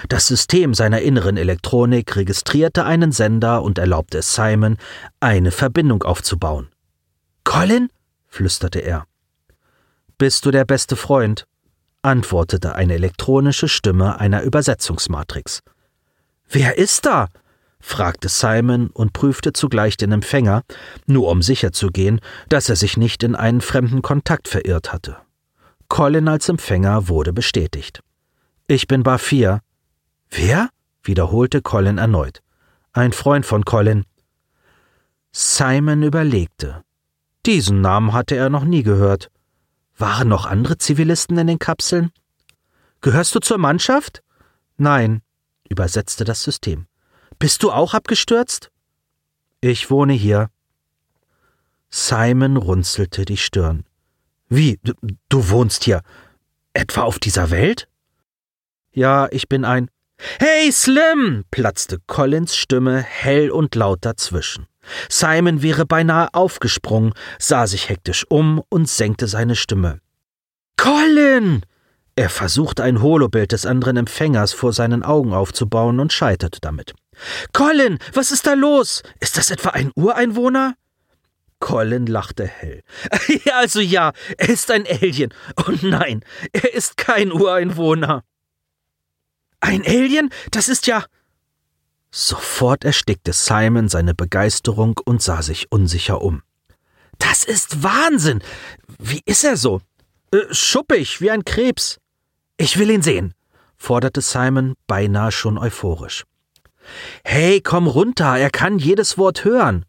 Das 0.08 0.26
System 0.26 0.74
seiner 0.74 1.02
inneren 1.02 1.36
Elektronik 1.36 2.16
registrierte 2.16 2.84
einen 2.84 3.12
Sender 3.12 3.62
und 3.62 3.78
erlaubte 3.78 4.18
es 4.18 4.34
Simon, 4.34 4.78
eine 5.20 5.50
Verbindung 5.50 6.02
aufzubauen. 6.02 6.68
Colin? 7.44 7.90
flüsterte 8.26 8.80
er. 8.80 9.06
Bist 10.18 10.46
du 10.46 10.50
der 10.50 10.64
beste 10.64 10.96
Freund? 10.96 11.46
Antwortete 12.06 12.74
eine 12.76 12.94
elektronische 12.94 13.68
Stimme 13.68 14.18
einer 14.20 14.42
Übersetzungsmatrix. 14.42 15.60
Wer 16.48 16.78
ist 16.78 17.04
da? 17.04 17.28
fragte 17.80 18.28
Simon 18.28 18.88
und 18.88 19.12
prüfte 19.12 19.52
zugleich 19.52 19.96
den 19.96 20.12
Empfänger, 20.12 20.62
nur 21.06 21.28
um 21.30 21.42
sicherzugehen, 21.42 22.20
dass 22.48 22.68
er 22.68 22.76
sich 22.76 22.96
nicht 22.96 23.22
in 23.22 23.34
einen 23.34 23.60
fremden 23.60 24.02
Kontakt 24.02 24.48
verirrt 24.48 24.92
hatte. 24.92 25.18
Colin 25.88 26.28
als 26.28 26.48
Empfänger 26.48 27.08
wurde 27.08 27.32
bestätigt. 27.32 28.00
Ich 28.66 28.86
bin 28.86 29.02
Bafir. 29.02 29.60
Wer? 30.30 30.70
wiederholte 31.02 31.62
Colin 31.62 31.98
erneut. 31.98 32.40
Ein 32.92 33.12
Freund 33.12 33.46
von 33.46 33.64
Colin. 33.64 34.04
Simon 35.30 36.02
überlegte. 36.02 36.82
Diesen 37.44 37.80
Namen 37.80 38.12
hatte 38.12 38.34
er 38.34 38.50
noch 38.50 38.64
nie 38.64 38.82
gehört. 38.82 39.30
Waren 39.98 40.28
noch 40.28 40.46
andere 40.46 40.78
Zivilisten 40.78 41.38
in 41.38 41.46
den 41.46 41.58
Kapseln? 41.58 42.10
Gehörst 43.00 43.34
du 43.34 43.40
zur 43.40 43.58
Mannschaft? 43.58 44.22
Nein, 44.76 45.22
übersetzte 45.68 46.24
das 46.24 46.42
System. 46.42 46.86
Bist 47.38 47.62
du 47.62 47.70
auch 47.70 47.94
abgestürzt? 47.94 48.70
Ich 49.60 49.90
wohne 49.90 50.12
hier. 50.12 50.50
Simon 51.88 52.56
runzelte 52.56 53.24
die 53.24 53.36
Stirn. 53.36 53.84
Wie, 54.48 54.78
du, 54.82 54.92
du 55.28 55.48
wohnst 55.48 55.84
hier? 55.84 56.02
Etwa 56.72 57.02
auf 57.02 57.18
dieser 57.18 57.50
Welt? 57.50 57.88
Ja, 58.92 59.28
ich 59.30 59.48
bin 59.48 59.64
ein. 59.64 59.90
Hey, 60.38 60.70
Slim! 60.72 61.44
platzte 61.50 61.98
Collins 62.06 62.56
Stimme 62.56 63.02
hell 63.02 63.50
und 63.50 63.74
laut 63.74 64.04
dazwischen. 64.04 64.66
Simon 65.08 65.62
wäre 65.62 65.86
beinahe 65.86 66.32
aufgesprungen, 66.32 67.12
sah 67.38 67.66
sich 67.66 67.88
hektisch 67.88 68.24
um 68.28 68.62
und 68.68 68.88
senkte 68.88 69.26
seine 69.26 69.56
Stimme. 69.56 70.00
Colin! 70.76 71.62
Er 72.18 72.30
versuchte 72.30 72.82
ein 72.82 73.02
Holobild 73.02 73.52
des 73.52 73.66
anderen 73.66 73.98
Empfängers 73.98 74.54
vor 74.54 74.72
seinen 74.72 75.02
Augen 75.02 75.34
aufzubauen 75.34 76.00
und 76.00 76.14
scheiterte 76.14 76.60
damit. 76.62 76.94
Colin, 77.52 77.98
was 78.14 78.30
ist 78.30 78.46
da 78.46 78.54
los? 78.54 79.02
Ist 79.20 79.36
das 79.36 79.50
etwa 79.50 79.70
ein 79.70 79.92
Ureinwohner? 79.94 80.76
Colin 81.60 82.06
lachte 82.06 82.46
hell. 82.46 82.82
also 83.54 83.80
ja, 83.80 84.12
er 84.38 84.48
ist 84.48 84.70
ein 84.70 84.86
Alien. 84.86 85.32
Und 85.66 85.82
nein, 85.82 86.24
er 86.52 86.72
ist 86.74 86.96
kein 86.96 87.32
Ureinwohner. 87.32 88.24
Ein 89.60 89.82
Alien? 89.86 90.30
Das 90.50 90.68
ist 90.68 90.86
ja. 90.86 91.04
Sofort 92.18 92.86
erstickte 92.86 93.34
Simon 93.34 93.90
seine 93.90 94.14
Begeisterung 94.14 94.98
und 95.04 95.20
sah 95.20 95.42
sich 95.42 95.70
unsicher 95.70 96.22
um. 96.22 96.42
Das 97.18 97.44
ist 97.44 97.82
Wahnsinn! 97.82 98.42
Wie 98.98 99.20
ist 99.26 99.44
er 99.44 99.58
so? 99.58 99.82
Äh, 100.32 100.38
schuppig, 100.50 101.20
wie 101.20 101.30
ein 101.30 101.44
Krebs. 101.44 101.98
Ich 102.56 102.78
will 102.78 102.88
ihn 102.88 103.02
sehen, 103.02 103.34
forderte 103.76 104.22
Simon 104.22 104.76
beinahe 104.86 105.30
schon 105.30 105.58
euphorisch. 105.58 106.24
Hey, 107.22 107.60
komm 107.60 107.86
runter, 107.86 108.38
er 108.38 108.48
kann 108.48 108.78
jedes 108.78 109.18
Wort 109.18 109.44
hören. 109.44 109.84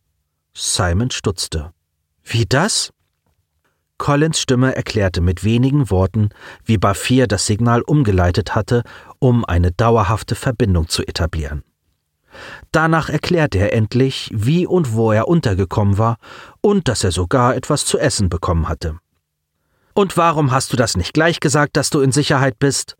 Simon 0.53 1.11
stutzte. 1.11 1.71
Wie 2.25 2.45
das? 2.45 2.91
Collins 3.97 4.41
Stimme 4.41 4.75
erklärte 4.75 5.21
mit 5.21 5.45
wenigen 5.45 5.89
Worten, 5.89 6.31
wie 6.65 6.77
Bafir 6.77 7.25
das 7.25 7.45
Signal 7.45 7.83
umgeleitet 7.83 8.53
hatte, 8.53 8.83
um 9.19 9.45
eine 9.45 9.71
dauerhafte 9.71 10.35
Verbindung 10.35 10.89
zu 10.89 11.07
etablieren. 11.07 11.63
Danach 12.71 13.09
erklärte 13.09 13.57
er 13.57 13.73
endlich, 13.73 14.29
wie 14.33 14.65
und 14.65 14.93
wo 14.93 15.11
er 15.11 15.27
untergekommen 15.27 15.97
war 15.97 16.17
und 16.61 16.87
dass 16.87 17.03
er 17.03 17.11
sogar 17.11 17.55
etwas 17.55 17.85
zu 17.85 17.97
essen 17.97 18.29
bekommen 18.29 18.67
hatte. 18.67 18.99
Und 19.93 20.15
warum 20.15 20.51
hast 20.51 20.71
du 20.71 20.77
das 20.77 20.95
nicht 20.95 21.13
gleich 21.13 21.39
gesagt, 21.39 21.75
dass 21.75 21.89
du 21.89 22.01
in 22.01 22.11
Sicherheit 22.11 22.59
bist? 22.59 22.95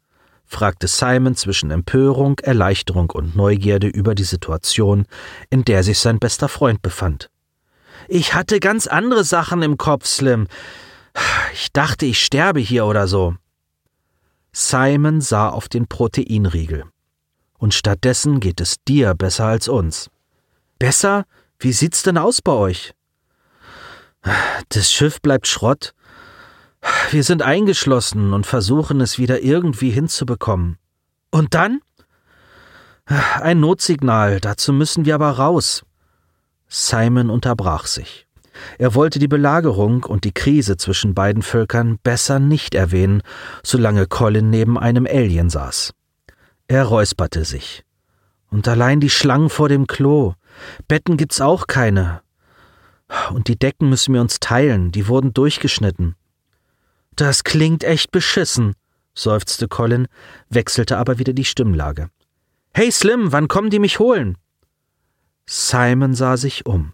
fragte 0.48 0.88
Simon 0.88 1.36
zwischen 1.36 1.72
Empörung, 1.72 2.40
Erleichterung 2.40 3.12
und 3.12 3.36
Neugierde 3.36 3.88
über 3.88 4.16
die 4.16 4.24
Situation, 4.24 5.06
in 5.50 5.66
der 5.66 5.84
sich 5.84 6.00
sein 6.00 6.20
bester 6.20 6.48
Freund 6.48 6.82
befand. 6.82 7.30
Ich 8.08 8.34
hatte 8.34 8.60
ganz 8.60 8.88
andere 8.88 9.24
Sachen 9.24 9.62
im 9.62 9.78
Kopf, 9.78 10.06
Slim. 10.06 10.48
Ich 11.54 11.72
dachte, 11.74 12.06
ich 12.06 12.24
sterbe 12.24 12.60
hier 12.60 12.86
oder 12.86 13.08
so. 13.08 13.36
Simon 14.54 15.22
sah 15.22 15.50
auf 15.50 15.68
den 15.68 15.88
Proteinriegel. 15.88 16.86
Und 17.58 17.74
stattdessen 17.74 18.40
geht 18.40 18.62
es 18.62 18.78
dir 18.88 19.14
besser 19.14 19.46
als 19.46 19.68
uns. 19.68 20.10
Besser? 20.80 21.26
Wie 21.60 21.74
sieht's 21.74 22.04
denn 22.04 22.18
aus 22.18 22.42
bei 22.42 22.52
euch? 22.52 22.94
Das 24.70 24.92
Schiff 24.92 25.22
bleibt 25.22 25.48
Schrott. 25.48 25.94
Wir 27.12 27.24
sind 27.24 27.42
eingeschlossen 27.42 28.34
und 28.34 28.46
versuchen 28.46 29.02
es 29.02 29.18
wieder 29.18 29.42
irgendwie 29.42 29.90
hinzubekommen. 29.90 30.78
Und 31.32 31.54
dann? 31.54 31.82
Ein 33.06 33.60
Notsignal, 33.60 34.40
dazu 34.40 34.74
müssen 34.74 35.06
wir 35.06 35.16
aber 35.16 35.32
raus. 35.32 35.84
Simon 36.68 37.30
unterbrach 37.30 37.88
sich. 37.88 38.28
Er 38.78 38.96
wollte 38.96 39.20
die 39.20 39.28
Belagerung 39.28 40.04
und 40.04 40.24
die 40.24 40.34
Krise 40.34 40.78
zwischen 40.78 41.14
beiden 41.14 41.42
Völkern 41.42 42.00
besser 42.04 42.40
nicht 42.40 42.76
erwähnen, 42.76 43.22
solange 43.64 44.08
Colin 44.08 44.50
neben 44.50 44.78
einem 44.78 45.06
Alien 45.06 45.50
saß. 45.50 45.94
Er 46.68 46.84
räusperte 46.84 47.46
sich. 47.46 47.84
Und 48.50 48.68
allein 48.68 49.00
die 49.00 49.10
Schlangen 49.10 49.50
vor 49.50 49.70
dem 49.70 49.88
Klo. 49.88 50.34
Betten 50.88 51.18
gibt's 51.18 51.42
auch 51.42 51.68
keine. 51.68 52.22
Und 53.32 53.48
die 53.48 53.58
Decken 53.58 53.90
müssen 53.90 54.14
wir 54.14 54.22
uns 54.22 54.40
teilen, 54.40 54.92
die 54.92 55.08
wurden 55.08 55.34
durchgeschnitten. 55.34 56.16
Das 57.16 57.44
klingt 57.44 57.84
echt 57.84 58.12
beschissen, 58.12 58.76
seufzte 59.14 59.68
Colin, 59.68 60.08
wechselte 60.50 60.98
aber 60.98 61.20
wieder 61.20 61.34
die 61.34 61.46
Stimmlage. 61.46 62.10
Hey 62.74 62.92
Slim, 62.92 63.32
wann 63.32 63.48
kommen 63.48 63.70
die 63.70 63.80
mich 63.80 64.00
holen? 64.00 64.38
Simon 65.46 66.14
sah 66.14 66.36
sich 66.36 66.66
um. 66.66 66.94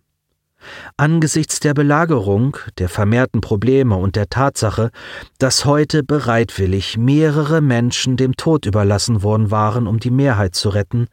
Angesichts 0.97 1.59
der 1.59 1.73
Belagerung, 1.73 2.57
der 2.77 2.89
vermehrten 2.89 3.41
Probleme 3.41 3.95
und 3.95 4.15
der 4.15 4.29
Tatsache, 4.29 4.91
dass 5.37 5.65
heute 5.65 6.03
bereitwillig 6.03 6.97
mehrere 6.97 7.61
Menschen 7.61 8.17
dem 8.17 8.35
Tod 8.35 8.65
überlassen 8.65 9.23
worden 9.23 9.51
waren, 9.51 9.87
um 9.87 9.99
die 9.99 10.11
Mehrheit 10.11 10.55
zu 10.55 10.69
retten, 10.69 11.07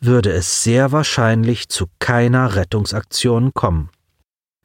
würde 0.00 0.32
es 0.32 0.62
sehr 0.62 0.92
wahrscheinlich 0.92 1.68
zu 1.68 1.86
keiner 1.98 2.56
Rettungsaktion 2.56 3.52
kommen. 3.54 3.90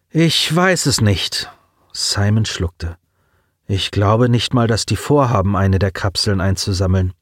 Ich 0.09 0.55
weiß 0.55 0.85
es 0.85 1.01
nicht. 1.01 1.51
Simon 1.91 2.45
schluckte. 2.45 2.97
Ich 3.67 3.91
glaube 3.91 4.29
nicht 4.29 4.53
mal, 4.53 4.67
dass 4.67 4.85
die 4.85 4.95
vorhaben, 4.95 5.55
eine 5.55 5.79
der 5.79 5.91
Kapseln 5.91 6.39
einzusammeln. 6.39 7.13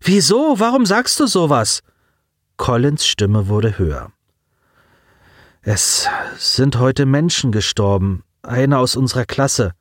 Wieso? 0.00 0.58
Warum 0.58 0.86
sagst 0.86 1.18
du 1.18 1.26
sowas? 1.26 1.82
Collins 2.56 3.06
Stimme 3.06 3.48
wurde 3.48 3.78
höher. 3.78 4.12
Es 5.62 6.08
sind 6.38 6.78
heute 6.78 7.04
Menschen 7.04 7.52
gestorben, 7.52 8.24
einer 8.42 8.78
aus 8.78 8.96
unserer 8.96 9.26
Klasse. 9.26 9.72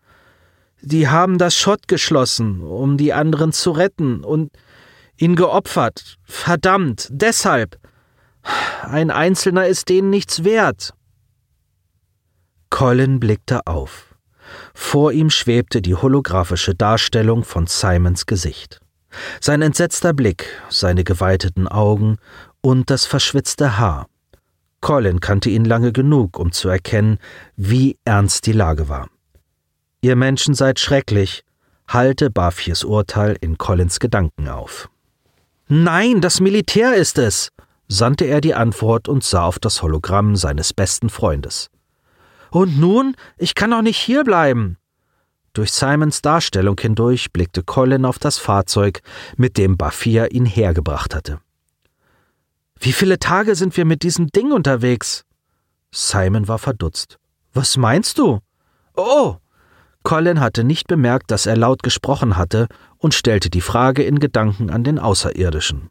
Die 0.81 1.07
haben 1.07 1.37
das 1.37 1.55
Schott 1.55 1.87
geschlossen, 1.87 2.61
um 2.61 2.97
die 2.97 3.13
anderen 3.13 3.53
zu 3.53 3.71
retten 3.71 4.23
und 4.25 4.51
ihn 5.15 5.37
geopfert. 5.37 6.17
Verdammt, 6.23 7.07
deshalb. 7.11 7.77
Ein 8.81 9.09
Einzelner 9.09 9.67
ist 9.67 9.87
denen 9.87 10.09
nichts 10.09 10.43
wert. 10.43 10.93
Colin 12.69 13.21
blickte 13.21 13.65
auf. 13.65 14.15
Vor 14.73 15.13
ihm 15.13 15.29
schwebte 15.29 15.81
die 15.81 15.95
holographische 15.95 16.75
Darstellung 16.75 17.45
von 17.45 17.67
Simons 17.67 18.25
Gesicht. 18.25 18.81
Sein 19.39 19.61
entsetzter 19.61 20.13
Blick, 20.13 20.45
seine 20.69 21.05
geweiteten 21.05 21.67
Augen 21.67 22.17
und 22.61 22.89
das 22.89 23.05
verschwitzte 23.05 23.77
Haar. 23.77 24.07
Colin 24.81 25.19
kannte 25.19 25.49
ihn 25.49 25.65
lange 25.65 25.91
genug, 25.91 26.39
um 26.39 26.51
zu 26.51 26.69
erkennen, 26.69 27.19
wie 27.55 27.97
ernst 28.05 28.45
die 28.45 28.53
Lage 28.53 28.89
war. 28.89 29.09
Ihr 30.01 30.15
Menschen 30.15 30.53
seid 30.53 30.79
schrecklich, 30.79 31.43
halte 31.87 32.29
Bafirs 32.29 32.83
Urteil 32.83 33.35
in 33.41 33.57
Collins 33.57 33.99
Gedanken 33.99 34.47
auf. 34.47 34.89
Nein, 35.67 36.21
das 36.21 36.39
Militär 36.39 36.95
ist 36.95 37.17
es, 37.17 37.49
sandte 37.87 38.25
er 38.25 38.41
die 38.41 38.53
Antwort 38.53 39.07
und 39.07 39.23
sah 39.23 39.43
auf 39.43 39.59
das 39.59 39.81
Hologramm 39.81 40.35
seines 40.35 40.73
besten 40.73 41.09
Freundes. 41.09 41.69
Und 42.51 42.79
nun? 42.79 43.15
Ich 43.37 43.55
kann 43.55 43.71
doch 43.71 43.81
nicht 43.81 43.97
hierbleiben. 43.97 44.77
Durch 45.53 45.71
Simons 45.71 46.21
Darstellung 46.21 46.79
hindurch 46.79 47.33
blickte 47.33 47.63
Colin 47.63 48.05
auf 48.05 48.19
das 48.19 48.37
Fahrzeug, 48.37 49.01
mit 49.35 49.57
dem 49.57 49.77
Bafir 49.77 50.31
ihn 50.31 50.45
hergebracht 50.45 51.13
hatte. 51.13 51.39
Wie 52.79 52.93
viele 52.93 53.19
Tage 53.19 53.55
sind 53.55 53.75
wir 53.75 53.85
mit 53.85 54.03
diesem 54.03 54.27
Ding 54.27 54.51
unterwegs? 54.51 55.25
Simon 55.91 56.47
war 56.47 56.59
verdutzt. 56.59 57.17
Was 57.53 57.75
meinst 57.77 58.17
du? 58.17 58.39
Oh! 58.95 59.35
Colin 60.03 60.39
hatte 60.39 60.63
nicht 60.63 60.87
bemerkt, 60.87 61.29
dass 61.29 61.45
er 61.45 61.57
laut 61.57 61.83
gesprochen 61.83 62.37
hatte 62.37 62.67
und 62.97 63.13
stellte 63.13 63.49
die 63.49 63.61
Frage 63.61 64.03
in 64.03 64.19
Gedanken 64.19 64.69
an 64.69 64.85
den 64.85 64.97
Außerirdischen. 64.97 65.89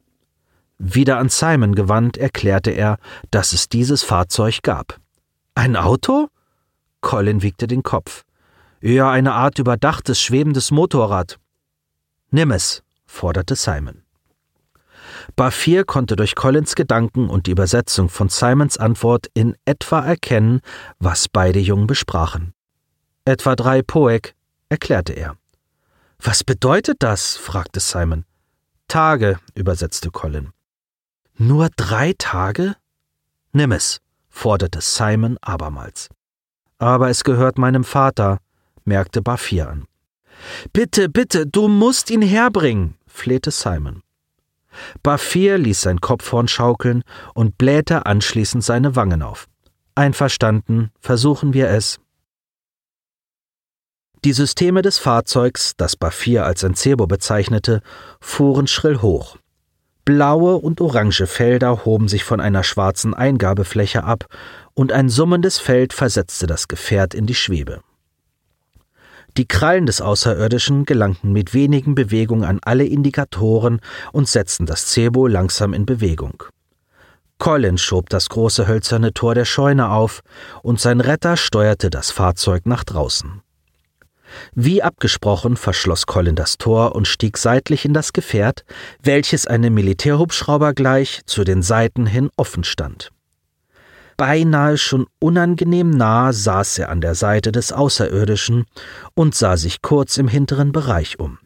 Wieder 0.79 1.19
an 1.19 1.29
Simon 1.29 1.75
gewandt, 1.75 2.17
erklärte 2.17 2.71
er, 2.71 2.99
dass 3.31 3.53
es 3.53 3.69
dieses 3.69 4.03
Fahrzeug 4.03 4.63
gab. 4.63 4.99
Ein 5.55 5.77
Auto? 5.77 6.29
Colin 7.01 7.43
wiegte 7.43 7.67
den 7.67 7.83
Kopf. 7.83 8.25
Eher 8.81 9.09
eine 9.09 9.35
Art 9.35 9.59
überdachtes, 9.59 10.21
schwebendes 10.23 10.71
Motorrad. 10.71 11.39
Nimm 12.31 12.51
es, 12.53 12.83
forderte 13.07 13.57
Simon. 13.57 14.05
Bafir 15.37 15.85
konnte 15.85 16.17
durch 16.17 16.35
Collins 16.35 16.75
Gedanken 16.75 17.29
und 17.29 17.47
die 17.47 17.53
Übersetzung 17.53 18.09
von 18.09 18.29
Simons 18.29 18.77
Antwort 18.77 19.29
in 19.35 19.57
etwa 19.65 20.05
erkennen, 20.05 20.61
was 20.99 21.29
beide 21.29 21.59
Jungen 21.59 21.87
besprachen. 21.87 22.55
Etwa 23.25 23.57
drei 23.57 23.83
Poek, 23.83 24.35
erklärte 24.69 25.13
er. 25.13 25.37
Was 26.19 26.45
bedeutet 26.45 26.97
das? 27.01 27.37
fragte 27.37 27.81
Simon. 27.81 28.25
Tage, 28.89 29.39
übersetzte 29.55 30.11
Colin. 30.11 30.53
Nur 31.37 31.69
drei 31.77 32.15
Tage? 32.17 32.75
Nimm 33.53 33.73
es, 33.73 34.01
forderte 34.29 34.81
Simon 34.81 35.37
abermals. 35.41 36.09
Aber 36.79 37.09
es 37.09 37.23
gehört 37.25 37.59
meinem 37.59 37.85
Vater, 37.85 38.39
merkte 38.85 39.23
Bafir 39.23 39.69
an. 39.69 39.87
Bitte, 40.73 41.09
bitte, 41.09 41.47
du 41.47 41.69
musst 41.69 42.11
ihn 42.11 42.23
herbringen, 42.23 42.97
flehte 43.07 43.51
Simon. 43.51 44.03
Bafir 45.03 45.59
ließ 45.59 45.83
sein 45.83 46.01
Kopfhorn 46.01 46.49
schaukeln 46.49 47.03
und 47.35 47.59
blähte 47.59 48.07
anschließend 48.07 48.65
seine 48.65 48.97
Wangen 48.97 49.23
auf. 49.23 49.49
Einverstanden, 49.95 50.91
versuchen 51.01 51.55
wir 51.55 51.69
es. 51.71 52.01
Die 54.25 54.33
Systeme 54.33 54.83
des 54.83 54.99
Fahrzeugs, 54.99 55.75
das 55.77 55.97
Bafir 55.97 56.45
als 56.45 56.63
Encebo 56.63 57.07
bezeichnete, 57.07 57.83
fuhren 58.21 58.67
schrill 58.67 59.01
hoch. 59.01 59.37
Blaue 60.05 60.57
und 60.57 60.81
orange 60.81 61.27
Felder 61.27 61.85
hoben 61.85 62.09
sich 62.09 62.25
von 62.25 62.41
einer 62.41 62.65
schwarzen 62.65 63.15
Eingabefläche 63.15 64.05
ab, 64.05 64.27
und 64.75 64.91
ein 64.93 65.09
summendes 65.09 65.59
Feld 65.59 65.93
versetzte 65.93 66.47
das 66.47 66.67
Gefährt 66.67 67.15
in 67.15 67.27
die 67.27 67.35
Schwebe. 67.35 67.83
Die 69.39 69.47
Krallen 69.47 69.87
des 69.87 70.01
Außerirdischen 70.01 70.85
gelangten 70.85 71.33
mit 71.33 71.55
wenigen 71.55 71.95
Bewegungen 71.95 72.43
an 72.43 72.59
alle 72.61 72.85
Indikatoren 72.85 73.79
und 74.11 74.27
setzten 74.27 74.67
das 74.67 74.91
Cebo 74.91 75.29
langsam 75.29 75.75
in 75.75 75.87
Bewegung. 75.87 76.43
Colin 77.39 77.79
schob 77.79 78.09
das 78.11 78.31
große 78.31 78.67
hölzerne 78.67 79.15
Tor 79.15 79.37
der 79.37 79.45
Scheune 79.45 79.91
auf, 79.91 80.23
und 80.65 80.81
sein 80.81 81.01
Retter 81.01 81.37
steuerte 81.37 81.89
das 81.89 82.11
Fahrzeug 82.11 82.67
nach 82.67 82.83
draußen. 82.83 83.41
Wie 84.57 84.83
abgesprochen 84.83 85.57
verschloss 85.57 86.07
Colin 86.07 86.35
das 86.35 86.59
Tor 86.59 86.97
und 86.97 87.07
stieg 87.07 87.39
seitlich 87.39 87.85
in 87.85 87.95
das 87.95 88.13
Gefährt, 88.13 88.65
welches 89.01 89.47
einem 89.47 89.73
Militärhubschrauber 89.73 90.75
gleich 90.75 91.21
zu 91.27 91.45
den 91.45 91.63
Seiten 91.63 92.07
hin 92.07 92.29
offen 92.37 92.65
stand. 92.65 93.13
Beinahe 94.19 94.77
schon 94.79 95.07
unangenehm 95.21 95.91
nah 95.91 96.33
saß 96.33 96.79
er 96.79 96.89
an 96.89 97.01
der 97.01 97.15
Seite 97.15 97.53
des 97.53 97.73
Außerirdischen 97.73 98.67
und 99.15 99.37
sah 99.37 99.57
sich 99.57 99.81
kurz 99.81 100.17
im 100.17 100.27
hinteren 100.27 100.73
Bereich 100.73 101.21
um. 101.21 101.39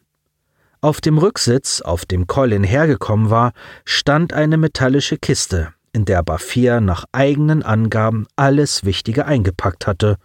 Auf 0.81 0.99
dem 0.99 1.19
Rücksitz, 1.19 1.81
auf 1.81 2.05
dem 2.05 2.25
Colin 2.25 2.63
hergekommen 2.63 3.29
war, 3.29 3.53
stand 3.85 4.33
eine 4.33 4.57
metallische 4.57 5.17
Kiste, 5.17 5.71
in 5.91 6.05
der 6.05 6.23
Bafir 6.23 6.81
nach 6.81 7.05
eigenen 7.11 7.61
Angaben 7.61 8.25
alles 8.35 8.83
Wichtige 8.83 9.27
eingepackt 9.27 9.85
hatte, 9.85 10.17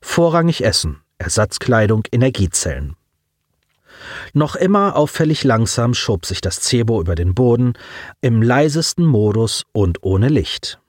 vorrangig 0.00 0.64
Essen, 0.64 1.02
Ersatzkleidung, 1.18 2.04
Energiezellen. 2.10 2.96
Noch 4.32 4.56
immer 4.56 4.96
auffällig 4.96 5.44
langsam 5.44 5.92
schob 5.92 6.24
sich 6.24 6.40
das 6.40 6.62
Cebo 6.62 6.98
über 6.98 7.14
den 7.14 7.34
Boden, 7.34 7.74
im 8.22 8.40
leisesten 8.40 9.04
Modus 9.04 9.66
und 9.72 10.02
ohne 10.02 10.28
Licht. 10.30 10.80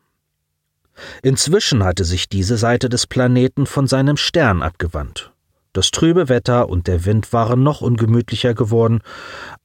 Inzwischen 1.23 1.83
hatte 1.83 2.05
sich 2.05 2.29
diese 2.29 2.57
Seite 2.57 2.89
des 2.89 3.07
Planeten 3.07 3.65
von 3.65 3.87
seinem 3.87 4.17
Stern 4.17 4.61
abgewandt. 4.61 5.31
Das 5.73 5.91
trübe 5.91 6.27
Wetter 6.27 6.67
und 6.67 6.87
der 6.87 7.05
Wind 7.05 7.31
waren 7.31 7.63
noch 7.63 7.81
ungemütlicher 7.81 8.53
geworden, 8.53 9.01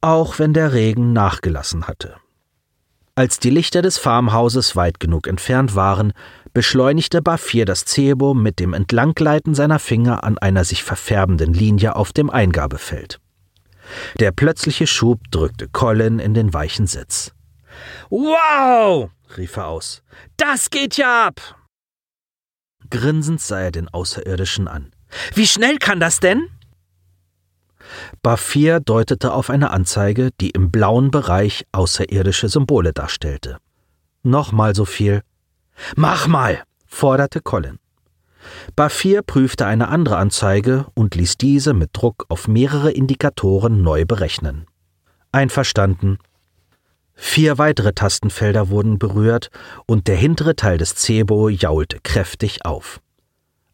auch 0.00 0.38
wenn 0.38 0.52
der 0.52 0.72
Regen 0.72 1.12
nachgelassen 1.12 1.88
hatte. 1.88 2.14
Als 3.16 3.38
die 3.40 3.50
Lichter 3.50 3.82
des 3.82 3.98
Farmhauses 3.98 4.76
weit 4.76 5.00
genug 5.00 5.26
entfernt 5.26 5.74
waren, 5.74 6.12
beschleunigte 6.52 7.22
Bafir 7.22 7.64
das 7.64 7.86
Cebo 7.86 8.34
mit 8.34 8.60
dem 8.60 8.72
Entlangleiten 8.72 9.54
seiner 9.54 9.78
Finger 9.78 10.22
an 10.22 10.38
einer 10.38 10.64
sich 10.64 10.84
verfärbenden 10.84 11.54
Linie 11.54 11.96
auf 11.96 12.12
dem 12.12 12.30
Eingabefeld. 12.30 13.18
Der 14.20 14.32
plötzliche 14.32 14.86
Schub 14.86 15.20
drückte 15.30 15.68
Colin 15.68 16.18
in 16.18 16.34
den 16.34 16.52
weichen 16.52 16.86
Sitz. 16.86 17.32
Wow! 18.10 19.10
rief 19.36 19.56
er 19.56 19.66
aus. 19.68 20.02
Das 20.36 20.70
geht 20.70 20.96
ja 20.96 21.26
ab! 21.26 21.40
Grinsend 22.90 23.40
sah 23.40 23.60
er 23.60 23.72
den 23.72 23.88
Außerirdischen 23.88 24.68
an. 24.68 24.92
Wie 25.34 25.46
schnell 25.46 25.78
kann 25.78 26.00
das 26.00 26.20
denn? 26.20 26.48
Bafir 28.22 28.80
deutete 28.80 29.32
auf 29.32 29.50
eine 29.50 29.70
Anzeige, 29.70 30.30
die 30.40 30.50
im 30.50 30.70
blauen 30.70 31.10
Bereich 31.10 31.66
außerirdische 31.72 32.48
Symbole 32.48 32.92
darstellte. 32.92 33.58
Nochmal 34.22 34.74
so 34.74 34.84
viel. 34.84 35.22
Mach 35.94 36.26
mal, 36.26 36.62
forderte 36.86 37.40
Colin. 37.40 37.78
Bafir 38.74 39.22
prüfte 39.22 39.66
eine 39.66 39.88
andere 39.88 40.16
Anzeige 40.16 40.86
und 40.94 41.14
ließ 41.14 41.36
diese 41.36 41.74
mit 41.74 41.90
Druck 41.92 42.26
auf 42.28 42.48
mehrere 42.48 42.92
Indikatoren 42.92 43.82
neu 43.82 44.04
berechnen. 44.04 44.66
Einverstanden, 45.32 46.18
Vier 47.16 47.56
weitere 47.58 47.92
Tastenfelder 47.92 48.68
wurden 48.68 48.98
berührt 48.98 49.48
und 49.86 50.06
der 50.06 50.16
hintere 50.16 50.54
Teil 50.54 50.78
des 50.78 50.94
Cebo 50.96 51.48
jaulte 51.48 51.98
kräftig 52.02 52.64
auf. 52.64 53.00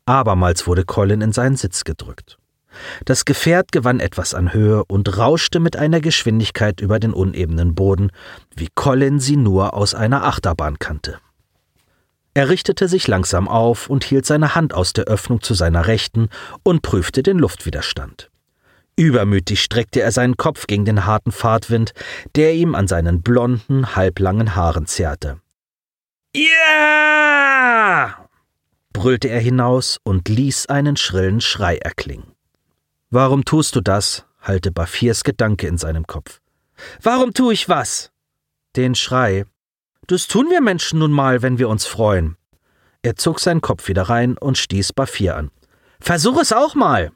Abermals 0.07 0.67
wurde 0.67 0.85
Colin 0.85 1.21
in 1.21 1.33
seinen 1.33 1.57
Sitz 1.57 1.85
gedrückt. 1.85 2.39
Das 3.05 3.25
Gefährt 3.25 3.71
gewann 3.71 4.01
etwas 4.01 4.33
an 4.33 4.53
Höhe 4.53 4.85
und 4.85 5.19
rauschte 5.19 5.61
mit 5.61 5.77
einer 5.77 6.01
Geschwindigkeit 6.01 6.81
über 6.81 6.99
den 6.99 7.13
unebenen 7.13 7.75
Boden, 7.75 8.11
wie 8.55 8.69
Colin 8.75 9.21
sie 9.21 9.37
nur 9.37 9.75
aus 9.75 9.95
einer 9.95 10.25
Achterbahn 10.25 10.79
kannte. 10.79 11.19
Er 12.35 12.49
richtete 12.49 12.89
sich 12.89 13.09
langsam 13.09 13.47
auf 13.47 13.91
und 13.91 14.05
hielt 14.05 14.25
seine 14.25 14.55
Hand 14.55 14.73
aus 14.73 14.95
der 14.95 15.05
Öffnung 15.05 15.43
zu 15.43 15.53
seiner 15.53 15.87
Rechten 15.87 16.29
und 16.63 16.81
prüfte 16.81 17.23
den 17.23 17.39
Luftwiderstand. 17.39 18.32
Übermütig 18.97 19.63
streckte 19.63 20.03
er 20.03 20.13
seinen 20.13 20.37
Kopf 20.37 20.67
gegen 20.67 20.85
den 20.85 21.07
harten 21.07 21.33
Fahrtwind, 21.33 21.95
der 22.37 22.55
ihm 22.55 22.75
an 22.75 22.89
seinen 22.89 23.23
blonden, 23.23 23.97
halblangen 23.97 24.55
Haaren 24.55 24.87
zerrte. 24.87 25.41
Ja! 26.35 28.29
brüllte 28.93 29.29
er 29.29 29.41
hinaus 29.41 29.99
und 30.05 30.29
ließ 30.29 30.67
einen 30.67 30.97
schrillen 30.97 31.41
Schrei 31.41 31.79
erklingen. 31.79 32.33
Warum 33.11 33.45
tust 33.45 33.75
du 33.77 33.81
das? 33.81 34.25
hallte 34.41 34.73
Bafirs 34.73 35.25
Gedanke 35.25 35.67
in 35.67 35.79
seinem 35.79 36.07
Kopf. 36.07 36.41
Warum 37.01 37.33
tue 37.33 37.55
ich 37.55 37.69
was? 37.69 38.11
Den 38.77 38.95
Schrei. 38.95 39.45
Das 40.07 40.27
tun 40.27 40.51
wir 40.51 40.61
Menschen 40.61 40.99
nun 40.99 41.13
mal, 41.13 41.43
wenn 41.43 41.59
wir 41.59 41.69
uns 41.69 41.87
freuen. 41.87 42.37
Er 43.03 43.17
zog 43.17 43.41
seinen 43.41 43.61
Kopf 43.61 43.89
wieder 43.89 44.05
rein 44.05 44.37
und 44.37 44.59
stieß 44.59 44.93
Bafir 44.93 45.37
an. 45.37 45.51
Versuch 46.01 46.41
es 46.41 46.53
auch 46.53 46.75
mal! 46.75 47.13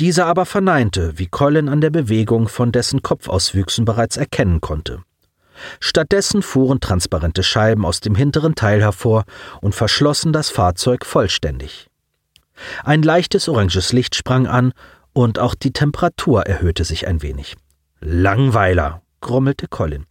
Dieser 0.00 0.24
aber 0.24 0.46
verneinte, 0.46 1.18
wie 1.18 1.26
Colin 1.26 1.68
an 1.68 1.82
der 1.82 1.90
Bewegung 1.90 2.48
von 2.48 2.72
dessen 2.72 3.02
Kopfauswüchsen 3.02 3.84
bereits 3.84 4.16
erkennen 4.16 4.62
konnte. 4.62 5.02
Stattdessen 5.78 6.40
fuhren 6.40 6.80
transparente 6.80 7.42
Scheiben 7.42 7.84
aus 7.84 8.00
dem 8.00 8.14
hinteren 8.14 8.54
Teil 8.54 8.80
hervor 8.80 9.24
und 9.60 9.74
verschlossen 9.74 10.32
das 10.32 10.48
Fahrzeug 10.48 11.04
vollständig. 11.04 11.88
Ein 12.82 13.02
leichtes 13.02 13.46
oranges 13.46 13.92
Licht 13.92 14.14
sprang 14.14 14.46
an 14.46 14.72
und 15.12 15.38
auch 15.38 15.54
die 15.54 15.72
Temperatur 15.72 16.46
erhöhte 16.46 16.84
sich 16.84 17.06
ein 17.06 17.20
wenig. 17.20 17.56
Langweiler, 18.00 19.02
grummelte 19.20 19.68
Colin. 19.68 20.06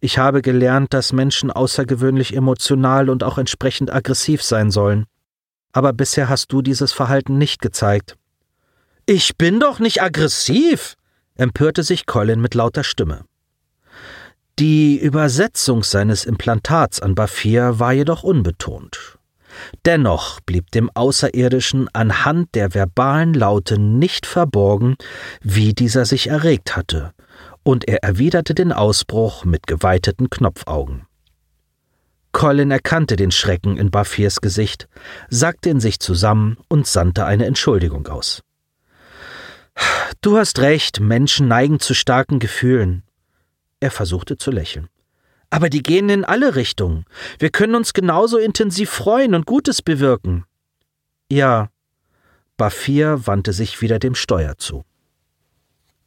Ich 0.00 0.16
habe 0.16 0.40
gelernt, 0.40 0.94
dass 0.94 1.12
Menschen 1.12 1.50
außergewöhnlich 1.50 2.34
emotional 2.34 3.10
und 3.10 3.24
auch 3.24 3.36
entsprechend 3.36 3.92
aggressiv 3.92 4.42
sein 4.42 4.70
sollen. 4.70 5.04
Aber 5.74 5.92
bisher 5.92 6.30
hast 6.30 6.50
du 6.50 6.62
dieses 6.62 6.92
Verhalten 6.92 7.36
nicht 7.36 7.60
gezeigt. 7.60 8.16
Ich 9.06 9.36
bin 9.36 9.58
doch 9.58 9.80
nicht 9.80 10.00
aggressiv, 10.00 10.94
empörte 11.34 11.82
sich 11.82 12.06
Colin 12.06 12.40
mit 12.40 12.54
lauter 12.54 12.84
Stimme. 12.84 13.24
Die 14.60 14.96
Übersetzung 14.96 15.82
seines 15.82 16.24
Implantats 16.24 17.00
an 17.00 17.16
Bafir 17.16 17.80
war 17.80 17.92
jedoch 17.92 18.22
unbetont. 18.22 19.18
Dennoch 19.84 20.40
blieb 20.40 20.70
dem 20.70 20.88
Außerirdischen 20.94 21.88
anhand 21.92 22.54
der 22.54 22.74
verbalen 22.74 23.34
Laute 23.34 23.76
nicht 23.78 24.24
verborgen, 24.24 24.94
wie 25.40 25.74
dieser 25.74 26.04
sich 26.04 26.28
erregt 26.28 26.76
hatte, 26.76 27.12
und 27.64 27.88
er 27.88 28.04
erwiderte 28.04 28.54
den 28.54 28.72
Ausbruch 28.72 29.44
mit 29.44 29.66
geweiteten 29.66 30.30
Knopfaugen. 30.30 31.06
Colin 32.30 32.70
erkannte 32.70 33.16
den 33.16 33.32
Schrecken 33.32 33.76
in 33.76 33.90
Bafirs 33.90 34.40
Gesicht, 34.40 34.88
sackte 35.28 35.70
in 35.70 35.80
sich 35.80 35.98
zusammen 35.98 36.56
und 36.68 36.86
sandte 36.86 37.26
eine 37.26 37.46
Entschuldigung 37.46 38.06
aus. 38.06 38.42
Du 40.20 40.38
hast 40.38 40.60
recht, 40.60 41.00
Menschen 41.00 41.48
neigen 41.48 41.80
zu 41.80 41.94
starken 41.94 42.38
Gefühlen. 42.38 43.02
Er 43.80 43.90
versuchte 43.90 44.38
zu 44.38 44.50
lächeln. 44.50 44.88
Aber 45.50 45.68
die 45.68 45.82
gehen 45.82 46.08
in 46.08 46.24
alle 46.24 46.54
Richtungen. 46.54 47.04
Wir 47.38 47.50
können 47.50 47.74
uns 47.74 47.92
genauso 47.92 48.38
intensiv 48.38 48.88
freuen 48.88 49.34
und 49.34 49.46
Gutes 49.46 49.82
bewirken. 49.82 50.44
Ja. 51.30 51.70
Bafir 52.56 53.26
wandte 53.26 53.52
sich 53.52 53.82
wieder 53.82 53.98
dem 53.98 54.14
Steuer 54.14 54.56
zu. 54.56 54.84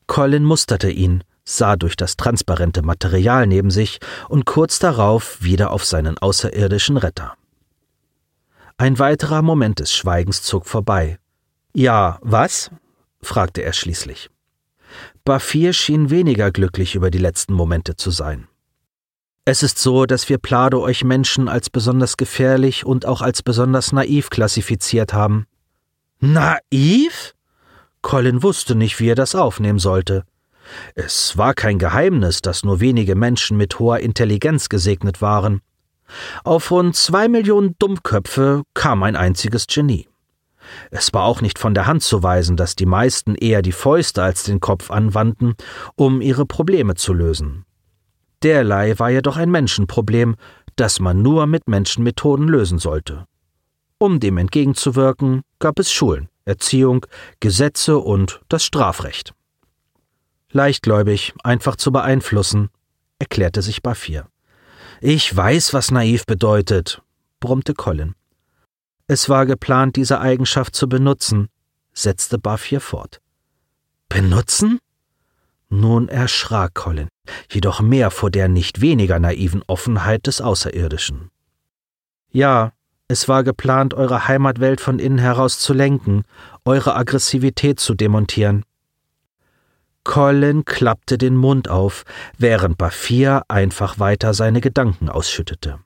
Colin 0.07 0.43
musterte 0.43 0.89
ihn, 0.89 1.23
sah 1.43 1.75
durch 1.75 1.95
das 1.95 2.15
transparente 2.15 2.81
Material 2.81 3.47
neben 3.47 3.71
sich 3.71 3.99
und 4.29 4.45
kurz 4.45 4.79
darauf 4.79 5.41
wieder 5.41 5.71
auf 5.71 5.83
seinen 5.83 6.17
außerirdischen 6.17 6.97
Retter. 6.97 7.35
Ein 8.77 8.99
weiterer 8.99 9.41
Moment 9.41 9.79
des 9.79 9.93
Schweigens 9.93 10.41
zog 10.41 10.65
vorbei. 10.65 11.19
Ja, 11.73 12.19
was? 12.21 12.71
Fragte 13.25 13.61
er 13.61 13.73
schließlich. 13.73 14.29
Bafir 15.23 15.73
schien 15.73 16.09
weniger 16.09 16.51
glücklich 16.51 16.95
über 16.95 17.09
die 17.11 17.17
letzten 17.17 17.53
Momente 17.53 17.95
zu 17.95 18.11
sein. 18.11 18.47
Es 19.43 19.61
ist 19.61 19.77
so, 19.77 20.05
dass 20.05 20.27
wir 20.27 20.39
Plado 20.39 20.81
euch 20.81 21.03
Menschen 21.03 21.47
als 21.47 21.69
besonders 21.69 22.17
gefährlich 22.17 22.85
und 22.85 23.05
auch 23.05 23.21
als 23.21 23.43
besonders 23.43 23.91
naiv 23.91 24.29
klassifiziert 24.29 25.13
haben. 25.13 25.45
Naiv? 26.19 27.33
Colin 28.01 28.41
wusste 28.41 28.73
nicht, 28.75 28.99
wie 28.99 29.09
er 29.09 29.15
das 29.15 29.35
aufnehmen 29.35 29.79
sollte. 29.79 30.23
Es 30.95 31.37
war 31.37 31.53
kein 31.53 31.77
Geheimnis, 31.77 32.41
dass 32.41 32.63
nur 32.63 32.79
wenige 32.79 33.15
Menschen 33.15 33.57
mit 33.57 33.77
hoher 33.77 33.99
Intelligenz 33.99 34.69
gesegnet 34.69 35.21
waren. 35.21 35.61
Auf 36.43 36.71
rund 36.71 36.95
zwei 36.95 37.27
Millionen 37.27 37.75
Dummköpfe 37.77 38.63
kam 38.73 39.03
ein 39.03 39.15
einziges 39.15 39.67
Genie. 39.67 40.07
Es 40.91 41.13
war 41.13 41.23
auch 41.23 41.41
nicht 41.41 41.59
von 41.59 41.73
der 41.73 41.87
Hand 41.87 42.03
zu 42.03 42.23
weisen, 42.23 42.57
dass 42.57 42.75
die 42.75 42.85
meisten 42.85 43.35
eher 43.35 43.61
die 43.61 43.71
Fäuste 43.71 44.23
als 44.23 44.43
den 44.43 44.59
Kopf 44.59 44.91
anwandten, 44.91 45.55
um 45.95 46.21
ihre 46.21 46.45
Probleme 46.45 46.95
zu 46.95 47.13
lösen. 47.13 47.65
Derlei 48.43 48.97
war 48.99 49.09
jedoch 49.09 49.37
ein 49.37 49.51
Menschenproblem, 49.51 50.35
das 50.75 50.99
man 50.99 51.21
nur 51.21 51.47
mit 51.47 51.67
Menschenmethoden 51.67 52.47
lösen 52.47 52.79
sollte. 52.79 53.25
Um 53.97 54.19
dem 54.19 54.37
entgegenzuwirken, 54.37 55.41
gab 55.59 55.79
es 55.79 55.91
Schulen, 55.91 56.29
Erziehung, 56.43 57.05
Gesetze 57.39 57.97
und 57.97 58.41
das 58.49 58.63
Strafrecht. 58.63 59.33
Leichtgläubig, 60.51 61.33
einfach 61.43 61.75
zu 61.75 61.91
beeinflussen, 61.91 62.69
erklärte 63.19 63.61
sich 63.61 63.81
Bafir. 63.81 64.27
Ich 65.01 65.35
weiß, 65.35 65.73
was 65.73 65.91
naiv 65.91 66.25
bedeutet, 66.25 67.01
brummte 67.39 67.73
Colin. 67.73 68.15
Es 69.07 69.29
war 69.29 69.45
geplant, 69.45 69.95
diese 69.95 70.19
Eigenschaft 70.19 70.75
zu 70.75 70.89
benutzen, 70.89 71.49
setzte 71.93 72.39
Bafir 72.39 72.81
fort. 72.81 73.21
Benutzen? 74.09 74.79
Nun 75.69 76.09
erschrak 76.09 76.73
Colin, 76.73 77.07
jedoch 77.51 77.81
mehr 77.81 78.09
vor 78.09 78.31
der 78.31 78.47
nicht 78.47 78.81
weniger 78.81 79.19
naiven 79.19 79.63
Offenheit 79.67 80.25
des 80.25 80.41
Außerirdischen. 80.41 81.29
Ja, 82.31 82.71
es 83.07 83.27
war 83.27 83.43
geplant, 83.43 83.93
eure 83.93 84.27
Heimatwelt 84.27 84.81
von 84.81 84.97
innen 84.97 85.19
heraus 85.19 85.59
zu 85.59 85.73
lenken, 85.73 86.23
eure 86.65 86.95
Aggressivität 86.95 87.79
zu 87.79 87.93
demontieren. 87.93 88.65
Colin 90.03 90.65
klappte 90.65 91.17
den 91.17 91.35
Mund 91.35 91.67
auf, 91.69 92.05
während 92.37 92.77
Bafir 92.77 93.43
einfach 93.47 93.99
weiter 93.99 94.33
seine 94.33 94.61
Gedanken 94.61 95.09
ausschüttete. 95.09 95.79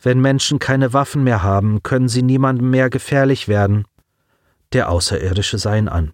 Wenn 0.00 0.20
Menschen 0.20 0.58
keine 0.58 0.92
Waffen 0.92 1.24
mehr 1.24 1.42
haben, 1.42 1.82
können 1.82 2.08
sie 2.08 2.22
niemandem 2.22 2.70
mehr 2.70 2.90
gefährlich 2.90 3.48
werden. 3.48 3.84
Der 4.72 4.90
Außerirdische 4.90 5.58
sah 5.58 5.76
ihn 5.76 5.88
an. 5.88 6.12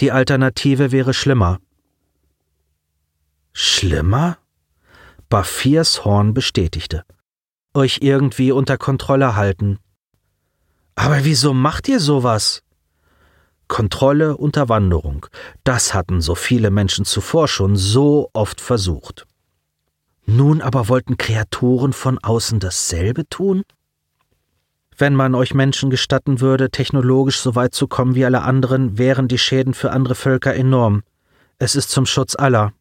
Die 0.00 0.12
Alternative 0.12 0.92
wäre 0.92 1.14
schlimmer. 1.14 1.58
Schlimmer? 3.52 4.38
Bafirs 5.28 6.04
Horn 6.04 6.34
bestätigte. 6.34 7.04
Euch 7.74 7.98
irgendwie 8.02 8.52
unter 8.52 8.78
Kontrolle 8.78 9.34
halten. 9.34 9.78
Aber 10.94 11.24
wieso 11.24 11.52
macht 11.52 11.88
ihr 11.88 12.00
sowas? 12.00 12.62
Kontrolle, 13.68 14.36
Unterwanderung, 14.36 15.26
das 15.64 15.92
hatten 15.92 16.20
so 16.20 16.34
viele 16.34 16.70
Menschen 16.70 17.04
zuvor 17.04 17.48
schon 17.48 17.76
so 17.76 18.30
oft 18.32 18.60
versucht. 18.60 19.26
Nun 20.26 20.60
aber 20.60 20.88
wollten 20.88 21.16
Kreaturen 21.16 21.92
von 21.92 22.18
außen 22.18 22.58
dasselbe 22.58 23.28
tun? 23.28 23.62
Wenn 24.98 25.14
man 25.14 25.34
euch 25.34 25.54
Menschen 25.54 25.88
gestatten 25.88 26.40
würde, 26.40 26.70
technologisch 26.70 27.38
so 27.38 27.54
weit 27.54 27.74
zu 27.74 27.86
kommen 27.86 28.16
wie 28.16 28.24
alle 28.24 28.42
anderen, 28.42 28.98
wären 28.98 29.28
die 29.28 29.38
Schäden 29.38 29.72
für 29.72 29.92
andere 29.92 30.16
Völker 30.16 30.54
enorm. 30.54 31.02
Es 31.58 31.76
ist 31.76 31.90
zum 31.90 32.06
Schutz 32.06 32.34
aller. 32.34 32.72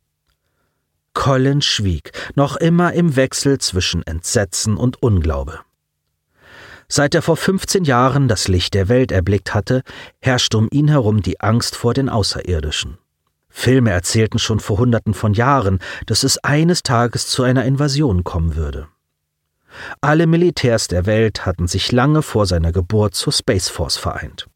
Colin 1.13 1.61
schwieg, 1.61 2.11
noch 2.35 2.57
immer 2.57 2.93
im 2.93 3.15
Wechsel 3.15 3.59
zwischen 3.59 4.01
Entsetzen 4.05 4.75
und 4.75 5.01
Unglaube. 5.03 5.59
Seit 6.87 7.15
er 7.15 7.21
vor 7.21 7.37
15 7.37 7.83
Jahren 7.83 8.27
das 8.27 8.47
Licht 8.47 8.73
der 8.73 8.89
Welt 8.89 9.11
erblickt 9.11 9.53
hatte, 9.53 9.81
herrschte 10.19 10.57
um 10.57 10.67
ihn 10.71 10.87
herum 10.87 11.21
die 11.21 11.39
Angst 11.41 11.75
vor 11.75 11.93
den 11.93 12.09
Außerirdischen. 12.09 12.97
Filme 13.57 13.91
erzählten 13.91 14.37
schon 14.37 14.59
vor 14.59 14.77
Hunderten 14.79 15.13
von 15.13 15.33
Jahren, 15.33 15.79
dass 16.07 16.23
es 16.23 16.37
eines 16.39 16.83
Tages 16.83 17.27
zu 17.27 17.41
einer 17.41 17.63
Invasion 17.63 18.25
kommen 18.25 18.57
würde. 18.57 18.89
Alle 20.01 20.27
Militärs 20.27 20.89
der 20.89 21.05
Welt 21.05 21.45
hatten 21.45 21.65
sich 21.65 21.93
lange 21.93 22.21
vor 22.21 22.45
seiner 22.45 22.73
Geburt 22.73 23.15
zur 23.15 23.31
Space 23.31 23.69
Force 23.69 23.95
vereint. 23.95 24.47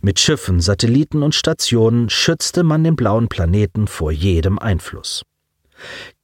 Mit 0.00 0.20
Schiffen, 0.20 0.60
Satelliten 0.60 1.24
und 1.24 1.34
Stationen 1.34 2.08
schützte 2.08 2.62
man 2.62 2.84
den 2.84 2.94
blauen 2.94 3.28
Planeten 3.28 3.88
vor 3.88 4.12
jedem 4.12 4.58
Einfluss. 4.60 5.24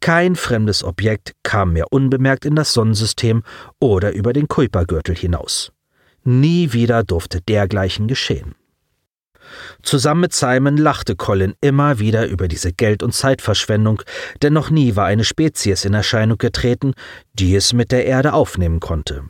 Kein 0.00 0.36
fremdes 0.36 0.84
Objekt 0.84 1.32
kam 1.42 1.72
mehr 1.72 1.92
unbemerkt 1.92 2.44
in 2.44 2.54
das 2.54 2.72
Sonnensystem 2.72 3.42
oder 3.80 4.12
über 4.12 4.32
den 4.32 4.46
Kuipergürtel 4.46 5.16
hinaus. 5.16 5.72
Nie 6.22 6.72
wieder 6.72 7.02
durfte 7.02 7.40
dergleichen 7.40 8.06
geschehen. 8.06 8.54
Zusammen 9.82 10.22
mit 10.22 10.32
Simon 10.32 10.76
lachte 10.76 11.16
Colin 11.16 11.54
immer 11.60 11.98
wieder 11.98 12.26
über 12.26 12.48
diese 12.48 12.72
Geld- 12.72 13.02
und 13.02 13.12
Zeitverschwendung, 13.12 14.02
denn 14.42 14.52
noch 14.52 14.70
nie 14.70 14.96
war 14.96 15.06
eine 15.06 15.24
Spezies 15.24 15.84
in 15.84 15.94
Erscheinung 15.94 16.38
getreten, 16.38 16.94
die 17.34 17.54
es 17.54 17.72
mit 17.72 17.92
der 17.92 18.06
Erde 18.06 18.32
aufnehmen 18.32 18.80
konnte. 18.80 19.24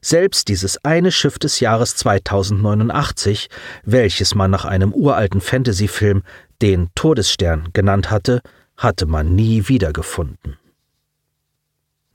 Selbst 0.00 0.48
dieses 0.48 0.84
eine 0.84 1.10
Schiff 1.10 1.38
des 1.38 1.60
Jahres 1.60 1.96
2089, 1.96 3.48
welches 3.84 4.34
man 4.34 4.50
nach 4.50 4.66
einem 4.66 4.92
uralten 4.92 5.40
Fantasyfilm 5.40 6.22
den 6.60 6.90
Todesstern 6.94 7.70
genannt 7.72 8.10
hatte, 8.10 8.42
hatte 8.76 9.06
man 9.06 9.34
nie 9.34 9.68
wiedergefunden. 9.68 10.58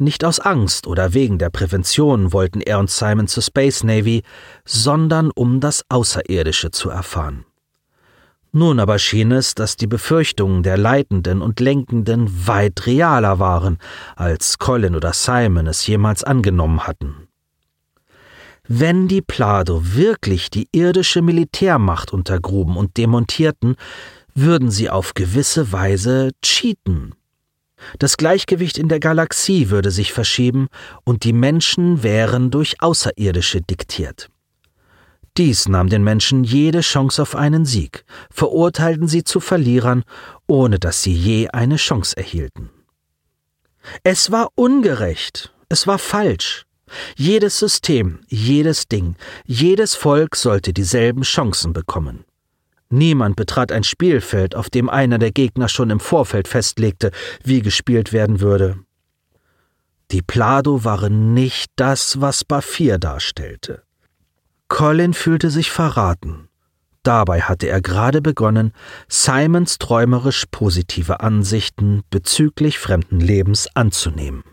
Nicht 0.02 0.24
aus 0.24 0.40
Angst 0.40 0.88
oder 0.88 1.14
wegen 1.14 1.40
der 1.40 1.50
Prävention 1.50 2.32
wollten 2.32 2.62
er 2.62 2.80
und 2.80 2.90
Simon 2.90 3.28
zur 3.28 3.44
Space 3.44 3.84
Navy, 3.84 4.24
sondern 4.64 5.30
um 5.30 5.60
das 5.60 5.84
Außerirdische 5.90 6.72
zu 6.72 6.90
erfahren. 6.90 7.44
Nun 8.54 8.80
aber 8.80 8.98
schien 8.98 9.34
es, 9.34 9.56
dass 9.56 9.76
die 9.76 9.88
Befürchtungen 9.88 10.64
der 10.64 10.78
Leitenden 10.78 11.42
und 11.42 11.60
Lenkenden 11.60 12.48
weit 12.48 12.88
realer 12.88 13.40
waren, 13.40 13.78
als 14.16 14.58
Colin 14.58 14.96
oder 14.96 15.12
Simon 15.12 15.68
es 15.68 15.86
jemals 15.86 16.24
angenommen 16.24 16.88
hatten. 16.88 17.28
Wenn 18.70 19.10
die 19.10 19.22
Plado 19.22 19.82
wirklich 19.84 20.50
die 20.50 20.70
irdische 20.72 21.22
Militärmacht 21.22 22.14
untergruben 22.14 22.78
und 22.78 22.96
demontierten, 22.96 23.76
würden 24.34 24.72
sie 24.72 24.90
auf 24.90 25.14
gewisse 25.14 25.74
Weise 25.74 26.30
cheaten. 26.42 27.16
Das 27.98 28.18
Gleichgewicht 28.18 28.78
in 28.78 28.90
der 28.90 29.00
Galaxie 29.00 29.70
würde 29.70 29.92
sich 29.92 30.14
verschieben 30.14 30.68
und 31.04 31.24
die 31.24 31.34
Menschen 31.34 32.04
wären 32.04 32.52
durch 32.52 32.82
Außerirdische 32.82 33.62
diktiert. 33.62 34.30
Dies 35.38 35.70
nahm 35.70 35.90
den 35.90 36.04
Menschen 36.04 36.44
jede 36.44 36.82
Chance 36.82 37.22
auf 37.22 37.36
einen 37.36 37.66
Sieg, 37.66 38.04
verurteilten 38.30 39.08
sie 39.08 39.24
zu 39.24 39.40
Verlierern, 39.40 40.04
ohne 40.48 40.80
dass 40.80 41.02
sie 41.02 41.14
je 41.14 41.50
eine 41.50 41.78
Chance 41.78 42.18
erhielten. 42.18 42.70
Es 44.04 44.32
war 44.32 44.50
ungerecht, 44.56 45.54
es 45.70 45.88
war 45.88 46.00
falsch. 46.00 46.66
Jedes 47.16 47.60
System, 47.60 48.20
jedes 48.28 48.88
Ding, 48.88 49.16
jedes 49.46 49.96
Volk 49.96 50.36
sollte 50.36 50.74
dieselben 50.74 51.22
Chancen 51.22 51.72
bekommen. 51.72 52.26
Niemand 52.90 53.36
betrat 53.36 53.72
ein 53.72 53.84
Spielfeld, 53.84 54.56
auf 54.56 54.70
dem 54.70 54.90
einer 54.90 55.20
der 55.20 55.32
Gegner 55.32 55.70
schon 55.70 55.92
im 55.92 56.00
Vorfeld 56.00 56.48
festlegte, 56.48 57.12
wie 57.44 57.62
gespielt 57.62 58.14
werden 58.14 58.42
würde. 58.42 58.80
Die 60.12 60.24
Plado 60.24 60.84
waren 60.84 61.36
nicht 61.36 61.72
das, 61.76 62.20
was 62.20 62.44
Bafir 62.44 62.98
darstellte. 62.98 63.84
Colin 64.68 65.14
fühlte 65.14 65.52
sich 65.52 65.70
verraten. 65.70 66.48
Dabei 67.04 67.42
hatte 67.42 67.68
er 67.68 67.82
gerade 67.82 68.22
begonnen, 68.22 68.74
Simons 69.08 69.78
träumerisch 69.78 70.46
positive 70.50 71.22
Ansichten 71.22 72.02
bezüglich 72.10 72.80
fremden 72.80 73.20
Lebens 73.20 73.68
anzunehmen. 73.76 74.44